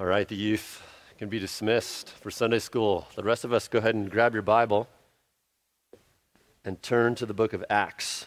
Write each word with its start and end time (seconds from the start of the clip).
All 0.00 0.06
right, 0.06 0.28
the 0.28 0.36
youth 0.36 0.80
can 1.18 1.28
be 1.28 1.40
dismissed 1.40 2.10
for 2.10 2.30
Sunday 2.30 2.60
school. 2.60 3.08
The 3.16 3.24
rest 3.24 3.44
of 3.44 3.52
us, 3.52 3.66
go 3.66 3.78
ahead 3.80 3.96
and 3.96 4.08
grab 4.08 4.32
your 4.32 4.44
Bible 4.44 4.86
and 6.64 6.80
turn 6.80 7.16
to 7.16 7.26
the 7.26 7.34
book 7.34 7.52
of 7.52 7.64
Acts. 7.68 8.24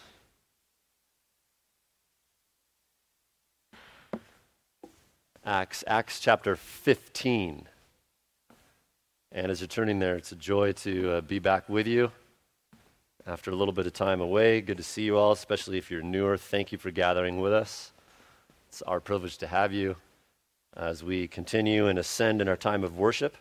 Acts, 5.46 5.82
Acts 5.88 6.20
chapter 6.20 6.58
15. 6.58 7.70
And 9.32 9.50
as 9.50 9.62
you're 9.62 9.68
turning 9.70 10.00
there, 10.00 10.18
it's 10.18 10.34
a 10.34 10.36
joy 10.36 10.74
to 10.74 11.10
uh, 11.10 11.22
be 11.22 11.40
back 11.40 11.70
with 11.70 11.88
you 11.88 12.12
after 13.26 13.50
a 13.50 13.56
little 13.56 13.74
bit 13.74 13.88
of 13.88 13.94
time 13.94 14.20
away. 14.20 14.60
Good 14.60 14.76
to 14.76 14.84
see 14.84 15.04
you 15.04 15.18
all, 15.18 15.32
especially 15.32 15.78
if 15.78 15.90
you're 15.90 16.02
newer. 16.02 16.36
Thank 16.36 16.74
you 16.74 16.78
for 16.78 16.92
gathering 16.92 17.40
with 17.40 17.54
us. 17.54 17.94
It's 18.68 18.82
our 18.82 19.00
privilege 19.00 19.38
to 19.38 19.48
have 19.48 19.72
you 19.72 19.96
as 20.76 21.04
we 21.04 21.28
continue 21.28 21.88
and 21.88 22.00
ascend 22.00 22.42
in 22.42 22.48
our 22.48 22.56
time 22.56 22.84
of 22.84 22.98
worship 22.98 23.36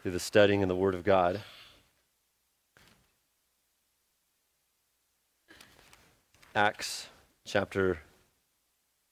through 0.00 0.12
the 0.12 0.20
studying 0.20 0.60
in 0.60 0.68
the 0.68 0.76
Word 0.76 0.94
of 0.94 1.04
God. 1.04 1.40
Acts 6.54 7.08
chapter 7.44 7.98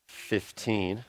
15. 0.08 1.04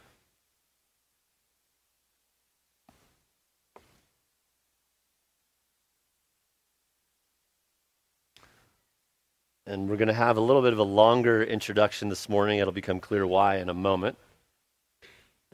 And 9.66 9.88
we're 9.88 9.98
going 9.98 10.08
to 10.08 10.14
have 10.16 10.38
a 10.38 10.42
little 10.42 10.64
bit 10.64 10.74
of 10.74 10.80
a 10.80 10.84
longer 10.84 11.44
introduction 11.44 12.10
this 12.10 12.28
morning. 12.28 12.58
It'll 12.58 12.74
become 12.74 13.00
clear 13.00 13.28
why 13.28 13.58
in 13.58 13.70
a 13.70 13.74
moment, 13.74 14.18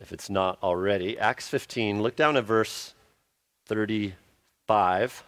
if 0.02 0.12
it's 0.12 0.30
not 0.30 0.58
already. 0.62 1.18
Acts 1.18 1.48
15, 1.48 2.02
look 2.02 2.16
down 2.16 2.38
at 2.38 2.44
verse 2.44 2.94
35. 3.68 5.24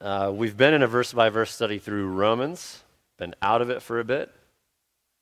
Uh, 0.00 0.32
we've 0.34 0.56
been 0.56 0.74
in 0.74 0.82
a 0.82 0.86
verse 0.86 1.12
by 1.12 1.28
verse 1.28 1.50
study 1.50 1.78
through 1.78 2.08
Romans, 2.08 2.82
been 3.18 3.34
out 3.40 3.62
of 3.62 3.70
it 3.70 3.82
for 3.82 3.98
a 4.00 4.04
bit. 4.04 4.32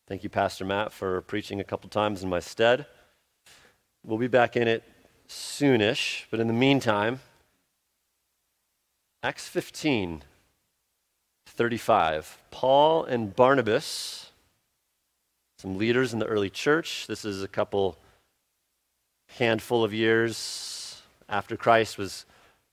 Thank 0.09 0.25
you, 0.25 0.29
Pastor 0.29 0.65
Matt, 0.65 0.93
for 0.93 1.21
preaching 1.23 1.61
a 1.61 1.65
couple 1.65 1.89
times 1.89 2.23
in 2.23 2.29
my 2.29 2.41
stead. 2.41 2.87
We'll 4.05 4.19
be 4.19 4.29
back 4.29 4.57
in 4.57 4.67
it 4.67 4.83
soonish, 5.29 6.25
but 6.31 6.41
in 6.41 6.49
the 6.49 6.53
meantime, 6.53 7.21
Acts 9.23 9.49
15 9.49 10.25
35. 11.47 12.39
Paul 12.51 13.05
and 13.05 13.37
Barnabas, 13.37 14.32
some 15.63 15.79
leaders 15.79 16.13
in 16.13 16.19
the 16.19 16.27
early 16.27 16.51
church. 16.51 17.07
This 17.07 17.25
is 17.25 17.45
a 17.45 17.47
couple 17.47 17.97
handful 19.39 19.85
of 19.85 19.95
years 19.95 21.01
after 21.29 21.57
Christ 21.57 21.97
was 21.97 22.27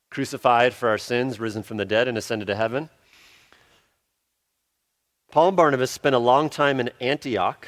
crucified 0.09 0.73
for 0.73 0.89
our 0.89 0.97
sins, 0.97 1.39
risen 1.39 1.61
from 1.61 1.77
the 1.77 1.85
dead, 1.85 2.07
and 2.07 2.17
ascended 2.17 2.47
to 2.47 2.55
heaven. 2.55 2.89
Paul 5.29 5.49
and 5.49 5.57
Barnabas 5.57 5.91
spent 5.91 6.15
a 6.15 6.19
long 6.19 6.49
time 6.49 6.79
in 6.79 6.89
Antioch. 6.99 7.67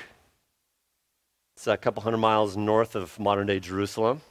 It's 1.55 1.67
a 1.67 1.77
couple 1.77 2.01
hundred 2.01 2.17
miles 2.17 2.57
north 2.57 2.95
of 2.95 3.19
modern 3.19 3.45
day 3.45 3.59
Jerusalem. 3.59 4.21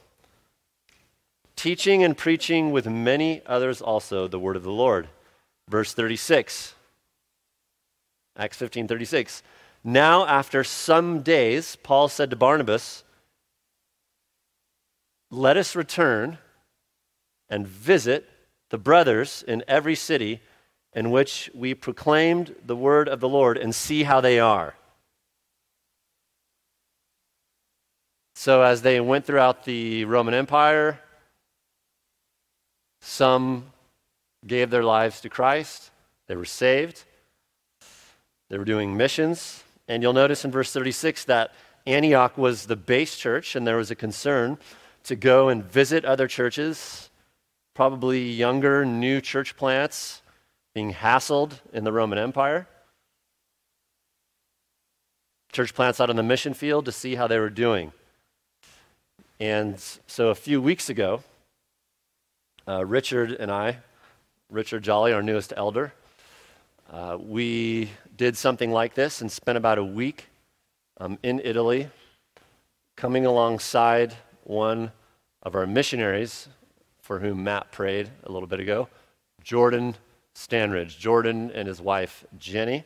Teaching 1.55 2.03
and 2.03 2.17
preaching 2.17 2.71
with 2.71 2.85
many 2.85 3.41
others 3.45 3.81
also 3.81 4.27
the 4.27 4.39
word 4.39 4.57
of 4.57 4.63
the 4.63 4.71
Lord. 4.71 5.07
Verse 5.69 5.93
36. 5.93 6.75
Acts 8.35 8.57
15 8.57 8.89
36. 8.89 9.41
Now, 9.83 10.25
after 10.27 10.63
some 10.63 11.21
days, 11.21 11.75
Paul 11.75 12.07
said 12.07 12.29
to 12.29 12.35
Barnabas, 12.35 13.03
Let 15.31 15.57
us 15.57 15.75
return 15.75 16.37
and 17.49 17.67
visit 17.67 18.29
the 18.69 18.77
brothers 18.77 19.43
in 19.47 19.63
every 19.67 19.95
city 19.95 20.41
in 20.93 21.09
which 21.09 21.49
we 21.53 21.73
proclaimed 21.73 22.55
the 22.65 22.75
word 22.75 23.09
of 23.09 23.19
the 23.19 23.29
Lord 23.29 23.57
and 23.57 23.73
see 23.73 24.03
how 24.03 24.21
they 24.21 24.39
are. 24.39 24.75
So, 28.35 28.61
as 28.61 28.81
they 28.81 28.99
went 28.99 29.25
throughout 29.25 29.65
the 29.65 30.05
Roman 30.05 30.33
Empire, 30.33 30.99
some 33.01 33.71
gave 34.45 34.69
their 34.69 34.83
lives 34.83 35.21
to 35.21 35.29
Christ, 35.29 35.91
they 36.27 36.35
were 36.35 36.45
saved. 36.45 37.03
They 38.49 38.57
were 38.57 38.65
doing 38.65 38.97
missions. 38.97 39.63
And 39.91 40.01
you'll 40.01 40.13
notice 40.13 40.45
in 40.45 40.51
verse 40.51 40.71
36 40.71 41.25
that 41.25 41.53
Antioch 41.85 42.37
was 42.37 42.67
the 42.67 42.77
base 42.77 43.17
church, 43.17 43.57
and 43.57 43.67
there 43.67 43.75
was 43.75 43.91
a 43.91 43.95
concern 43.95 44.57
to 45.03 45.17
go 45.17 45.49
and 45.49 45.65
visit 45.65 46.05
other 46.05 46.29
churches, 46.29 47.09
probably 47.73 48.31
younger, 48.31 48.85
new 48.85 49.19
church 49.19 49.57
plants 49.57 50.21
being 50.73 50.93
hassled 50.93 51.59
in 51.73 51.83
the 51.83 51.91
Roman 51.91 52.17
Empire. 52.17 52.69
Church 55.51 55.73
plants 55.75 55.99
out 55.99 56.09
on 56.09 56.15
the 56.15 56.23
mission 56.23 56.53
field 56.53 56.85
to 56.85 56.93
see 56.93 57.15
how 57.15 57.27
they 57.27 57.37
were 57.37 57.49
doing. 57.49 57.91
And 59.41 59.77
so 60.07 60.29
a 60.29 60.35
few 60.35 60.61
weeks 60.61 60.89
ago, 60.89 61.21
uh, 62.65 62.85
Richard 62.85 63.33
and 63.33 63.51
I, 63.51 63.79
Richard 64.49 64.83
Jolly, 64.83 65.11
our 65.11 65.21
newest 65.21 65.51
elder, 65.57 65.91
uh, 66.89 67.17
we 67.19 67.89
did 68.15 68.37
something 68.37 68.71
like 68.71 68.93
this 68.93 69.21
and 69.21 69.31
spent 69.31 69.57
about 69.57 69.77
a 69.77 69.83
week 69.83 70.27
um, 70.97 71.17
in 71.23 71.41
Italy, 71.43 71.89
coming 72.95 73.25
alongside 73.25 74.13
one 74.43 74.91
of 75.43 75.55
our 75.55 75.65
missionaries 75.65 76.47
for 76.99 77.19
whom 77.19 77.43
Matt 77.43 77.71
prayed 77.71 78.09
a 78.23 78.31
little 78.31 78.47
bit 78.47 78.59
ago, 78.59 78.87
Jordan 79.43 79.95
Standridge. 80.35 80.97
Jordan 80.97 81.51
and 81.53 81.67
his 81.67 81.81
wife, 81.81 82.25
Jenny. 82.37 82.83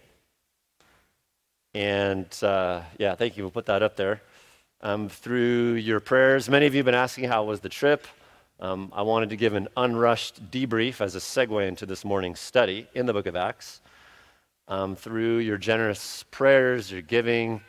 And 1.74 2.28
uh, 2.42 2.82
yeah, 2.98 3.16
thank 3.16 3.36
you. 3.36 3.44
We'll 3.44 3.52
put 3.52 3.66
that 3.66 3.84
up 3.84 3.98
there. 3.98 4.22
Um, 4.82 5.10
through 5.10 5.74
your 5.74 6.00
prayers, 6.00 6.50
many 6.50 6.66
of 6.66 6.74
you 6.74 6.80
have 6.80 6.86
been 6.86 6.96
asking 6.96 7.26
how 7.26 7.44
was 7.44 7.60
the 7.60 7.70
trip. 7.70 8.08
Um, 8.60 8.92
I 8.96 9.02
wanted 9.02 9.30
to 9.32 9.36
give 9.36 9.54
an 9.54 9.68
unrushed 9.76 10.50
debrief 10.50 11.02
as 11.02 11.16
a 11.16 11.20
segue 11.20 11.68
into 11.68 11.86
this 11.86 12.06
morning's 12.06 12.40
study 12.40 12.88
in 12.94 13.06
the 13.06 13.14
book 13.14 13.26
of 13.26 13.36
Acts 13.36 13.82
um, 14.68 14.96
through 14.96 15.40
your 15.40 15.58
generous 15.58 16.24
prayers, 16.32 16.92
your 16.92 17.02
giving, 17.02 17.62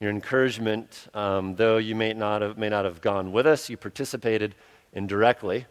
your 0.00 0.10
encouragement. 0.10 1.08
Um, 1.14 1.56
though 1.56 1.78
you 1.78 1.94
may 1.94 2.12
not, 2.12 2.42
have, 2.42 2.58
may 2.58 2.68
not 2.68 2.84
have 2.84 3.00
gone 3.00 3.32
with 3.32 3.46
us, 3.46 3.68
you 3.68 3.76
participated 3.76 4.54
indirectly 4.92 5.66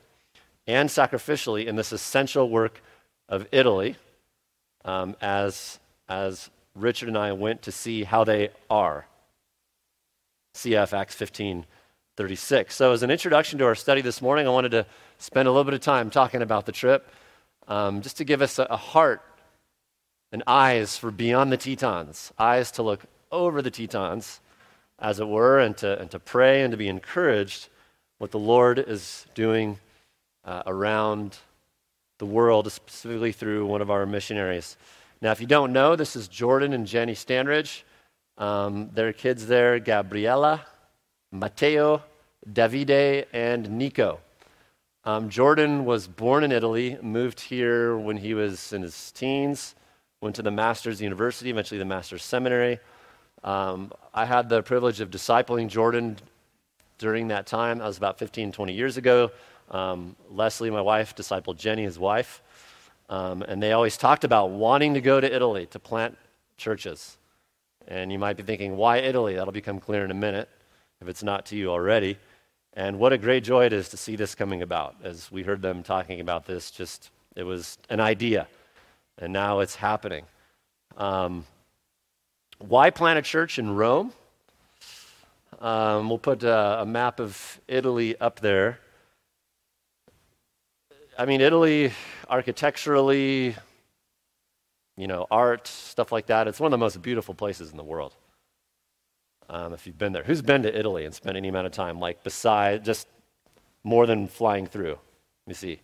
and 0.68 0.90
sacrificially 0.90 1.66
in 1.66 1.76
this 1.76 1.92
essential 1.92 2.50
work 2.50 2.82
of 3.28 3.48
Italy 3.52 3.96
um, 4.86 5.16
as, 5.22 5.80
as 6.08 6.50
Richard 6.76 7.10
and 7.10 7.18
I 7.18 7.32
went 7.34 7.64
to 7.64 7.72
see 7.72 8.04
how 8.04 8.24
they 8.24 8.50
are. 8.70 9.08
CF 10.56 10.94
Acts 10.94 11.16
15 11.16 11.66
36. 12.16 12.76
So, 12.76 12.92
as 12.92 13.02
an 13.02 13.10
introduction 13.10 13.58
to 13.58 13.66
our 13.66 13.74
study 13.74 14.02
this 14.02 14.22
morning, 14.22 14.46
I 14.46 14.52
wanted 14.52 14.70
to 14.70 14.86
spend 15.18 15.48
a 15.48 15.52
little 15.52 15.64
bit 15.64 15.74
of 15.74 15.82
time 15.82 16.12
talking 16.12 16.44
about 16.44 16.68
the 16.68 16.72
trip, 16.72 17.10
um, 17.68 18.04
just 18.04 18.18
to 18.18 18.24
give 18.24 18.44
us 18.44 18.60
a, 18.60 18.68
a 18.70 18.78
heart 18.78 19.24
and 20.34 20.42
eyes 20.48 20.98
for 20.98 21.12
beyond 21.12 21.52
the 21.52 21.58
Tetons, 21.58 22.34
eyes 22.40 22.72
to 22.72 22.84
look 22.84 23.06
over 23.32 23.62
the 23.62 23.70
Tetons, 23.70 24.42
as 24.98 25.20
it 25.20 25.28
were, 25.28 25.60
and 25.60 25.78
to, 25.78 26.00
and 26.00 26.10
to 26.10 26.20
pray 26.20 26.64
and 26.64 26.72
to 26.72 26.78
be 26.78 26.88
encouraged 26.88 27.70
what 28.18 28.32
the 28.32 28.40
Lord 28.40 28.80
is 28.80 29.28
doing 29.36 29.78
uh, 30.44 30.64
around 30.66 31.38
the 32.18 32.26
world, 32.26 32.70
specifically 32.72 33.32
through 33.32 33.68
one 33.68 33.82
of 33.82 33.92
our 33.92 34.08
missionaries. 34.08 34.76
Now, 35.22 35.32
if 35.32 35.40
you 35.40 35.46
don't 35.46 35.72
know, 35.72 35.96
this 35.96 36.16
is 36.16 36.28
Jordan 36.28 36.74
and 36.74 36.88
Jenny 36.88 37.14
Standridge. 37.14 37.84
Um, 38.40 38.90
their 38.92 39.14
kids 39.14 39.46
there, 39.46 39.80
Gabriella, 39.80 40.66
Matteo, 41.32 42.02
Davide, 42.52 43.28
and 43.34 43.70
Nico. 43.70 44.20
Um, 45.06 45.30
Jordan 45.30 45.86
was 45.86 46.08
born 46.08 46.44
in 46.44 46.52
Italy, 46.52 46.98
moved 47.04 47.40
here 47.40 47.96
when 47.96 48.18
he 48.18 48.34
was 48.34 48.74
in 48.74 48.82
his 48.82 49.12
teens 49.12 49.76
went 50.24 50.38
to 50.38 50.42
the 50.42 50.52
Master's 50.52 51.02
University, 51.02 51.50
eventually 51.50 51.78
the 51.78 51.86
Master's 51.86 52.24
Seminary. 52.24 52.80
Um, 53.44 53.92
I 54.14 54.26
had 54.26 54.48
the 54.48 54.64
privilege 54.64 55.02
of 55.02 55.12
discipling 55.12 55.68
Jordan 55.68 56.16
during 56.98 57.28
that 57.28 57.46
time. 57.46 57.80
That 57.80 57.88
was 57.88 57.98
about 57.98 58.18
15, 58.18 58.54
20 58.54 58.74
years 58.74 58.96
ago. 58.96 59.32
Um, 59.70 60.16
Leslie, 60.32 60.72
my 60.72 60.82
wife, 60.82 61.14
discipled 61.14 61.58
Jenny, 61.58 61.84
his 61.84 62.00
wife. 62.00 62.42
Um, 63.10 63.42
and 63.42 63.62
they 63.62 63.74
always 63.74 63.98
talked 63.98 64.24
about 64.24 64.52
wanting 64.52 64.94
to 64.94 65.02
go 65.02 65.20
to 65.20 65.36
Italy 65.36 65.66
to 65.68 65.80
plant 65.80 66.18
churches. 66.56 67.18
And 67.88 68.10
you 68.10 68.18
might 68.18 68.38
be 68.38 68.44
thinking, 68.44 68.78
why 68.78 69.00
Italy? 69.00 69.36
That'll 69.36 69.52
become 69.52 69.80
clear 69.80 70.06
in 70.06 70.12
a 70.12 70.16
minute 70.16 70.48
if 71.02 71.10
it's 71.10 71.22
not 71.22 71.46
to 71.48 71.58
you 71.58 71.70
already. 71.70 72.18
And 72.76 72.98
what 72.98 73.12
a 73.12 73.18
great 73.18 73.44
joy 73.44 73.66
it 73.66 73.74
is 73.74 73.90
to 73.90 73.98
see 73.98 74.16
this 74.16 74.36
coming 74.36 74.62
about. 74.62 74.96
As 75.04 75.30
we 75.30 75.44
heard 75.44 75.62
them 75.62 75.84
talking 75.84 76.22
about 76.22 76.46
this, 76.46 76.72
just 76.72 77.12
it 77.36 77.44
was 77.44 77.78
an 77.90 78.00
idea 78.00 78.48
and 79.18 79.34
now 79.34 79.60
it's 79.60 79.76
happening. 79.76 80.26
Um, 80.98 81.46
why 82.60 82.90
plant 82.90 83.20
a 83.20 83.22
church 83.22 83.60
in 83.60 83.76
Rome? 83.76 84.14
Um, 85.60 86.10
we'll 86.10 86.18
put 86.18 86.44
a, 86.44 86.82
a 86.82 86.86
map 86.86 87.20
of 87.20 87.60
Italy 87.68 88.18
up 88.20 88.40
there. 88.40 88.80
I 91.18 91.26
mean, 91.26 91.42
Italy, 91.42 91.94
architecturally, 92.28 93.56
you 94.98 95.08
know, 95.08 95.28
art, 95.30 95.68
stuff 95.68 96.12
like 96.12 96.28
that, 96.28 96.48
it's 96.48 96.60
one 96.60 96.68
of 96.68 96.72
the 96.72 96.84
most 96.84 97.02
beautiful 97.02 97.34
places 97.34 97.72
in 97.72 97.78
the 97.78 97.84
world. 97.84 98.16
Um, 99.50 99.74
if 99.74 99.86
you've 99.86 99.98
been 99.98 100.14
there. 100.14 100.24
Who's 100.24 100.42
been 100.42 100.64
to 100.64 100.78
Italy 100.78 101.06
and 101.06 101.14
spent 101.14 101.38
any 101.38 101.50
amount 101.50 101.68
of 101.68 101.74
time, 101.74 102.00
like 102.00 102.24
beside, 102.24 102.84
just 102.84 103.08
more 103.84 104.06
than 104.06 104.28
flying 104.28 104.66
through? 104.66 104.98
Let 105.46 105.48
me 105.48 105.54
see. 105.54 105.82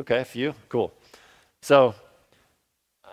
Okay, 0.00 0.20
a 0.20 0.24
few. 0.24 0.54
Cool. 0.68 0.92
So, 1.62 1.94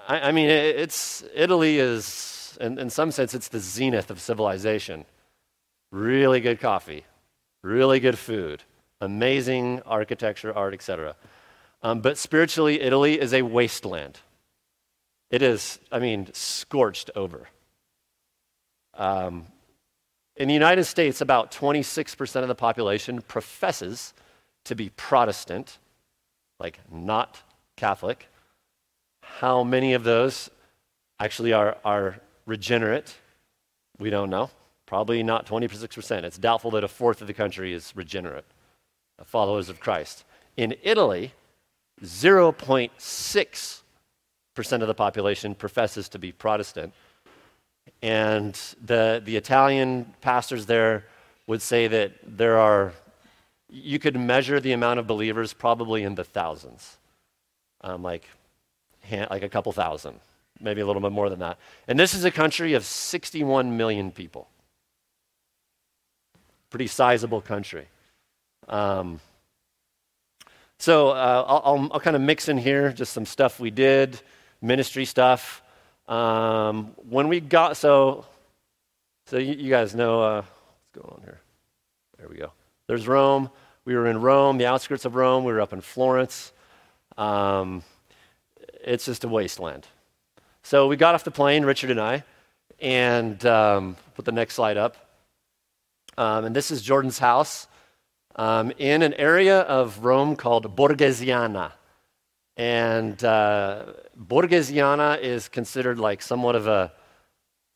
I, 0.07 0.29
I 0.29 0.31
mean, 0.31 0.49
it, 0.49 0.75
it's 0.77 1.23
Italy 1.33 1.79
is, 1.79 2.57
in, 2.59 2.77
in 2.77 2.89
some 2.89 3.11
sense, 3.11 3.33
it's 3.33 3.47
the 3.47 3.59
zenith 3.59 4.11
of 4.11 4.19
civilization. 4.19 5.05
Really 5.91 6.39
good 6.39 6.59
coffee, 6.59 7.05
really 7.63 7.99
good 7.99 8.17
food, 8.17 8.63
amazing 8.99 9.81
architecture, 9.85 10.55
art, 10.55 10.73
etc. 10.73 11.15
Um, 11.83 12.01
but 12.01 12.17
spiritually, 12.17 12.81
Italy 12.81 13.19
is 13.19 13.33
a 13.33 13.41
wasteland. 13.41 14.19
It 15.29 15.41
is, 15.41 15.79
I 15.91 15.99
mean, 15.99 16.27
scorched 16.33 17.09
over. 17.15 17.47
Um, 18.93 19.47
in 20.35 20.47
the 20.47 20.53
United 20.53 20.85
States, 20.85 21.21
about 21.21 21.51
26% 21.51 22.41
of 22.41 22.47
the 22.47 22.55
population 22.55 23.21
professes 23.21 24.13
to 24.65 24.75
be 24.75 24.89
Protestant, 24.89 25.77
like 26.59 26.79
not 26.91 27.41
Catholic. 27.75 28.27
How 29.39 29.63
many 29.63 29.93
of 29.93 30.03
those 30.03 30.49
actually 31.19 31.53
are, 31.53 31.77
are 31.83 32.19
regenerate? 32.45 33.15
We 33.97 34.09
don't 34.09 34.29
know. 34.29 34.49
Probably 34.85 35.23
not 35.23 35.45
26%. 35.47 36.23
It's 36.23 36.37
doubtful 36.37 36.71
that 36.71 36.83
a 36.83 36.87
fourth 36.87 37.21
of 37.21 37.27
the 37.27 37.33
country 37.33 37.73
is 37.73 37.93
regenerate, 37.95 38.45
followers 39.23 39.69
of 39.69 39.79
Christ. 39.79 40.25
In 40.57 40.75
Italy, 40.83 41.33
0.6% 42.03 43.81
of 44.81 44.87
the 44.87 44.93
population 44.93 45.55
professes 45.55 46.09
to 46.09 46.19
be 46.19 46.31
Protestant. 46.31 46.93
And 48.01 48.59
the, 48.83 49.21
the 49.23 49.37
Italian 49.37 50.13
pastors 50.21 50.65
there 50.65 51.05
would 51.47 51.61
say 51.61 51.87
that 51.87 52.13
there 52.25 52.57
are, 52.57 52.93
you 53.69 53.97
could 53.97 54.15
measure 54.15 54.59
the 54.59 54.73
amount 54.73 54.99
of 54.99 55.07
believers 55.07 55.53
probably 55.53 56.03
in 56.03 56.15
the 56.15 56.23
thousands, 56.23 56.97
um, 57.81 58.03
like, 58.03 58.27
like 59.29 59.43
a 59.43 59.49
couple 59.49 59.71
thousand, 59.71 60.19
maybe 60.59 60.81
a 60.81 60.85
little 60.85 61.01
bit 61.01 61.11
more 61.11 61.29
than 61.29 61.39
that. 61.39 61.57
And 61.87 61.99
this 61.99 62.13
is 62.13 62.25
a 62.25 62.31
country 62.31 62.73
of 62.73 62.85
61 62.85 63.77
million 63.77 64.11
people. 64.11 64.47
Pretty 66.69 66.87
sizable 66.87 67.41
country. 67.41 67.87
Um, 68.67 69.19
so 70.77 71.09
uh, 71.09 71.45
I'll, 71.47 71.61
I'll, 71.63 71.89
I'll 71.93 71.99
kind 71.99 72.15
of 72.15 72.21
mix 72.21 72.49
in 72.49 72.57
here 72.57 72.91
just 72.91 73.13
some 73.13 73.25
stuff 73.25 73.59
we 73.59 73.69
did, 73.69 74.19
ministry 74.61 75.05
stuff. 75.05 75.61
Um, 76.07 76.95
when 77.09 77.27
we 77.27 77.39
got, 77.39 77.77
so, 77.77 78.25
so 79.27 79.37
you, 79.37 79.53
you 79.53 79.69
guys 79.69 79.93
know, 79.93 80.21
uh, 80.21 80.41
what's 80.41 81.05
going 81.05 81.13
on 81.13 81.21
here? 81.23 81.39
There 82.17 82.27
we 82.27 82.37
go. 82.37 82.51
There's 82.87 83.07
Rome. 83.07 83.49
We 83.85 83.95
were 83.95 84.07
in 84.07 84.21
Rome, 84.21 84.57
the 84.57 84.65
outskirts 84.67 85.05
of 85.05 85.15
Rome. 85.15 85.43
We 85.43 85.53
were 85.53 85.61
up 85.61 85.73
in 85.73 85.81
Florence. 85.81 86.51
Um, 87.17 87.83
it's 88.83 89.05
just 89.05 89.23
a 89.23 89.27
wasteland. 89.27 89.87
So 90.63 90.87
we 90.87 90.95
got 90.95 91.15
off 91.15 91.23
the 91.23 91.31
plane, 91.31 91.65
Richard 91.65 91.91
and 91.91 91.99
I, 91.99 92.23
and 92.79 93.43
um, 93.45 93.95
put 94.15 94.25
the 94.25 94.31
next 94.31 94.55
slide 94.55 94.77
up. 94.77 94.95
Um, 96.17 96.45
and 96.45 96.55
this 96.55 96.71
is 96.71 96.81
Jordan's 96.81 97.19
house 97.19 97.67
um, 98.35 98.71
in 98.77 99.01
an 99.01 99.13
area 99.15 99.61
of 99.61 100.03
Rome 100.03 100.35
called 100.35 100.75
Borghesiana. 100.75 101.71
And 102.57 103.23
uh, 103.23 103.85
is 105.21 105.47
considered 105.49 105.99
like 105.99 106.21
somewhat 106.21 106.55
of 106.55 106.67
a, 106.67 106.91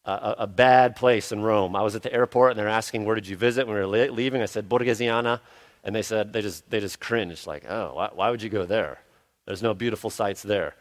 a, 0.03 0.35
a, 0.39 0.47
bad 0.47 0.95
place 0.95 1.31
in 1.31 1.41
Rome. 1.41 1.75
I 1.75 1.81
was 1.81 1.95
at 1.95 2.03
the 2.03 2.13
airport 2.13 2.51
and 2.51 2.59
they're 2.59 2.67
asking, 2.67 3.05
Where 3.05 3.15
did 3.15 3.27
you 3.27 3.37
visit? 3.37 3.65
When 3.65 3.75
we 3.75 3.81
were 3.81 4.11
leaving, 4.11 4.41
I 4.41 4.45
said, 4.45 4.69
Borghesiana. 4.69 5.39
And 5.83 5.95
they 5.95 6.01
said, 6.01 6.33
They 6.33 6.41
just, 6.41 6.69
they 6.69 6.81
just 6.81 6.99
cringed, 6.99 7.47
like, 7.47 7.65
Oh, 7.67 7.93
why, 7.95 8.09
why 8.13 8.29
would 8.29 8.41
you 8.43 8.49
go 8.49 8.65
there? 8.65 8.99
There's 9.45 9.63
no 9.63 9.73
beautiful 9.73 10.09
sights 10.09 10.43
there. 10.43 10.75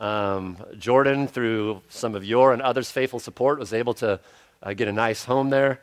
Um, 0.00 0.56
Jordan, 0.78 1.28
through 1.28 1.82
some 1.90 2.14
of 2.14 2.24
your 2.24 2.54
and 2.54 2.62
others' 2.62 2.90
faithful 2.90 3.20
support, 3.20 3.58
was 3.58 3.74
able 3.74 3.92
to 3.94 4.18
uh, 4.62 4.72
get 4.72 4.88
a 4.88 4.92
nice 4.92 5.24
home 5.24 5.50
there. 5.50 5.80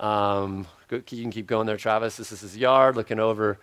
Um, 0.00 0.66
you 0.90 1.02
can 1.02 1.30
keep 1.30 1.46
going 1.46 1.66
there, 1.66 1.76
Travis. 1.76 2.16
This 2.16 2.32
is 2.32 2.40
his 2.40 2.56
yard, 2.56 2.96
looking 2.96 3.20
over 3.20 3.58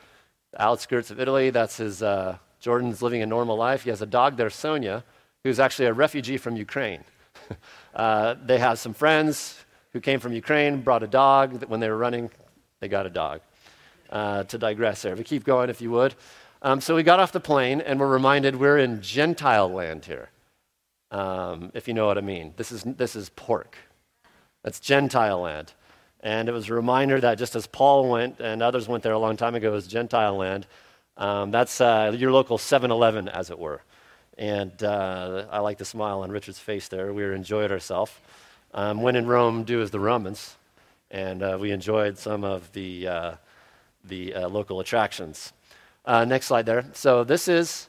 the 0.52 0.62
outskirts 0.62 1.10
of 1.10 1.20
Italy. 1.20 1.50
That's 1.50 1.78
his 1.78 2.04
uh, 2.04 2.38
Jordan's 2.60 3.02
living 3.02 3.24
a 3.24 3.26
normal 3.26 3.58
life. 3.58 3.84
He 3.84 3.90
has 3.90 4.04
a 4.04 4.06
dog 4.06 4.38
there, 4.38 4.52
Sonia, 4.52 5.04
who's 5.44 5.60
actually 5.60 5.88
a 5.88 5.94
refugee 5.94 6.38
from 6.38 6.56
Ukraine. 6.56 7.04
uh, 7.96 8.36
they 8.46 8.60
have 8.60 8.78
some 8.78 8.94
friends 8.94 9.58
who 9.92 10.00
came 10.00 10.20
from 10.20 10.34
Ukraine, 10.34 10.82
brought 10.82 11.02
a 11.02 11.08
dog. 11.08 11.64
When 11.66 11.80
they 11.80 11.90
were 11.90 11.98
running, 11.98 12.30
they 12.80 12.88
got 12.88 13.08
a 13.08 13.10
dog. 13.10 13.42
Uh, 14.08 14.44
to 14.44 14.60
digress 14.60 15.02
there. 15.02 15.16
But 15.16 15.26
keep 15.26 15.44
going 15.44 15.72
if 15.72 15.82
you 15.82 15.90
would. 15.90 16.14
Um, 16.62 16.82
so 16.82 16.96
we 16.96 17.04
got 17.04 17.20
off 17.20 17.32
the 17.32 17.40
plane 17.40 17.82
and 17.82 18.00
we're 18.00 18.08
reminded 18.08 18.56
we're 18.56 18.78
in 18.78 19.02
Gentile 19.02 19.72
land 19.72 20.06
here, 20.06 20.30
um, 21.12 21.72
if 21.74 21.88
you 21.88 21.94
know 21.94 22.08
what 22.08 22.18
I 22.18 22.22
mean. 22.22 22.54
This 22.58 22.72
is, 22.72 22.84
this 22.84 23.16
is 23.16 23.30
pork. 23.30 23.78
That's 24.64 24.80
Gentile 24.80 25.42
land. 25.42 25.74
And 26.22 26.50
it 26.50 26.52
was 26.54 26.70
a 26.70 26.74
reminder 26.74 27.22
that 27.22 27.38
just 27.38 27.56
as 27.56 27.68
Paul 27.68 28.10
went 28.10 28.40
and 28.40 28.64
others 28.64 28.88
went 28.88 29.04
there 29.04 29.14
a 29.14 29.20
long 29.20 29.38
time 29.38 29.54
ago, 29.54 29.72
was 29.72 29.86
Gentile 29.86 30.36
land. 30.36 30.66
Um, 31.18 31.52
that's 31.52 31.80
uh, 31.80 32.14
your 32.18 32.32
local 32.32 32.58
7 32.58 32.90
Eleven, 32.90 33.30
as 33.30 33.52
it 33.52 33.60
were. 33.60 33.82
And 34.38 34.84
uh, 34.84 35.46
I 35.52 35.60
like 35.60 35.78
the 35.78 35.86
smile 35.86 36.22
on 36.22 36.32
Richard's 36.32 36.60
face 36.60 36.88
there. 36.88 37.14
We 37.14 37.24
enjoyed 37.26 37.72
ourselves. 37.72 38.12
Um, 38.74 39.02
when 39.02 39.16
in 39.16 39.28
Rome, 39.28 39.64
do 39.64 39.82
as 39.82 39.92
the 39.92 40.00
Romans. 40.00 40.56
And 41.12 41.44
uh, 41.44 41.58
we 41.62 41.72
enjoyed 41.72 42.18
some 42.18 42.44
of 42.44 42.72
the, 42.74 43.08
uh, 43.08 43.36
the 44.04 44.34
uh, 44.34 44.50
local 44.50 44.80
attractions. 44.80 45.54
Uh, 46.06 46.24
next 46.24 46.46
slide 46.46 46.66
there. 46.66 46.86
So, 46.94 47.24
this 47.24 47.48
is 47.48 47.88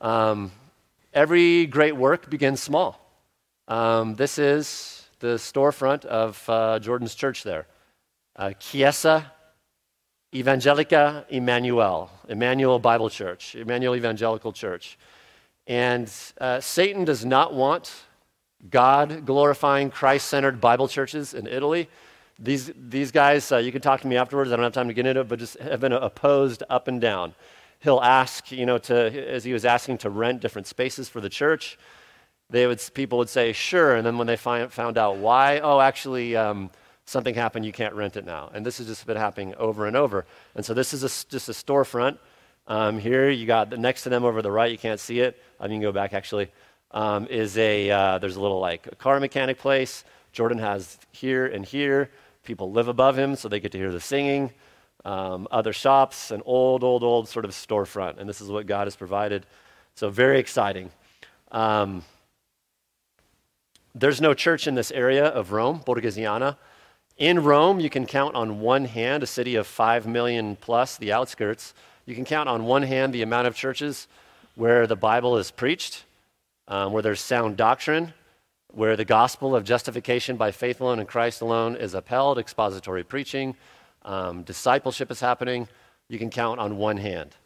um, 0.00 0.52
every 1.12 1.66
great 1.66 1.96
work 1.96 2.30
begins 2.30 2.62
small. 2.62 3.04
Um, 3.66 4.14
this 4.14 4.38
is 4.38 5.08
the 5.18 5.34
storefront 5.38 6.04
of 6.04 6.82
Jordan's 6.82 7.14
church 7.14 7.42
there. 7.42 7.66
Chiesa 8.58 9.32
Evangelica 10.32 11.24
Emmanuel, 11.28 12.10
Emmanuel 12.28 12.78
Bible 12.78 13.10
Church, 13.10 13.54
Emmanuel 13.54 13.94
Evangelical 13.94 14.52
Church. 14.52 14.98
And 15.66 16.10
uh, 16.40 16.60
Satan 16.60 17.04
does 17.04 17.24
not 17.24 17.52
want 17.52 17.92
God 18.70 19.26
glorifying, 19.26 19.90
Christ 19.90 20.28
centered 20.28 20.60
Bible 20.60 20.88
churches 20.88 21.34
in 21.34 21.46
Italy. 21.46 21.88
These, 22.38 22.72
these 22.76 23.10
guys, 23.10 23.52
uh, 23.52 23.58
you 23.58 23.72
can 23.72 23.80
talk 23.80 24.00
to 24.00 24.06
me 24.06 24.16
afterwards. 24.16 24.52
I 24.52 24.56
don't 24.56 24.64
have 24.64 24.72
time 24.72 24.88
to 24.88 24.94
get 24.94 25.06
into 25.06 25.20
it, 25.20 25.28
but 25.28 25.38
just 25.38 25.58
have 25.58 25.80
been 25.80 25.92
opposed 25.92 26.62
up 26.68 26.88
and 26.88 27.00
down. 27.00 27.34
He'll 27.78 28.00
ask, 28.00 28.50
you 28.50 28.66
know, 28.66 28.78
to, 28.78 29.28
as 29.28 29.44
he 29.44 29.52
was 29.52 29.64
asking 29.64 29.98
to 29.98 30.10
rent 30.10 30.40
different 30.40 30.66
spaces 30.66 31.08
for 31.08 31.20
the 31.20 31.28
church, 31.28 31.78
they 32.50 32.66
would, 32.66 32.82
people 32.94 33.18
would 33.18 33.28
say, 33.28 33.52
sure. 33.52 33.96
And 33.96 34.06
then 34.06 34.18
when 34.18 34.26
they 34.26 34.36
find, 34.36 34.72
found 34.72 34.98
out 34.98 35.16
why, 35.16 35.60
oh, 35.60 35.80
actually, 35.80 36.36
um, 36.36 36.70
something 37.06 37.34
happened, 37.34 37.64
you 37.64 37.72
can't 37.72 37.94
rent 37.94 38.16
it 38.16 38.24
now. 38.24 38.50
And 38.54 38.64
this 38.64 38.78
has 38.78 38.86
just 38.86 39.06
been 39.06 39.16
happening 39.16 39.54
over 39.56 39.86
and 39.86 39.96
over. 39.96 40.26
And 40.54 40.64
so 40.64 40.74
this 40.74 40.94
is 40.94 41.02
a, 41.02 41.28
just 41.30 41.48
a 41.48 41.52
storefront. 41.52 42.18
Um, 42.66 42.98
here 42.98 43.28
you 43.28 43.46
got 43.46 43.70
the, 43.70 43.76
next 43.76 44.02
to 44.04 44.08
them 44.08 44.24
over 44.24 44.40
the 44.42 44.50
right, 44.50 44.70
you 44.70 44.78
can't 44.78 45.00
see 45.00 45.20
it. 45.20 45.42
I 45.58 45.68
mean, 45.68 45.80
go 45.80 45.92
back 45.92 46.12
actually. 46.12 46.50
Um, 46.92 47.26
is 47.28 47.56
a 47.56 47.90
uh, 47.90 48.18
there's 48.18 48.36
a 48.36 48.40
little 48.40 48.60
like 48.60 48.86
a 48.86 48.94
car 48.94 49.18
mechanic 49.18 49.58
place. 49.58 50.04
Jordan 50.32 50.58
has 50.58 50.98
here 51.10 51.46
and 51.46 51.64
here. 51.64 52.10
People 52.42 52.72
live 52.72 52.88
above 52.88 53.18
him, 53.18 53.36
so 53.36 53.48
they 53.48 53.60
get 53.60 53.72
to 53.72 53.78
hear 53.78 53.92
the 53.92 54.00
singing. 54.00 54.50
Um, 55.04 55.48
other 55.50 55.72
shops, 55.72 56.30
an 56.30 56.42
old, 56.44 56.84
old, 56.84 57.02
old 57.02 57.28
sort 57.28 57.44
of 57.44 57.50
storefront, 57.52 58.18
and 58.18 58.28
this 58.28 58.40
is 58.40 58.48
what 58.48 58.66
God 58.66 58.86
has 58.86 58.96
provided. 58.96 59.46
So 59.94 60.10
very 60.10 60.38
exciting. 60.38 60.90
Um, 61.50 62.04
there's 63.94 64.20
no 64.20 64.32
church 64.32 64.66
in 64.66 64.74
this 64.74 64.90
area 64.90 65.26
of 65.26 65.52
Rome, 65.52 65.80
Borghesiana. 65.80 66.56
In 67.18 67.42
Rome, 67.42 67.78
you 67.78 67.90
can 67.90 68.06
count 68.06 68.34
on 68.34 68.60
one 68.60 68.86
hand, 68.86 69.22
a 69.22 69.26
city 69.26 69.54
of 69.56 69.66
5 69.66 70.06
million 70.06 70.56
plus, 70.56 70.96
the 70.96 71.12
outskirts, 71.12 71.74
you 72.04 72.16
can 72.16 72.24
count 72.24 72.48
on 72.48 72.64
one 72.64 72.82
hand 72.82 73.12
the 73.12 73.22
amount 73.22 73.46
of 73.46 73.54
churches 73.54 74.08
where 74.56 74.86
the 74.86 74.96
Bible 74.96 75.38
is 75.38 75.50
preached, 75.50 76.04
um, 76.66 76.92
where 76.92 77.02
there's 77.02 77.20
sound 77.20 77.56
doctrine, 77.56 78.12
where 78.72 78.96
the 78.96 79.04
gospel 79.04 79.54
of 79.54 79.64
justification 79.64 80.36
by 80.36 80.50
faith 80.50 80.80
alone 80.80 80.98
and 80.98 81.06
Christ 81.06 81.40
alone 81.42 81.76
is 81.76 81.94
upheld, 81.94 82.38
expository 82.38 83.04
preaching, 83.04 83.54
um, 84.04 84.42
discipleship 84.42 85.10
is 85.10 85.20
happening. 85.20 85.68
You 86.08 86.18
can 86.18 86.30
count 86.30 86.58
on 86.58 86.76
one 86.78 86.96
hand 86.96 87.36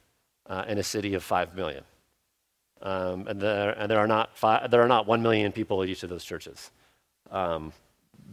uh, 0.47 0.65
in 0.69 0.79
a 0.79 0.83
city 0.83 1.15
of 1.15 1.23
5 1.23 1.55
million. 1.55 1.85
Um, 2.83 3.27
and, 3.27 3.41
there, 3.41 3.71
and 3.73 3.91
there, 3.91 3.99
are 3.99 4.07
not 4.07 4.37
five, 4.37 4.71
there 4.71 4.83
are 4.83 4.89
not 4.89 5.07
1 5.07 5.23
million 5.23 5.51
people 5.51 5.83
at 5.83 5.89
each 5.89 6.03
of 6.03 6.11
those 6.11 6.25
churches. 6.25 6.71
Um, 7.31 7.73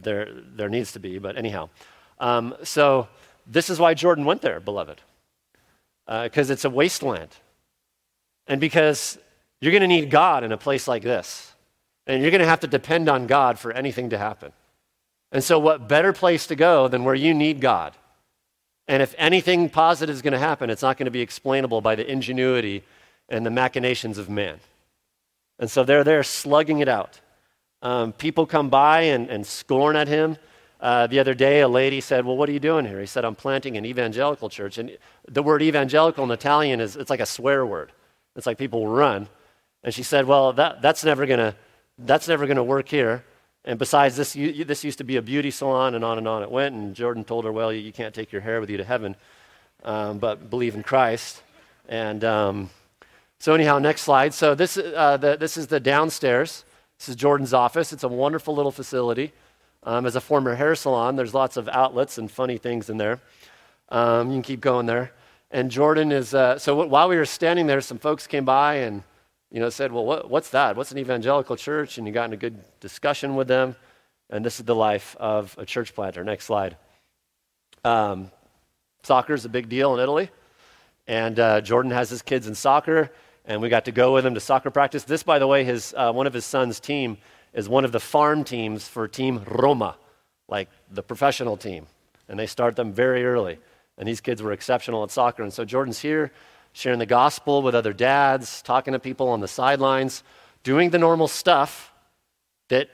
there, 0.00 0.28
there 0.54 0.68
needs 0.68 0.92
to 0.92 1.00
be, 1.00 1.18
but 1.18 1.36
anyhow. 1.36 1.70
Um, 2.20 2.54
so, 2.62 3.08
this 3.46 3.68
is 3.68 3.78
why 3.78 3.94
Jordan 3.94 4.24
went 4.24 4.40
there, 4.40 4.60
beloved, 4.60 5.00
because 6.06 6.50
uh, 6.50 6.52
it's 6.52 6.64
a 6.64 6.70
wasteland. 6.70 7.30
And 8.46 8.60
because 8.60 9.18
you're 9.60 9.72
going 9.72 9.82
to 9.82 9.88
need 9.88 10.10
God 10.10 10.44
in 10.44 10.52
a 10.52 10.56
place 10.56 10.86
like 10.86 11.02
this. 11.02 11.53
And 12.06 12.22
you're 12.22 12.30
going 12.30 12.40
to 12.40 12.46
have 12.46 12.60
to 12.60 12.66
depend 12.66 13.08
on 13.08 13.26
God 13.26 13.58
for 13.58 13.72
anything 13.72 14.10
to 14.10 14.18
happen. 14.18 14.52
And 15.32 15.42
so, 15.42 15.58
what 15.58 15.88
better 15.88 16.12
place 16.12 16.46
to 16.46 16.54
go 16.54 16.86
than 16.88 17.04
where 17.04 17.14
you 17.14 17.34
need 17.34 17.60
God? 17.60 17.94
And 18.86 19.02
if 19.02 19.14
anything 19.16 19.70
positive 19.70 20.14
is 20.14 20.22
going 20.22 20.32
to 20.32 20.38
happen, 20.38 20.70
it's 20.70 20.82
not 20.82 20.96
going 20.96 21.06
to 21.06 21.10
be 21.10 21.22
explainable 21.22 21.80
by 21.80 21.94
the 21.94 22.08
ingenuity 22.08 22.84
and 23.28 23.44
the 23.44 23.50
machinations 23.50 24.18
of 24.18 24.28
man. 24.28 24.60
And 25.58 25.70
so 25.70 25.84
they're 25.84 26.04
there 26.04 26.22
slugging 26.22 26.80
it 26.80 26.88
out. 26.88 27.20
Um, 27.80 28.12
people 28.12 28.46
come 28.46 28.68
by 28.68 29.02
and, 29.02 29.28
and 29.28 29.46
scorn 29.46 29.96
at 29.96 30.08
him. 30.08 30.36
Uh, 30.80 31.06
the 31.06 31.18
other 31.18 31.34
day, 31.34 31.60
a 31.60 31.68
lady 31.68 32.00
said, 32.00 32.24
Well, 32.24 32.36
what 32.36 32.48
are 32.48 32.52
you 32.52 32.60
doing 32.60 32.84
here? 32.84 33.00
He 33.00 33.06
said, 33.06 33.24
I'm 33.24 33.34
planting 33.34 33.76
an 33.76 33.86
evangelical 33.86 34.50
church. 34.50 34.78
And 34.78 34.96
the 35.26 35.42
word 35.42 35.62
evangelical 35.62 36.24
in 36.24 36.30
Italian 36.30 36.80
is 36.80 36.96
it's 36.96 37.10
like 37.10 37.20
a 37.20 37.26
swear 37.26 37.64
word. 37.64 37.92
It's 38.36 38.46
like 38.46 38.58
people 38.58 38.88
run. 38.88 39.28
And 39.82 39.94
she 39.94 40.02
said, 40.02 40.26
Well, 40.26 40.52
that, 40.54 40.82
that's 40.82 41.04
never 41.04 41.24
going 41.26 41.38
to 41.38 41.54
that's 41.98 42.28
never 42.28 42.46
going 42.46 42.56
to 42.56 42.64
work 42.64 42.88
here. 42.88 43.24
And 43.64 43.78
besides, 43.78 44.16
this, 44.16 44.36
you, 44.36 44.64
this 44.64 44.84
used 44.84 44.98
to 44.98 45.04
be 45.04 45.16
a 45.16 45.22
beauty 45.22 45.50
salon, 45.50 45.94
and 45.94 46.04
on 46.04 46.18
and 46.18 46.28
on 46.28 46.42
it 46.42 46.50
went. 46.50 46.74
And 46.74 46.94
Jordan 46.94 47.24
told 47.24 47.44
her, 47.44 47.52
Well, 47.52 47.72
you, 47.72 47.80
you 47.80 47.92
can't 47.92 48.14
take 48.14 48.30
your 48.30 48.42
hair 48.42 48.60
with 48.60 48.68
you 48.68 48.76
to 48.76 48.84
heaven, 48.84 49.16
um, 49.84 50.18
but 50.18 50.50
believe 50.50 50.74
in 50.74 50.82
Christ. 50.82 51.42
And 51.88 52.24
um, 52.24 52.70
so, 53.38 53.54
anyhow, 53.54 53.78
next 53.78 54.02
slide. 54.02 54.34
So, 54.34 54.54
this, 54.54 54.76
uh, 54.76 55.16
the, 55.16 55.36
this 55.36 55.56
is 55.56 55.68
the 55.68 55.80
downstairs. 55.80 56.64
This 56.98 57.08
is 57.08 57.16
Jordan's 57.16 57.54
office. 57.54 57.92
It's 57.92 58.04
a 58.04 58.08
wonderful 58.08 58.54
little 58.54 58.72
facility. 58.72 59.32
Um, 59.82 60.06
as 60.06 60.16
a 60.16 60.20
former 60.20 60.54
hair 60.54 60.74
salon, 60.74 61.16
there's 61.16 61.34
lots 61.34 61.56
of 61.56 61.68
outlets 61.68 62.16
and 62.16 62.30
funny 62.30 62.56
things 62.56 62.88
in 62.88 62.96
there. 62.96 63.20
Um, 63.90 64.28
you 64.28 64.36
can 64.36 64.42
keep 64.42 64.60
going 64.60 64.86
there. 64.86 65.12
And 65.50 65.70
Jordan 65.70 66.10
is, 66.10 66.34
uh, 66.34 66.58
so 66.58 66.86
while 66.86 67.08
we 67.08 67.16
were 67.16 67.26
standing 67.26 67.66
there, 67.66 67.80
some 67.80 67.98
folks 67.98 68.26
came 68.26 68.44
by 68.44 68.76
and 68.76 69.02
you 69.54 69.60
know, 69.60 69.70
said, 69.70 69.92
Well, 69.92 70.04
what, 70.04 70.28
what's 70.28 70.50
that? 70.50 70.74
What's 70.74 70.90
an 70.90 70.98
evangelical 70.98 71.54
church? 71.54 71.96
And 71.96 72.08
you 72.08 72.12
got 72.12 72.24
in 72.24 72.32
a 72.32 72.36
good 72.36 72.58
discussion 72.80 73.36
with 73.36 73.46
them. 73.46 73.76
And 74.28 74.44
this 74.44 74.58
is 74.58 74.66
the 74.66 74.74
life 74.74 75.14
of 75.20 75.54
a 75.56 75.64
church 75.64 75.94
planter. 75.94 76.24
Next 76.24 76.46
slide. 76.46 76.76
Um, 77.84 78.32
soccer 79.04 79.32
is 79.32 79.44
a 79.44 79.48
big 79.48 79.68
deal 79.68 79.94
in 79.94 80.00
Italy. 80.00 80.28
And 81.06 81.38
uh, 81.38 81.60
Jordan 81.60 81.92
has 81.92 82.10
his 82.10 82.20
kids 82.20 82.48
in 82.48 82.56
soccer, 82.56 83.12
and 83.44 83.62
we 83.62 83.68
got 83.68 83.84
to 83.84 83.92
go 83.92 84.12
with 84.14 84.26
him 84.26 84.34
to 84.34 84.40
soccer 84.40 84.72
practice. 84.72 85.04
This, 85.04 85.22
by 85.22 85.38
the 85.38 85.46
way, 85.46 85.62
his, 85.62 85.94
uh, 85.96 86.10
one 86.10 86.26
of 86.26 86.32
his 86.32 86.44
son's 86.44 86.80
team 86.80 87.16
is 87.52 87.68
one 87.68 87.84
of 87.84 87.92
the 87.92 88.00
farm 88.00 88.42
teams 88.42 88.88
for 88.88 89.06
Team 89.06 89.44
Roma, 89.46 89.94
like 90.48 90.68
the 90.90 91.02
professional 91.02 91.56
team. 91.56 91.86
And 92.28 92.40
they 92.40 92.46
start 92.46 92.74
them 92.74 92.92
very 92.92 93.24
early. 93.24 93.60
And 93.98 94.08
these 94.08 94.20
kids 94.20 94.42
were 94.42 94.50
exceptional 94.50 95.04
at 95.04 95.12
soccer. 95.12 95.44
And 95.44 95.52
so 95.52 95.64
Jordan's 95.64 96.00
here 96.00 96.32
sharing 96.74 96.98
the 96.98 97.06
gospel 97.06 97.62
with 97.62 97.74
other 97.74 97.92
dads, 97.92 98.60
talking 98.60 98.92
to 98.92 98.98
people 98.98 99.28
on 99.28 99.40
the 99.40 99.48
sidelines, 99.48 100.22
doing 100.64 100.90
the 100.90 100.98
normal 100.98 101.28
stuff 101.28 101.92
that 102.68 102.90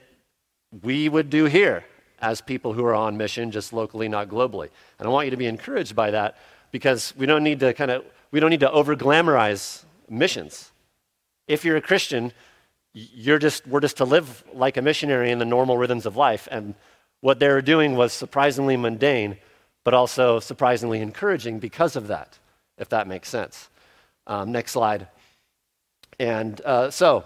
we 0.83 1.09
would 1.09 1.29
do 1.29 1.45
here 1.45 1.83
as 2.19 2.39
people 2.39 2.73
who 2.73 2.85
are 2.85 2.93
on 2.93 3.17
mission, 3.17 3.49
just 3.49 3.73
locally, 3.73 4.07
not 4.07 4.29
globally. 4.29 4.69
And 4.99 5.07
I 5.07 5.11
want 5.11 5.25
you 5.25 5.31
to 5.31 5.37
be 5.37 5.47
encouraged 5.47 5.95
by 5.95 6.11
that 6.11 6.37
because 6.71 7.13
we 7.17 7.25
don't 7.25 7.43
need 7.43 7.59
to 7.59 7.73
kind 7.73 7.89
of 7.89 8.05
we 8.29 8.39
don't 8.39 8.51
need 8.51 8.59
to 8.61 8.71
over 8.71 8.95
glamorize 8.95 9.83
missions. 10.07 10.71
If 11.47 11.65
you're 11.65 11.75
a 11.75 11.81
Christian, 11.81 12.31
you're 12.93 13.39
just 13.39 13.65
we're 13.65 13.79
just 13.79 13.97
to 13.97 14.05
live 14.05 14.43
like 14.53 14.77
a 14.77 14.81
missionary 14.83 15.31
in 15.31 15.39
the 15.39 15.45
normal 15.45 15.77
rhythms 15.77 16.05
of 16.05 16.15
life. 16.15 16.47
And 16.51 16.75
what 17.21 17.39
they 17.39 17.49
were 17.49 17.63
doing 17.63 17.95
was 17.95 18.13
surprisingly 18.13 18.77
mundane, 18.77 19.37
but 19.83 19.95
also 19.95 20.39
surprisingly 20.39 21.01
encouraging 21.01 21.57
because 21.57 21.95
of 21.95 22.07
that, 22.07 22.37
if 22.77 22.89
that 22.89 23.07
makes 23.07 23.27
sense. 23.27 23.70
Um, 24.31 24.53
next 24.53 24.71
slide. 24.71 25.07
And 26.17 26.61
uh, 26.61 26.89
so, 26.89 27.25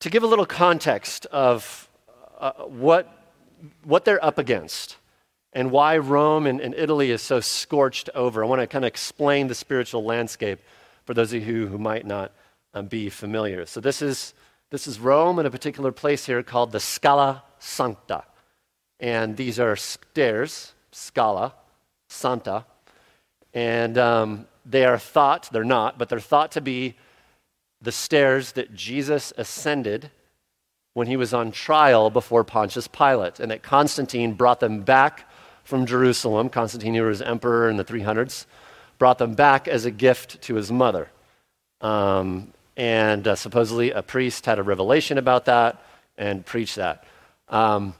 to 0.00 0.10
give 0.10 0.22
a 0.22 0.26
little 0.26 0.44
context 0.44 1.24
of 1.32 1.88
uh, 2.38 2.52
what, 2.64 3.10
what 3.84 4.04
they're 4.04 4.22
up 4.22 4.36
against 4.36 4.98
and 5.54 5.70
why 5.70 5.96
Rome 5.96 6.46
and, 6.46 6.60
and, 6.60 6.74
Italy 6.74 7.10
is 7.10 7.22
so 7.22 7.40
scorched 7.40 8.10
over, 8.14 8.44
I 8.44 8.46
want 8.46 8.60
to 8.60 8.66
kind 8.66 8.84
of 8.84 8.88
explain 8.88 9.48
the 9.48 9.54
spiritual 9.54 10.04
landscape 10.04 10.58
for 11.06 11.14
those 11.14 11.32
of 11.32 11.48
you 11.48 11.68
who 11.68 11.78
might 11.78 12.04
not 12.04 12.32
um, 12.74 12.86
be 12.86 13.08
familiar. 13.08 13.64
So, 13.64 13.80
this 13.80 14.02
is, 14.02 14.34
this 14.68 14.86
is 14.86 15.00
Rome 15.00 15.38
in 15.38 15.46
a 15.46 15.50
particular 15.50 15.90
place 15.90 16.26
here 16.26 16.42
called 16.42 16.70
the 16.70 16.80
Scala 16.80 17.44
Sancta. 17.60 18.24
And 19.00 19.38
these 19.38 19.58
are 19.58 19.74
stairs, 19.74 20.74
Scala 20.92 21.54
Santa. 22.08 22.66
And 23.54 23.96
um, 23.96 24.46
they 24.68 24.84
are 24.84 24.98
thought, 24.98 25.48
they're 25.50 25.64
not, 25.64 25.98
but 25.98 26.08
they're 26.08 26.20
thought 26.20 26.52
to 26.52 26.60
be 26.60 26.94
the 27.80 27.92
stairs 27.92 28.52
that 28.52 28.74
Jesus 28.74 29.32
ascended 29.38 30.10
when 30.94 31.06
he 31.06 31.16
was 31.16 31.32
on 31.32 31.52
trial 31.52 32.10
before 32.10 32.44
Pontius 32.44 32.88
Pilate, 32.88 33.40
and 33.40 33.50
that 33.50 33.62
Constantine 33.62 34.34
brought 34.34 34.60
them 34.60 34.82
back 34.82 35.30
from 35.64 35.86
Jerusalem. 35.86 36.48
Constantine, 36.48 36.94
who 36.94 37.04
was 37.04 37.22
emperor 37.22 37.70
in 37.70 37.76
the 37.76 37.84
300s, 37.84 38.46
brought 38.98 39.18
them 39.18 39.34
back 39.34 39.68
as 39.68 39.84
a 39.84 39.90
gift 39.90 40.42
to 40.42 40.56
his 40.56 40.72
mother. 40.72 41.08
Um, 41.80 42.52
and 42.76 43.26
uh, 43.26 43.36
supposedly 43.36 43.90
a 43.92 44.02
priest 44.02 44.46
had 44.46 44.58
a 44.58 44.62
revelation 44.62 45.18
about 45.18 45.44
that 45.46 45.82
and 46.16 46.44
preached 46.44 46.76
that. 46.76 47.04
Um, 47.48 47.94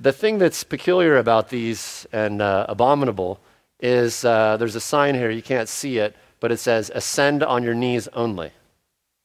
the 0.00 0.12
thing 0.12 0.38
that's 0.38 0.64
peculiar 0.64 1.16
about 1.16 1.48
these 1.48 2.06
and 2.12 2.42
uh, 2.42 2.66
abominable 2.68 3.40
is 3.82 4.24
uh, 4.24 4.56
there's 4.56 4.76
a 4.76 4.80
sign 4.80 5.14
here, 5.14 5.30
you 5.30 5.42
can't 5.42 5.68
see 5.68 5.98
it, 5.98 6.16
but 6.40 6.52
it 6.52 6.58
says, 6.58 6.90
Ascend 6.94 7.42
on 7.42 7.62
your 7.62 7.74
knees 7.74 8.08
only. 8.14 8.52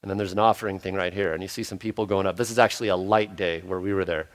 And 0.01 0.09
then 0.09 0.17
there's 0.17 0.33
an 0.33 0.39
offering 0.39 0.79
thing 0.79 0.95
right 0.95 1.13
here, 1.13 1.33
and 1.33 1.41
you 1.41 1.47
see 1.47 1.63
some 1.63 1.77
people 1.77 2.05
going 2.05 2.27
up. 2.27 2.37
This 2.37 2.51
is 2.51 2.59
actually 2.59 2.89
a 2.89 2.95
light 2.95 3.35
day 3.35 3.61
where 3.61 3.79
we 3.79 3.93
were 3.93 4.05
there. 4.05 4.27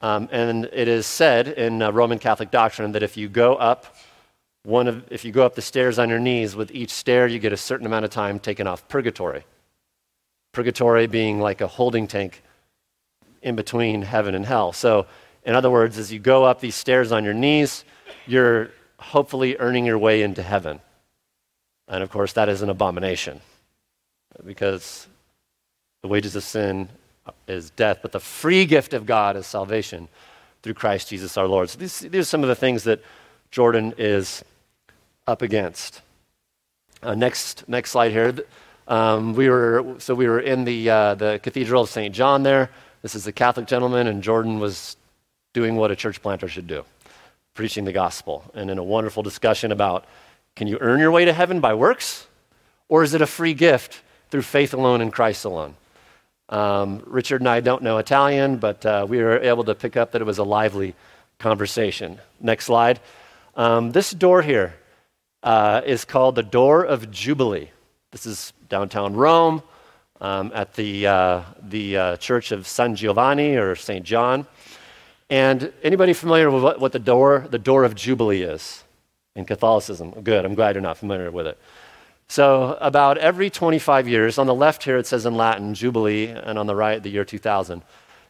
Um, 0.00 0.28
and 0.32 0.68
it 0.72 0.88
is 0.88 1.06
said 1.06 1.48
in 1.48 1.80
uh, 1.80 1.92
Roman 1.92 2.18
Catholic 2.18 2.50
doctrine 2.50 2.92
that 2.92 3.04
if 3.04 3.16
you 3.16 3.28
go 3.28 3.54
up 3.54 3.96
one 4.64 4.88
of, 4.88 5.04
if 5.10 5.24
you 5.24 5.32
go 5.32 5.44
up 5.44 5.54
the 5.54 5.62
stairs 5.62 5.98
on 5.98 6.08
your 6.08 6.18
knees, 6.18 6.54
with 6.54 6.72
each 6.72 6.90
stair 6.90 7.26
you 7.26 7.38
get 7.38 7.52
a 7.52 7.56
certain 7.56 7.86
amount 7.86 8.04
of 8.04 8.10
time 8.10 8.38
taken 8.38 8.66
off 8.66 8.86
purgatory. 8.88 9.44
Purgatory 10.52 11.06
being 11.06 11.40
like 11.40 11.60
a 11.60 11.66
holding 11.66 12.06
tank 12.06 12.42
in 13.42 13.56
between 13.56 14.02
heaven 14.02 14.34
and 14.34 14.46
hell. 14.46 14.72
So, 14.72 15.06
in 15.44 15.54
other 15.54 15.70
words, 15.70 15.98
as 15.98 16.12
you 16.12 16.20
go 16.20 16.44
up 16.44 16.60
these 16.60 16.76
stairs 16.76 17.10
on 17.10 17.24
your 17.24 17.34
knees, 17.34 17.84
you're 18.26 18.70
hopefully 19.02 19.56
earning 19.58 19.84
your 19.84 19.98
way 19.98 20.22
into 20.22 20.42
heaven. 20.42 20.80
And 21.88 22.02
of 22.02 22.10
course, 22.10 22.32
that 22.34 22.48
is 22.48 22.62
an 22.62 22.70
abomination 22.70 23.40
because 24.44 25.06
the 26.02 26.08
wages 26.08 26.34
of 26.36 26.42
sin 26.42 26.88
is 27.46 27.70
death, 27.70 27.98
but 28.02 28.12
the 28.12 28.20
free 28.20 28.64
gift 28.64 28.94
of 28.94 29.06
God 29.06 29.36
is 29.36 29.46
salvation 29.46 30.08
through 30.62 30.74
Christ 30.74 31.08
Jesus 31.08 31.36
our 31.36 31.46
Lord. 31.46 31.70
So 31.70 31.78
these, 31.78 32.00
these 32.00 32.22
are 32.22 32.24
some 32.24 32.42
of 32.42 32.48
the 32.48 32.54
things 32.54 32.84
that 32.84 33.02
Jordan 33.50 33.94
is 33.98 34.42
up 35.26 35.42
against. 35.42 36.00
Uh, 37.02 37.14
next, 37.14 37.68
next 37.68 37.90
slide 37.90 38.12
here. 38.12 38.34
Um, 38.88 39.34
we 39.34 39.48
were, 39.48 39.96
so 39.98 40.14
we 40.14 40.26
were 40.26 40.40
in 40.40 40.64
the, 40.64 40.88
uh, 40.88 41.14
the 41.14 41.40
Cathedral 41.42 41.82
of 41.82 41.90
St. 41.90 42.14
John 42.14 42.42
there. 42.42 42.70
This 43.02 43.14
is 43.14 43.26
a 43.26 43.32
Catholic 43.32 43.66
gentleman, 43.66 44.06
and 44.06 44.22
Jordan 44.22 44.60
was 44.60 44.96
doing 45.52 45.76
what 45.76 45.90
a 45.90 45.96
church 45.96 46.22
planter 46.22 46.48
should 46.48 46.66
do 46.66 46.84
preaching 47.54 47.84
the 47.84 47.92
gospel 47.92 48.44
and 48.54 48.70
in 48.70 48.78
a 48.78 48.82
wonderful 48.82 49.22
discussion 49.22 49.72
about 49.72 50.04
can 50.54 50.66
you 50.66 50.78
earn 50.80 51.00
your 51.00 51.10
way 51.10 51.24
to 51.24 51.32
heaven 51.32 51.60
by 51.60 51.74
works? 51.74 52.26
Or 52.88 53.02
is 53.02 53.14
it 53.14 53.22
a 53.22 53.26
free 53.26 53.54
gift 53.54 54.02
through 54.30 54.42
faith 54.42 54.74
alone 54.74 55.00
in 55.00 55.10
Christ 55.10 55.44
alone? 55.44 55.76
Um, 56.48 57.02
Richard 57.06 57.40
and 57.40 57.48
I 57.48 57.60
don't 57.60 57.82
know 57.82 57.96
Italian, 57.96 58.58
but 58.58 58.84
uh, 58.84 59.06
we 59.08 59.18
were 59.22 59.38
able 59.38 59.64
to 59.64 59.74
pick 59.74 59.96
up 59.96 60.12
that 60.12 60.20
it 60.20 60.26
was 60.26 60.38
a 60.38 60.44
lively 60.44 60.94
conversation. 61.38 62.18
Next 62.40 62.66
slide. 62.66 63.00
Um, 63.56 63.92
this 63.92 64.10
door 64.10 64.42
here 64.42 64.74
uh, 65.42 65.80
is 65.86 66.04
called 66.04 66.34
the 66.34 66.42
Door 66.42 66.84
of 66.84 67.10
Jubilee. 67.10 67.70
This 68.10 68.26
is 68.26 68.52
downtown 68.68 69.14
Rome 69.14 69.62
um, 70.20 70.52
at 70.54 70.74
the, 70.74 71.06
uh, 71.06 71.42
the 71.62 71.96
uh, 71.96 72.16
Church 72.18 72.52
of 72.52 72.66
San 72.66 72.94
Giovanni 72.94 73.56
or 73.56 73.74
St. 73.74 74.04
John. 74.04 74.46
And 75.32 75.72
anybody 75.82 76.12
familiar 76.12 76.50
with 76.50 76.62
what, 76.62 76.78
what 76.78 76.92
the 76.92 76.98
door, 76.98 77.46
the 77.48 77.58
door 77.58 77.84
of 77.84 77.94
Jubilee 77.94 78.42
is 78.42 78.84
in 79.34 79.46
Catholicism? 79.46 80.10
Good, 80.10 80.44
I'm 80.44 80.54
glad 80.54 80.74
you're 80.74 80.82
not 80.82 80.98
familiar 80.98 81.30
with 81.30 81.46
it. 81.46 81.58
So, 82.28 82.76
about 82.82 83.16
every 83.16 83.48
25 83.48 84.06
years, 84.06 84.36
on 84.36 84.46
the 84.46 84.54
left 84.54 84.84
here 84.84 84.98
it 84.98 85.06
says 85.06 85.24
in 85.24 85.34
Latin, 85.34 85.72
Jubilee, 85.72 86.26
and 86.26 86.58
on 86.58 86.66
the 86.66 86.76
right, 86.76 87.02
the 87.02 87.08
year 87.08 87.24
2000. 87.24 87.80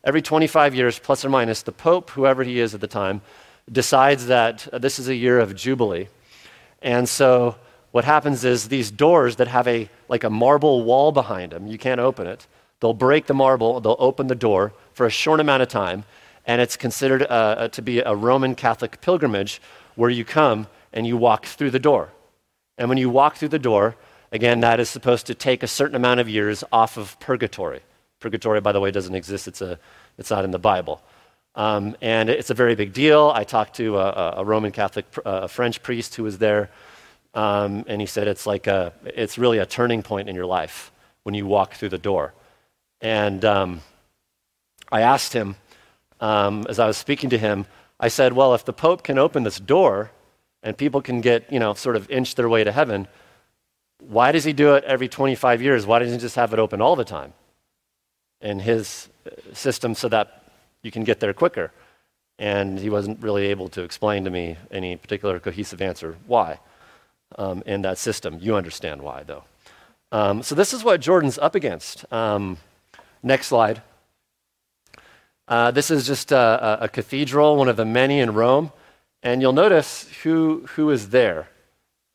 Every 0.05 0.23
25 0.23 0.77
years, 0.77 1.01
plus 1.01 1.25
or 1.25 1.29
minus, 1.29 1.63
the 1.63 1.73
Pope, 1.73 2.11
whoever 2.11 2.45
he 2.45 2.61
is 2.61 2.73
at 2.73 2.81
the 2.81 2.87
time, 2.87 3.21
decides 3.71 4.27
that 4.27 4.69
this 4.73 5.01
is 5.01 5.09
a 5.09 5.17
year 5.17 5.41
of 5.41 5.57
Jubilee. 5.57 6.07
And 6.83 7.09
so, 7.09 7.57
what 7.91 8.05
happens 8.05 8.45
is 8.45 8.69
these 8.69 8.93
doors 8.93 9.35
that 9.37 9.49
have 9.49 9.67
a 9.67 9.89
like 10.09 10.23
a 10.23 10.31
marble 10.31 10.85
wall 10.85 11.11
behind 11.11 11.51
them, 11.51 11.67
you 11.67 11.79
can't 11.79 12.01
open 12.01 12.29
it. 12.29 12.47
They'll 12.79 12.95
break 12.95 13.27
the 13.27 13.35
marble, 13.35 13.81
they'll 13.81 13.97
open 13.99 14.29
the 14.29 14.37
door 14.37 14.73
for 14.95 15.05
a 15.05 15.11
short 15.11 15.41
amount 15.41 15.65
of 15.65 15.69
time, 15.69 16.05
and 16.47 16.61
it's 16.61 16.77
considered 16.77 17.23
uh, 17.29 17.69
to 17.69 17.83
be 17.83 18.01
a 18.01 18.15
Roman 18.15 18.55
Catholic 18.55 19.01
pilgrimage 19.01 19.61
where 19.95 20.11
you 20.11 20.25
come 20.25 20.67
and 20.93 21.07
you 21.07 21.17
walk 21.17 21.47
through 21.47 21.71
the 21.71 21.79
door. 21.79 22.11
And 22.79 22.89
when 22.89 22.99
you 22.99 23.11
walk 23.11 23.37
through 23.37 23.49
the 23.49 23.59
door, 23.59 23.97
again, 24.33 24.61
that 24.61 24.81
is 24.81 24.89
supposed 24.89 25.27
to 25.27 25.35
take 25.35 25.63
a 25.63 25.67
certain 25.69 25.95
amount 25.95 26.21
of 26.21 26.29
years 26.29 26.65
off 26.73 26.97
of 26.97 27.19
purgatory. 27.21 27.81
Purgatory, 28.21 28.61
by 28.61 28.73
the 28.73 28.81
way, 28.81 28.91
doesn't 28.91 29.15
exist, 29.15 29.47
it's, 29.49 29.61
a, 29.61 29.79
it's 30.19 30.31
not 30.31 30.45
in 30.45 30.51
the 30.51 30.59
Bible. 30.59 31.03
Um, 31.55 31.97
and 32.01 32.31
it's 32.31 32.51
a 32.51 32.55
very 32.55 32.75
big 32.75 32.93
deal. 32.93 33.31
I 33.35 33.45
talked 33.45 33.77
to 33.77 33.99
a, 33.99 34.35
a 34.39 34.45
Roman 34.45 34.73
Catholic, 34.73 35.05
a 35.25 35.49
French 35.49 35.83
priest 35.83 36.15
who 36.15 36.23
was 36.23 36.39
there, 36.39 36.71
um, 37.35 37.85
and 37.87 38.01
he 38.01 38.07
said 38.07 38.27
it's 38.27 38.47
like 38.47 38.67
a, 38.67 38.93
it's 39.05 39.37
really 39.39 39.59
a 39.59 39.67
turning 39.67 40.03
point 40.03 40.29
in 40.29 40.35
your 40.35 40.47
life 40.47 40.91
when 41.25 41.35
you 41.35 41.47
walk 41.47 41.75
through 41.75 41.91
the 41.91 41.99
door. 41.99 42.33
And 43.01 43.45
um, 43.45 43.81
I 44.91 45.03
asked 45.03 45.33
him, 45.33 45.57
um, 46.23 46.65
as 46.69 46.79
I 46.79 46.87
was 46.87 46.97
speaking 46.97 47.29
to 47.31 47.39
him, 47.39 47.67
I 48.01 48.09
said, 48.09 48.33
well, 48.33 48.55
if 48.55 48.65
the 48.65 48.73
Pope 48.73 49.03
can 49.03 49.19
open 49.19 49.43
this 49.43 49.59
door 49.59 50.11
and 50.63 50.79
people 50.79 51.03
can 51.03 51.21
get, 51.21 51.53
you 51.53 51.59
know, 51.59 51.75
sort 51.75 51.97
of 51.97 52.09
inch 52.09 52.37
their 52.37 52.49
way 52.49 52.65
to 52.65 52.73
heaven, 52.73 53.09
why 53.99 54.33
does 54.33 54.45
he 54.45 54.53
do 54.53 54.75
it 54.75 54.85
every 54.85 55.09
25 55.09 55.61
years? 55.61 55.85
Why 55.85 55.99
doesn't 55.99 56.15
he 56.15 56.21
just 56.21 56.37
have 56.37 56.53
it 56.53 56.59
open 56.59 56.81
all 56.81 56.97
the 56.97 57.05
time 57.05 57.35
in 58.41 58.61
his 58.61 59.09
uh, 59.27 59.31
system 59.53 59.95
so 59.95 60.09
that 60.09 60.45
you 60.83 60.91
can 60.91 61.05
get 61.05 61.21
there 61.21 61.33
quicker. 61.33 61.73
And 62.39 62.79
he 62.79 62.89
wasn't 62.89 63.23
really 63.23 63.47
able 63.47 63.69
to 63.71 63.83
explain 63.83 64.25
to 64.25 64.31
me 64.31 64.57
any 64.71 64.97
particular 64.97 65.39
cohesive 65.39 65.83
answer 65.83 66.17
why 66.27 66.59
um, 67.37 67.63
in 67.67 67.83
that 67.83 67.99
system. 67.99 68.39
You 68.41 68.57
understand 68.57 69.03
why, 69.03 69.23
though. 69.23 69.45
Um, 70.11 70.43
so, 70.43 70.55
this 70.55 70.73
is 70.75 70.85
what 70.85 71.01
Jordan's 71.01 71.39
up 71.39 71.55
against. 71.55 72.05
Um, 72.13 72.59
next 73.23 73.47
slide. 73.47 73.83
Uh, 75.49 75.71
this 75.71 75.91
is 75.91 76.07
just 76.07 76.33
a, 76.33 76.79
a, 76.83 76.89
cathedral, 76.89 77.57
one 77.57 77.69
of 77.69 77.77
the 77.77 77.85
many 77.85 78.21
in 78.21 78.33
Rome. 78.35 78.73
And 79.23 79.41
you'll 79.41 79.53
notice 79.53 80.09
who, 80.23 80.67
who 80.75 80.91
is 80.91 81.11
there. 81.11 81.49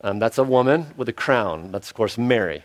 Um, 0.02 0.20
that's 0.20 0.38
a 0.38 0.44
woman 0.44 0.88
with 0.96 1.10
a 1.10 1.14
crown. 1.14 1.72
That's, 1.72 1.90
of 1.90 1.96
course, 1.96 2.18
Mary. 2.18 2.64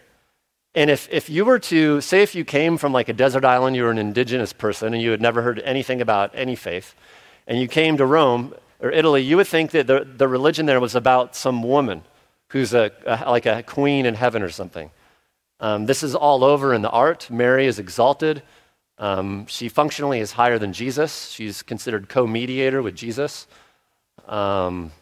And 0.74 0.90
if, 0.90 1.08
if 1.10 1.28
you 1.28 1.44
were 1.44 1.58
to, 1.58 2.00
say, 2.00 2.22
if 2.22 2.34
you 2.34 2.44
came 2.44 2.78
from 2.78 2.92
like 2.92 3.08
a 3.08 3.12
desert 3.12 3.44
island, 3.44 3.76
you 3.76 3.82
were 3.82 3.90
an 3.90 3.98
indigenous 3.98 4.52
person 4.52 4.94
and 4.94 5.02
you 5.02 5.10
had 5.10 5.20
never 5.20 5.42
heard 5.42 5.60
anything 5.60 6.00
about 6.00 6.30
any 6.34 6.56
faith, 6.56 6.94
and 7.46 7.60
you 7.60 7.68
came 7.68 7.96
to 7.98 8.06
Rome 8.06 8.54
or 8.80 8.90
Italy, 8.90 9.22
you 9.22 9.36
would 9.36 9.46
think 9.46 9.70
that 9.72 9.86
the, 9.86 10.04
the 10.04 10.26
religion 10.26 10.66
there 10.66 10.80
was 10.80 10.94
about 10.94 11.36
some 11.36 11.62
woman 11.62 12.02
who's 12.48 12.74
a, 12.74 12.90
a 13.06 13.30
like 13.30 13.46
a 13.46 13.62
queen 13.62 14.06
in 14.06 14.14
heaven 14.14 14.42
or 14.42 14.48
something. 14.48 14.90
Um, 15.60 15.86
this 15.86 16.02
is 16.02 16.14
all 16.14 16.42
over 16.42 16.74
in 16.74 16.82
the 16.82 16.90
art. 16.90 17.30
Mary 17.30 17.66
is 17.66 17.78
exalted. 17.78 18.42
Um, 19.02 19.46
she 19.46 19.68
functionally 19.68 20.20
is 20.20 20.30
higher 20.30 20.60
than 20.60 20.72
Jesus. 20.72 21.28
She's 21.30 21.60
considered 21.60 22.08
co 22.08 22.24
mediator 22.24 22.82
with 22.82 22.94
Jesus. 22.94 23.48
Um, 24.28 24.92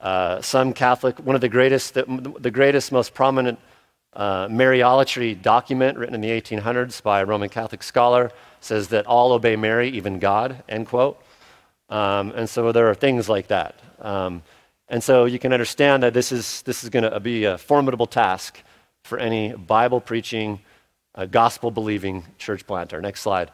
uh, 0.00 0.42
some 0.42 0.72
Catholic, 0.72 1.16
one 1.20 1.36
of 1.36 1.40
the 1.40 1.48
greatest, 1.48 1.94
the, 1.94 2.34
the 2.40 2.50
greatest, 2.50 2.90
most 2.90 3.14
prominent 3.14 3.60
uh, 4.14 4.48
Mariolatry 4.48 5.40
document 5.40 5.96
written 5.96 6.16
in 6.16 6.20
the 6.20 6.30
1800s 6.30 7.00
by 7.04 7.20
a 7.20 7.24
Roman 7.24 7.48
Catholic 7.48 7.84
scholar 7.84 8.32
says 8.60 8.88
that 8.88 9.06
all 9.06 9.30
obey 9.30 9.54
Mary, 9.54 9.90
even 9.90 10.18
God, 10.18 10.64
end 10.68 10.88
quote. 10.88 11.22
Um, 11.88 12.32
and 12.34 12.50
so 12.50 12.72
there 12.72 12.88
are 12.90 12.96
things 12.96 13.28
like 13.28 13.46
that. 13.46 13.78
Um, 14.00 14.42
and 14.88 15.04
so 15.04 15.26
you 15.26 15.38
can 15.38 15.52
understand 15.52 16.02
that 16.02 16.14
this 16.14 16.32
is, 16.32 16.62
this 16.62 16.82
is 16.82 16.90
going 16.90 17.08
to 17.08 17.20
be 17.20 17.44
a 17.44 17.58
formidable 17.58 18.08
task 18.08 18.60
for 19.04 19.18
any 19.18 19.52
Bible 19.52 20.00
preaching, 20.00 20.58
uh, 21.14 21.26
gospel 21.26 21.70
believing 21.70 22.24
church 22.38 22.66
planter. 22.66 23.00
Next 23.00 23.20
slide. 23.20 23.50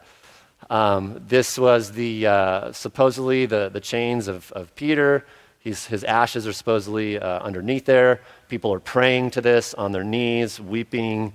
Um, 0.71 1.23
this 1.27 1.59
was 1.59 1.93
the, 1.93 2.27
uh, 2.27 2.73
supposedly 2.73 3.47
the, 3.47 3.69
the 3.69 3.81
chains 3.81 4.29
of, 4.29 4.51
of 4.53 4.75
Peter. 4.75 5.27
He's, 5.59 5.87
his 5.87 6.05
ashes 6.05 6.47
are 6.47 6.53
supposedly 6.53 7.19
uh, 7.19 7.41
underneath 7.41 7.85
there. 7.85 8.21
People 8.49 8.73
are 8.73 8.81
praying 8.81 9.33
to 9.33 9.41
this 9.41 9.75
on 9.75 9.93
their 9.93 10.05
knees, 10.05 10.61
weeping. 10.61 11.35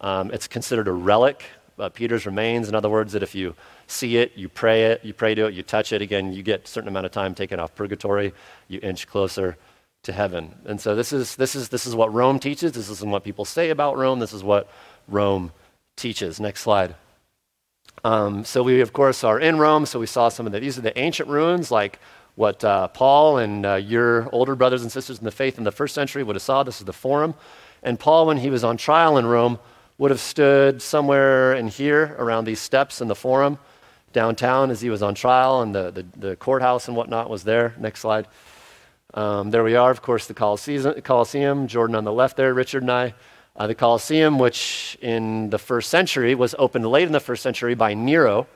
Um, 0.00 0.30
it's 0.30 0.48
considered 0.48 0.88
a 0.88 0.92
relic, 0.92 1.44
uh, 1.78 1.88
Peter's 1.88 2.26
remains. 2.26 2.68
In 2.68 2.74
other 2.74 2.88
words, 2.88 3.12
that 3.12 3.22
if 3.22 3.34
you 3.34 3.54
see 3.86 4.16
it, 4.16 4.32
you 4.36 4.48
pray 4.48 4.84
it, 4.84 5.04
you 5.04 5.12
pray 5.12 5.34
to 5.34 5.46
it, 5.46 5.54
you 5.54 5.62
touch 5.62 5.92
it, 5.92 6.00
again, 6.00 6.32
you 6.32 6.42
get 6.42 6.64
a 6.64 6.66
certain 6.66 6.88
amount 6.88 7.06
of 7.06 7.12
time 7.12 7.34
taken 7.34 7.58
off 7.58 7.74
purgatory, 7.74 8.32
you 8.68 8.80
inch 8.82 9.06
closer 9.06 9.56
to 10.04 10.12
heaven. 10.12 10.54
And 10.64 10.80
so 10.80 10.94
this 10.94 11.12
is, 11.12 11.36
this 11.36 11.54
is, 11.54 11.68
this 11.68 11.86
is 11.86 11.94
what 11.94 12.12
Rome 12.12 12.38
teaches. 12.38 12.72
This 12.72 12.88
is 12.88 13.02
what 13.02 13.22
people 13.22 13.44
say 13.44 13.70
about 13.70 13.96
Rome. 13.96 14.18
This 14.18 14.32
is 14.32 14.42
what 14.42 14.68
Rome 15.08 15.52
teaches. 15.96 16.40
Next 16.40 16.60
slide. 16.60 16.94
Um, 18.04 18.44
so 18.44 18.62
we, 18.62 18.80
of 18.80 18.92
course, 18.92 19.22
are 19.22 19.38
in 19.38 19.58
Rome. 19.58 19.86
So 19.86 20.00
we 20.00 20.06
saw 20.06 20.28
some 20.28 20.46
of 20.46 20.52
the, 20.52 20.60
these 20.60 20.78
are 20.78 20.82
the 20.82 20.98
ancient 20.98 21.28
ruins, 21.28 21.70
like 21.70 21.98
what 22.34 22.64
uh, 22.64 22.88
Paul 22.88 23.38
and 23.38 23.64
uh, 23.64 23.74
your 23.74 24.28
older 24.32 24.54
brothers 24.54 24.82
and 24.82 24.90
sisters 24.90 25.18
in 25.18 25.24
the 25.24 25.30
faith 25.30 25.58
in 25.58 25.64
the 25.64 25.72
first 25.72 25.94
century 25.94 26.22
would 26.22 26.36
have 26.36 26.42
saw. 26.42 26.62
This 26.62 26.80
is 26.80 26.86
the 26.86 26.92
Forum. 26.92 27.34
And 27.82 27.98
Paul, 27.98 28.26
when 28.26 28.38
he 28.38 28.50
was 28.50 28.64
on 28.64 28.76
trial 28.76 29.18
in 29.18 29.26
Rome, 29.26 29.58
would 29.98 30.10
have 30.10 30.20
stood 30.20 30.82
somewhere 30.82 31.54
in 31.54 31.68
here 31.68 32.16
around 32.18 32.44
these 32.44 32.60
steps 32.60 33.00
in 33.00 33.08
the 33.08 33.14
Forum 33.14 33.58
downtown 34.12 34.70
as 34.70 34.80
he 34.80 34.90
was 34.90 35.02
on 35.02 35.14
trial, 35.14 35.62
and 35.62 35.74
the, 35.74 35.90
the, 35.90 36.06
the 36.18 36.36
courthouse 36.36 36.86
and 36.88 36.96
whatnot 36.96 37.30
was 37.30 37.44
there. 37.44 37.74
Next 37.78 38.00
slide. 38.00 38.26
Um, 39.14 39.50
there 39.50 39.64
we 39.64 39.74
are, 39.74 39.90
of 39.90 40.02
course, 40.02 40.26
the 40.26 40.34
Colosseum, 40.34 41.66
Jordan 41.66 41.96
on 41.96 42.04
the 42.04 42.12
left 42.12 42.36
there, 42.36 42.52
Richard 42.54 42.82
and 42.82 42.90
I. 42.90 43.14
Uh, 43.54 43.66
the 43.66 43.74
Colosseum, 43.74 44.38
which 44.38 44.96
in 45.02 45.50
the 45.50 45.58
first 45.58 45.90
century 45.90 46.34
was 46.34 46.54
opened 46.58 46.86
late 46.86 47.06
in 47.06 47.12
the 47.12 47.20
first 47.20 47.42
century 47.42 47.74
by 47.74 47.92
Nero, 47.92 48.46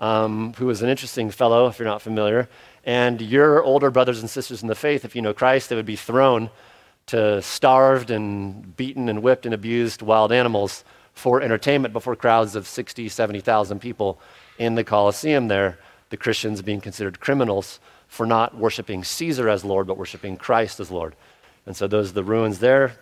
um, 0.00 0.52
who 0.54 0.66
was 0.66 0.82
an 0.82 0.88
interesting 0.88 1.30
fellow, 1.30 1.68
if 1.68 1.78
you're 1.78 1.86
not 1.86 2.02
familiar. 2.02 2.48
And 2.84 3.20
your 3.20 3.62
older 3.62 3.90
brothers 3.90 4.20
and 4.20 4.28
sisters 4.28 4.62
in 4.62 4.68
the 4.68 4.74
faith, 4.74 5.04
if 5.04 5.14
you 5.14 5.22
know 5.22 5.32
Christ, 5.32 5.68
they 5.68 5.76
would 5.76 5.86
be 5.86 5.96
thrown 5.96 6.50
to 7.06 7.40
starved 7.40 8.10
and 8.10 8.76
beaten 8.76 9.08
and 9.08 9.22
whipped 9.22 9.46
and 9.46 9.54
abused 9.54 10.02
wild 10.02 10.32
animals 10.32 10.84
for 11.14 11.40
entertainment 11.40 11.92
before 11.92 12.16
crowds 12.16 12.56
of 12.56 12.66
60, 12.66 13.08
70,000 13.08 13.80
people 13.80 14.18
in 14.58 14.74
the 14.74 14.84
Colosseum 14.84 15.48
there, 15.48 15.78
the 16.10 16.16
Christians 16.16 16.62
being 16.62 16.80
considered 16.80 17.20
criminals 17.20 17.78
for 18.08 18.26
not 18.26 18.56
worshiping 18.56 19.04
Caesar 19.04 19.48
as 19.48 19.64
Lord, 19.64 19.86
but 19.86 19.96
worshiping 19.96 20.36
Christ 20.36 20.80
as 20.80 20.90
Lord. 20.90 21.14
And 21.64 21.76
so 21.76 21.86
those 21.86 22.10
are 22.10 22.14
the 22.14 22.24
ruins 22.24 22.58
there. 22.58 22.96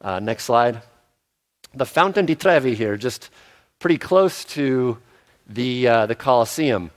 Uh, 0.00 0.20
next 0.20 0.44
slide. 0.44 0.82
The 1.74 1.86
Fountain 1.86 2.26
di 2.26 2.36
Trevi 2.36 2.74
here, 2.74 2.96
just 2.96 3.30
pretty 3.78 3.98
close 3.98 4.44
to 4.44 4.98
the, 5.48 5.88
uh, 5.88 6.06
the 6.06 6.14
Colosseum. 6.14 6.90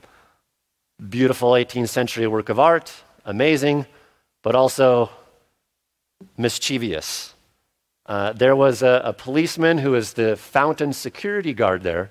Beautiful 1.08 1.52
18th 1.52 1.88
century 1.88 2.28
work 2.28 2.48
of 2.48 2.60
art, 2.60 2.92
amazing, 3.24 3.86
but 4.42 4.54
also 4.54 5.10
mischievous. 6.36 7.34
Uh, 8.06 8.32
there 8.32 8.54
was 8.54 8.82
a, 8.82 9.02
a, 9.04 9.12
policeman 9.12 9.78
who 9.78 9.92
was 9.92 10.12
the 10.12 10.36
fountain 10.36 10.92
security 10.92 11.52
guard 11.52 11.82
there, 11.82 12.10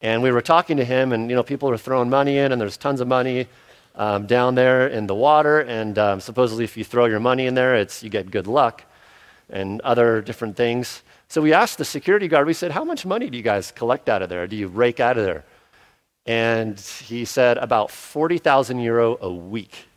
and 0.00 0.22
we 0.22 0.30
were 0.30 0.40
talking 0.40 0.78
to 0.78 0.84
him, 0.84 1.12
and 1.12 1.28
you 1.28 1.36
know, 1.36 1.42
people 1.42 1.68
were 1.68 1.78
throwing 1.78 2.08
money 2.08 2.38
in, 2.38 2.52
and 2.52 2.60
there's 2.60 2.76
tons 2.76 3.00
of 3.00 3.08
money 3.08 3.46
um, 3.94 4.26
down 4.26 4.54
there 4.54 4.86
in 4.86 5.06
the 5.06 5.14
water, 5.14 5.60
and 5.60 5.98
um, 5.98 6.20
supposedly 6.20 6.64
if 6.64 6.76
you 6.76 6.84
throw 6.84 7.04
your 7.04 7.20
money 7.20 7.46
in 7.46 7.54
there, 7.54 7.74
it's 7.74 8.02
you 8.02 8.10
get 8.10 8.30
good 8.30 8.46
luck, 8.46 8.84
and 9.54 9.80
other 9.80 10.20
different 10.20 10.56
things. 10.56 11.02
So 11.28 11.40
we 11.40 11.54
asked 11.54 11.78
the 11.78 11.84
security 11.86 12.28
guard. 12.28 12.46
We 12.46 12.52
said, 12.52 12.72
"How 12.72 12.84
much 12.84 13.06
money 13.06 13.30
do 13.30 13.38
you 13.38 13.42
guys 13.42 13.72
collect 13.72 14.08
out 14.08 14.20
of 14.20 14.28
there? 14.28 14.46
Do 14.46 14.56
you 14.56 14.68
rake 14.68 15.00
out 15.00 15.16
of 15.16 15.24
there?" 15.24 15.44
And 16.26 16.78
he 16.80 17.24
said 17.24 17.56
about 17.58 17.90
40,000 17.90 18.80
euro 18.80 19.16
a 19.20 19.32
week. 19.32 19.88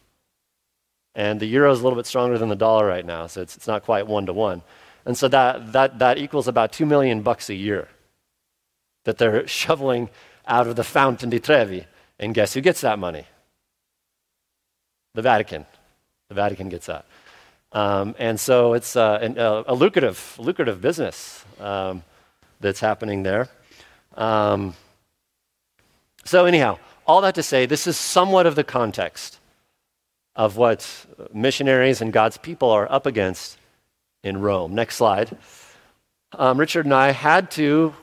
And 1.16 1.40
the 1.40 1.48
euro 1.48 1.72
is 1.72 1.80
a 1.80 1.84
little 1.84 1.98
bit 1.98 2.06
stronger 2.06 2.38
than 2.38 2.50
the 2.50 2.56
dollar 2.56 2.86
right 2.86 3.06
now, 3.06 3.28
so 3.28 3.42
it's, 3.42 3.56
it's 3.58 3.68
not 3.68 3.84
quite 3.84 4.06
one 4.08 4.28
to 4.28 4.34
one. 4.34 4.62
And 5.06 5.18
so 5.18 5.28
that, 5.30 5.72
that, 5.72 6.00
that 6.00 6.18
equals 6.18 6.48
about 6.48 6.72
2 6.74 6.86
million 6.86 7.22
bucks 7.22 7.50
a 7.50 7.56
year 7.56 7.88
that 9.06 9.18
they're 9.18 9.48
shoveling 9.62 10.10
out 10.46 10.68
of 10.68 10.76
the 10.76 10.84
Fountain 10.84 11.30
di 11.30 11.40
Trevi. 11.40 11.86
And 12.20 12.36
guess 12.36 12.54
who 12.54 12.62
gets 12.62 12.82
that 12.82 13.00
money? 13.00 13.26
The 15.16 15.22
Vatican. 15.22 15.66
The 16.30 16.36
Vatican 16.36 16.70
gets 16.70 16.86
that. 16.86 17.06
Um, 17.72 18.16
and 18.18 18.40
so 18.40 18.74
it's 18.74 18.96
uh, 18.96 19.20
an, 19.22 19.38
uh, 19.38 19.64
a 19.68 19.76
lucrative, 19.76 20.36
lucrative 20.40 20.82
business 20.82 21.44
um, 21.60 22.04
that's 22.60 22.80
happening 22.80 23.24
there. 23.24 23.50
Um, 24.16 24.74
so, 26.24 26.46
anyhow, 26.46 26.80
all 27.06 27.22
that 27.22 27.36
to 27.36 27.44
say, 27.44 27.66
this 27.66 27.88
is 27.88 27.98
somewhat 27.98 28.46
of 28.46 28.56
the 28.56 28.64
context 28.64 29.40
of 30.36 30.58
what 30.58 31.06
missionaries 31.34 32.02
and 32.02 32.14
God's 32.14 32.38
people 32.38 32.70
are 32.70 32.92
up 32.92 33.06
against 33.06 33.58
in 34.24 34.42
Rome. 34.42 34.76
Next 34.76 34.96
slide. 34.96 35.36
Um, 36.34 36.60
Richard 36.60 36.86
and 36.86 36.94
I 36.94 37.12
had 37.12 37.50
to 37.52 37.94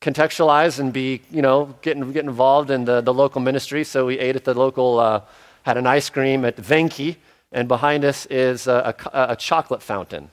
contextualize 0.00 0.78
and 0.78 0.92
be, 0.92 1.20
you 1.30 1.42
know, 1.42 1.74
get, 1.82 1.96
get 2.12 2.24
involved 2.24 2.70
in 2.70 2.84
the, 2.84 3.00
the 3.00 3.12
local 3.12 3.40
ministry. 3.40 3.84
So 3.84 4.06
we 4.06 4.18
ate 4.18 4.36
at 4.36 4.44
the 4.44 4.54
local, 4.54 4.98
uh, 4.98 5.22
had 5.62 5.76
an 5.76 5.86
ice 5.86 6.08
cream 6.08 6.44
at 6.44 6.56
Venchi, 6.56 7.16
and 7.52 7.68
behind 7.68 8.04
us 8.04 8.26
is 8.26 8.66
a, 8.66 8.94
a, 9.12 9.32
a 9.32 9.36
chocolate 9.36 9.82
fountain. 9.82 10.30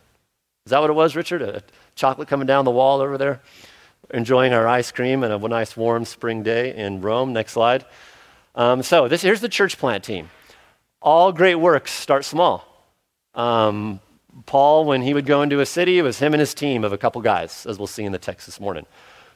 Is 0.65 0.71
that 0.71 0.81
what 0.81 0.89
it 0.89 0.93
was, 0.93 1.15
Richard? 1.15 1.41
A 1.41 1.63
chocolate 1.95 2.27
coming 2.27 2.47
down 2.47 2.65
the 2.65 2.71
wall 2.71 3.01
over 3.01 3.17
there? 3.17 3.41
enjoying 4.11 4.53
our 4.53 4.67
ice 4.67 4.91
cream 4.91 5.23
and 5.23 5.33
a 5.33 5.47
nice 5.47 5.75
warm 5.75 6.05
spring 6.05 6.43
day 6.43 6.75
in 6.75 7.01
Rome. 7.01 7.33
Next 7.33 7.53
slide. 7.53 7.85
Um, 8.53 8.83
so 8.83 9.07
this, 9.07 9.21
here's 9.21 9.41
the 9.41 9.49
church 9.49 9.77
plant 9.77 10.03
team. 10.03 10.29
All 11.01 11.31
great 11.31 11.55
works 11.55 11.91
start 11.91 12.25
small. 12.25 12.65
Um, 13.33 13.99
Paul, 14.45 14.85
when 14.85 15.01
he 15.01 15.13
would 15.13 15.25
go 15.25 15.41
into 15.41 15.59
a 15.59 15.65
city, 15.65 15.99
it 15.99 16.01
was 16.01 16.19
him 16.19 16.33
and 16.33 16.39
his 16.39 16.53
team 16.53 16.83
of 16.83 16.93
a 16.93 16.97
couple 16.97 17.21
guys, 17.21 17.65
as 17.65 17.77
we'll 17.77 17.87
see 17.87 18.03
in 18.03 18.11
the 18.11 18.19
text 18.19 18.45
this 18.45 18.59
morning. 18.59 18.85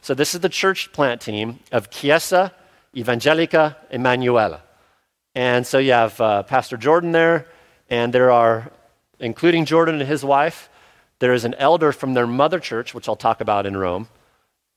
So 0.01 0.13
this 0.13 0.33
is 0.33 0.41
the 0.41 0.49
church 0.49 0.91
plant 0.93 1.21
team 1.21 1.59
of 1.71 1.89
Chiesa 1.89 2.53
Evangelica 2.95 3.75
Emanuela. 3.91 4.61
And 5.35 5.65
so 5.65 5.77
you 5.77 5.91
have 5.91 6.19
uh, 6.19 6.43
Pastor 6.43 6.77
Jordan 6.77 7.11
there, 7.11 7.45
and 7.89 8.13
there 8.13 8.31
are, 8.31 8.71
including 9.19 9.65
Jordan 9.65 9.99
and 9.99 10.07
his 10.07 10.23
wife, 10.23 10.69
there 11.19 11.33
is 11.33 11.43
an 11.43 11.53
elder 11.55 11.91
from 11.91 12.13
their 12.13 12.27
mother 12.27 12.59
church, 12.59 12.93
which 12.93 13.09
I'll 13.09 13.15
talk 13.15 13.41
about 13.41 13.65
in 13.65 13.75
Rome, 13.75 14.07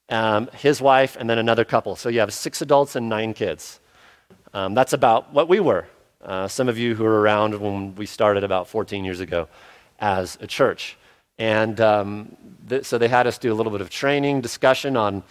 um, 0.09 0.49
his 0.55 0.81
wife, 0.81 1.17
and 1.19 1.31
then 1.31 1.39
another 1.39 1.65
couple. 1.65 1.95
So 1.95 2.09
you 2.09 2.21
have 2.21 2.33
six 2.33 2.61
adults 2.61 2.97
and 2.97 3.09
nine 3.09 3.35
kids. 3.35 3.81
Um, 4.53 4.75
that's 4.75 4.93
about 4.93 5.33
what 5.33 5.49
we 5.49 5.61
were. 5.61 5.87
Uh, 6.23 6.49
some 6.49 6.69
of 6.69 6.79
you 6.79 6.95
who 6.95 7.05
were 7.05 7.21
around 7.21 7.59
when 7.59 7.95
we 7.95 8.07
started 8.07 8.45
about 8.45 8.69
14 8.69 9.05
years 9.05 9.21
ago 9.21 9.49
as 9.99 10.37
a 10.41 10.47
church. 10.47 10.97
And 11.39 11.81
um, 11.81 12.37
th- 12.69 12.85
so 12.85 12.99
they 12.99 13.09
had 13.09 13.27
us 13.27 13.39
do 13.39 13.53
a 13.53 13.55
little 13.55 13.73
bit 13.73 13.81
of 13.81 13.91
training, 13.91 14.41
discussion 14.41 14.97
on 14.97 15.23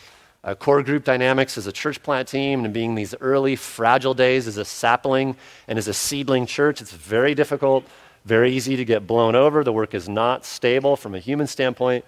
uh, 0.43 0.55
core 0.55 0.81
group 0.81 1.03
dynamics 1.03 1.57
as 1.57 1.67
a 1.67 1.71
church 1.71 2.01
plant 2.01 2.27
team 2.27 2.65
and 2.65 2.73
being 2.73 2.95
these 2.95 3.13
early 3.21 3.55
fragile 3.55 4.13
days 4.13 4.47
as 4.47 4.57
a 4.57 4.65
sapling 4.65 5.35
and 5.67 5.77
as 5.77 5.87
a 5.87 5.93
seedling 5.93 6.45
church. 6.45 6.81
It's 6.81 6.91
very 6.91 7.35
difficult, 7.35 7.85
very 8.25 8.51
easy 8.51 8.75
to 8.75 8.85
get 8.85 9.05
blown 9.05 9.35
over. 9.35 9.63
The 9.63 9.73
work 9.73 9.93
is 9.93 10.09
not 10.09 10.45
stable 10.45 10.95
from 10.95 11.13
a 11.13 11.19
human 11.19 11.47
standpoint. 11.47 12.05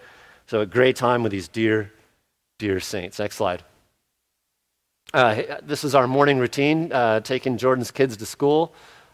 So, 0.47 0.61
a 0.61 0.65
great 0.65 0.95
time 0.95 1.23
with 1.23 1.31
these 1.31 1.47
dear, 1.47 1.91
dear 2.57 2.79
saints. 2.79 3.19
Next 3.19 3.35
slide. 3.35 3.63
Uh, 5.13 5.43
this 5.61 5.83
is 5.83 5.93
our 5.93 6.07
morning 6.07 6.39
routine, 6.39 6.91
uh, 6.91 7.19
taking 7.19 7.57
Jordan's 7.57 7.91
kids 7.91 8.17
to 8.17 8.25
school. 8.25 8.73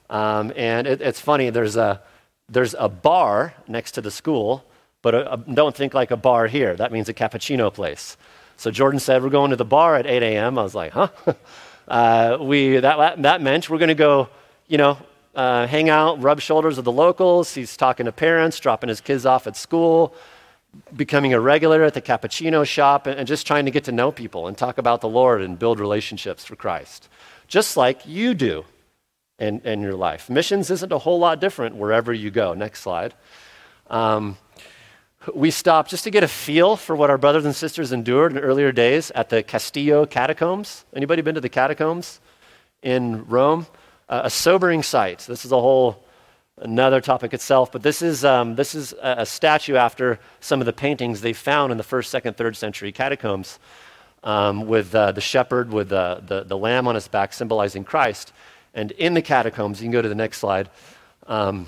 Um, 0.10 0.54
and 0.56 0.88
it, 0.88 1.02
it's 1.02 1.20
funny, 1.20 1.50
there's 1.50 1.76
a, 1.76 2.02
there's 2.48 2.74
a 2.80 2.90
bar 2.90 3.54
next 3.68 3.92
to 3.92 4.02
the 4.02 4.10
school, 4.10 4.64
but 5.02 5.14
a, 5.14 5.34
a, 5.34 5.38
don't 5.38 5.76
think 5.76 5.94
like 5.94 6.10
a 6.10 6.18
bar 6.18 6.48
here. 6.48 6.76
That 6.76 6.92
means 6.92 7.10
a 7.10 7.14
cappuccino 7.14 7.72
place. 7.72 8.18
So 8.60 8.72
Jordan 8.72 9.00
said, 9.00 9.24
We're 9.24 9.30
going 9.30 9.52
to 9.52 9.56
the 9.56 9.66
bar 9.66 9.96
at 9.96 10.06
8 10.06 10.22
a.m. 10.22 10.60
I 10.60 10.64
was 10.64 10.76
like, 10.76 10.92
Huh? 10.92 11.08
uh, 11.88 12.38
we, 12.42 12.78
that, 12.78 13.22
that 13.22 13.42
meant 13.42 13.70
we're 13.70 13.78
going 13.78 13.88
to 13.88 13.96
go, 13.96 14.30
you 14.68 14.78
know, 14.78 14.98
uh, 15.34 15.66
hang 15.66 15.90
out, 15.90 16.22
rub 16.22 16.42
shoulders 16.42 16.76
with 16.76 16.86
the 16.86 16.92
locals. 16.92 17.54
He's 17.54 17.78
talking 17.78 18.06
to 18.06 18.12
parents, 18.12 18.60
dropping 18.60 18.90
his 18.90 19.02
kids 19.02 19.26
off 19.26 19.48
at 19.48 19.56
school 19.56 20.14
becoming 20.96 21.34
a 21.34 21.40
regular 21.40 21.84
at 21.84 21.94
the 21.94 22.02
cappuccino 22.02 22.66
shop 22.66 23.08
and, 23.08 23.18
and 23.18 23.28
just 23.28 23.48
trying 23.48 23.66
to 23.66 23.72
get 23.72 23.86
to 23.86 23.92
know 23.92 24.12
people 24.12 24.48
and 24.48 24.58
talk 24.58 24.78
about 24.78 25.02
the 25.02 25.10
Lord 25.10 25.42
and 25.42 25.58
build 25.58 25.80
relationships 25.80 26.46
for 26.46 26.56
Christ, 26.56 27.10
just 27.48 27.76
like 27.76 28.06
you 28.06 28.34
do 28.34 28.66
in, 29.40 29.62
in 29.62 29.82
your 29.82 29.96
life. 29.96 30.30
Missions 30.30 30.70
isn't 30.70 30.92
a 30.92 31.00
whole 31.00 31.20
lot 31.20 31.40
different 31.40 31.76
wherever 31.76 32.14
you 32.14 32.30
go. 32.30 32.54
Next 32.54 32.82
slide. 32.82 33.14
Um, 33.90 34.38
we 35.36 35.52
stopped 35.52 35.90
just 35.90 36.04
to 36.04 36.12
get 36.12 36.24
a 36.24 36.28
feel 36.28 36.76
for 36.76 36.96
what 36.96 37.10
our 37.10 37.18
brothers 37.18 37.46
and 37.46 37.56
sisters 37.56 37.92
endured 37.92 38.32
in 38.32 38.38
earlier 38.38 38.72
days 38.72 39.12
at 39.12 39.30
the 39.30 39.44
Castillo 39.44 40.06
catacombs. 40.06 40.86
Anybody 40.96 41.22
been 41.22 41.36
to 41.36 41.42
the 41.42 41.50
catacombs 41.50 42.20
in 42.82 43.26
Rome? 43.28 43.68
Uh, 44.08 44.22
a 44.24 44.30
sobering 44.30 44.84
sight. 44.84 45.20
This 45.20 45.46
is 45.46 45.52
a 45.52 45.60
whole 45.60 46.04
another 46.58 47.02
topic 47.02 47.34
itself, 47.34 47.72
but 47.72 47.84
this 47.84 48.02
is, 48.02 48.26
um, 48.26 48.56
this 48.56 48.76
is 48.76 48.94
a, 48.94 49.18
a, 49.20 49.26
statue 49.26 49.76
after 49.76 50.20
some 50.42 50.60
of 50.60 50.66
the 50.66 50.74
paintings 50.74 51.22
they 51.22 51.32
found 51.32 51.72
in 51.72 51.78
the 51.78 51.84
first, 51.84 52.12
second, 52.12 52.36
third 52.36 52.58
century 52.58 52.92
catacombs 52.92 53.60
um, 54.24 54.68
with 54.68 54.94
uh, 54.94 55.12
the 55.12 55.22
shepherd 55.22 55.72
with 55.72 55.92
uh, 55.92 56.20
the, 56.26 56.44
the 56.44 56.58
lamb 56.58 56.88
on 56.88 56.96
his 56.96 57.08
back 57.08 57.34
symbolizing 57.34 57.84
Christ. 57.84 58.34
And 58.74 58.92
in 58.92 59.14
the 59.14 59.22
catacombs, 59.22 59.80
you 59.80 59.86
can 59.86 59.92
go 59.92 60.02
to 60.02 60.10
the 60.10 60.16
next 60.16 60.40
slide. 60.40 60.70
Um, 61.28 61.68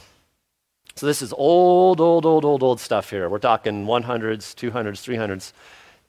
so 1.02 1.08
this 1.08 1.24
is 1.24 1.34
old, 1.34 2.00
old, 2.00 2.28
old, 2.28 2.46
old, 2.46 2.62
old 2.62 2.80
stuff 2.80 3.10
here. 3.10 3.28
We're 3.28 3.40
talking 3.40 3.88
100s, 3.88 4.54
200s, 4.54 5.02
300s. 5.02 5.52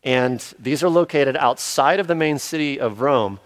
And 0.04 0.38
these 0.58 0.82
are 0.82 0.90
located 0.90 1.34
outside 1.34 1.98
of 1.98 2.08
the 2.08 2.14
main 2.14 2.38
city 2.38 2.78
of 2.78 3.00
Rome. 3.00 3.40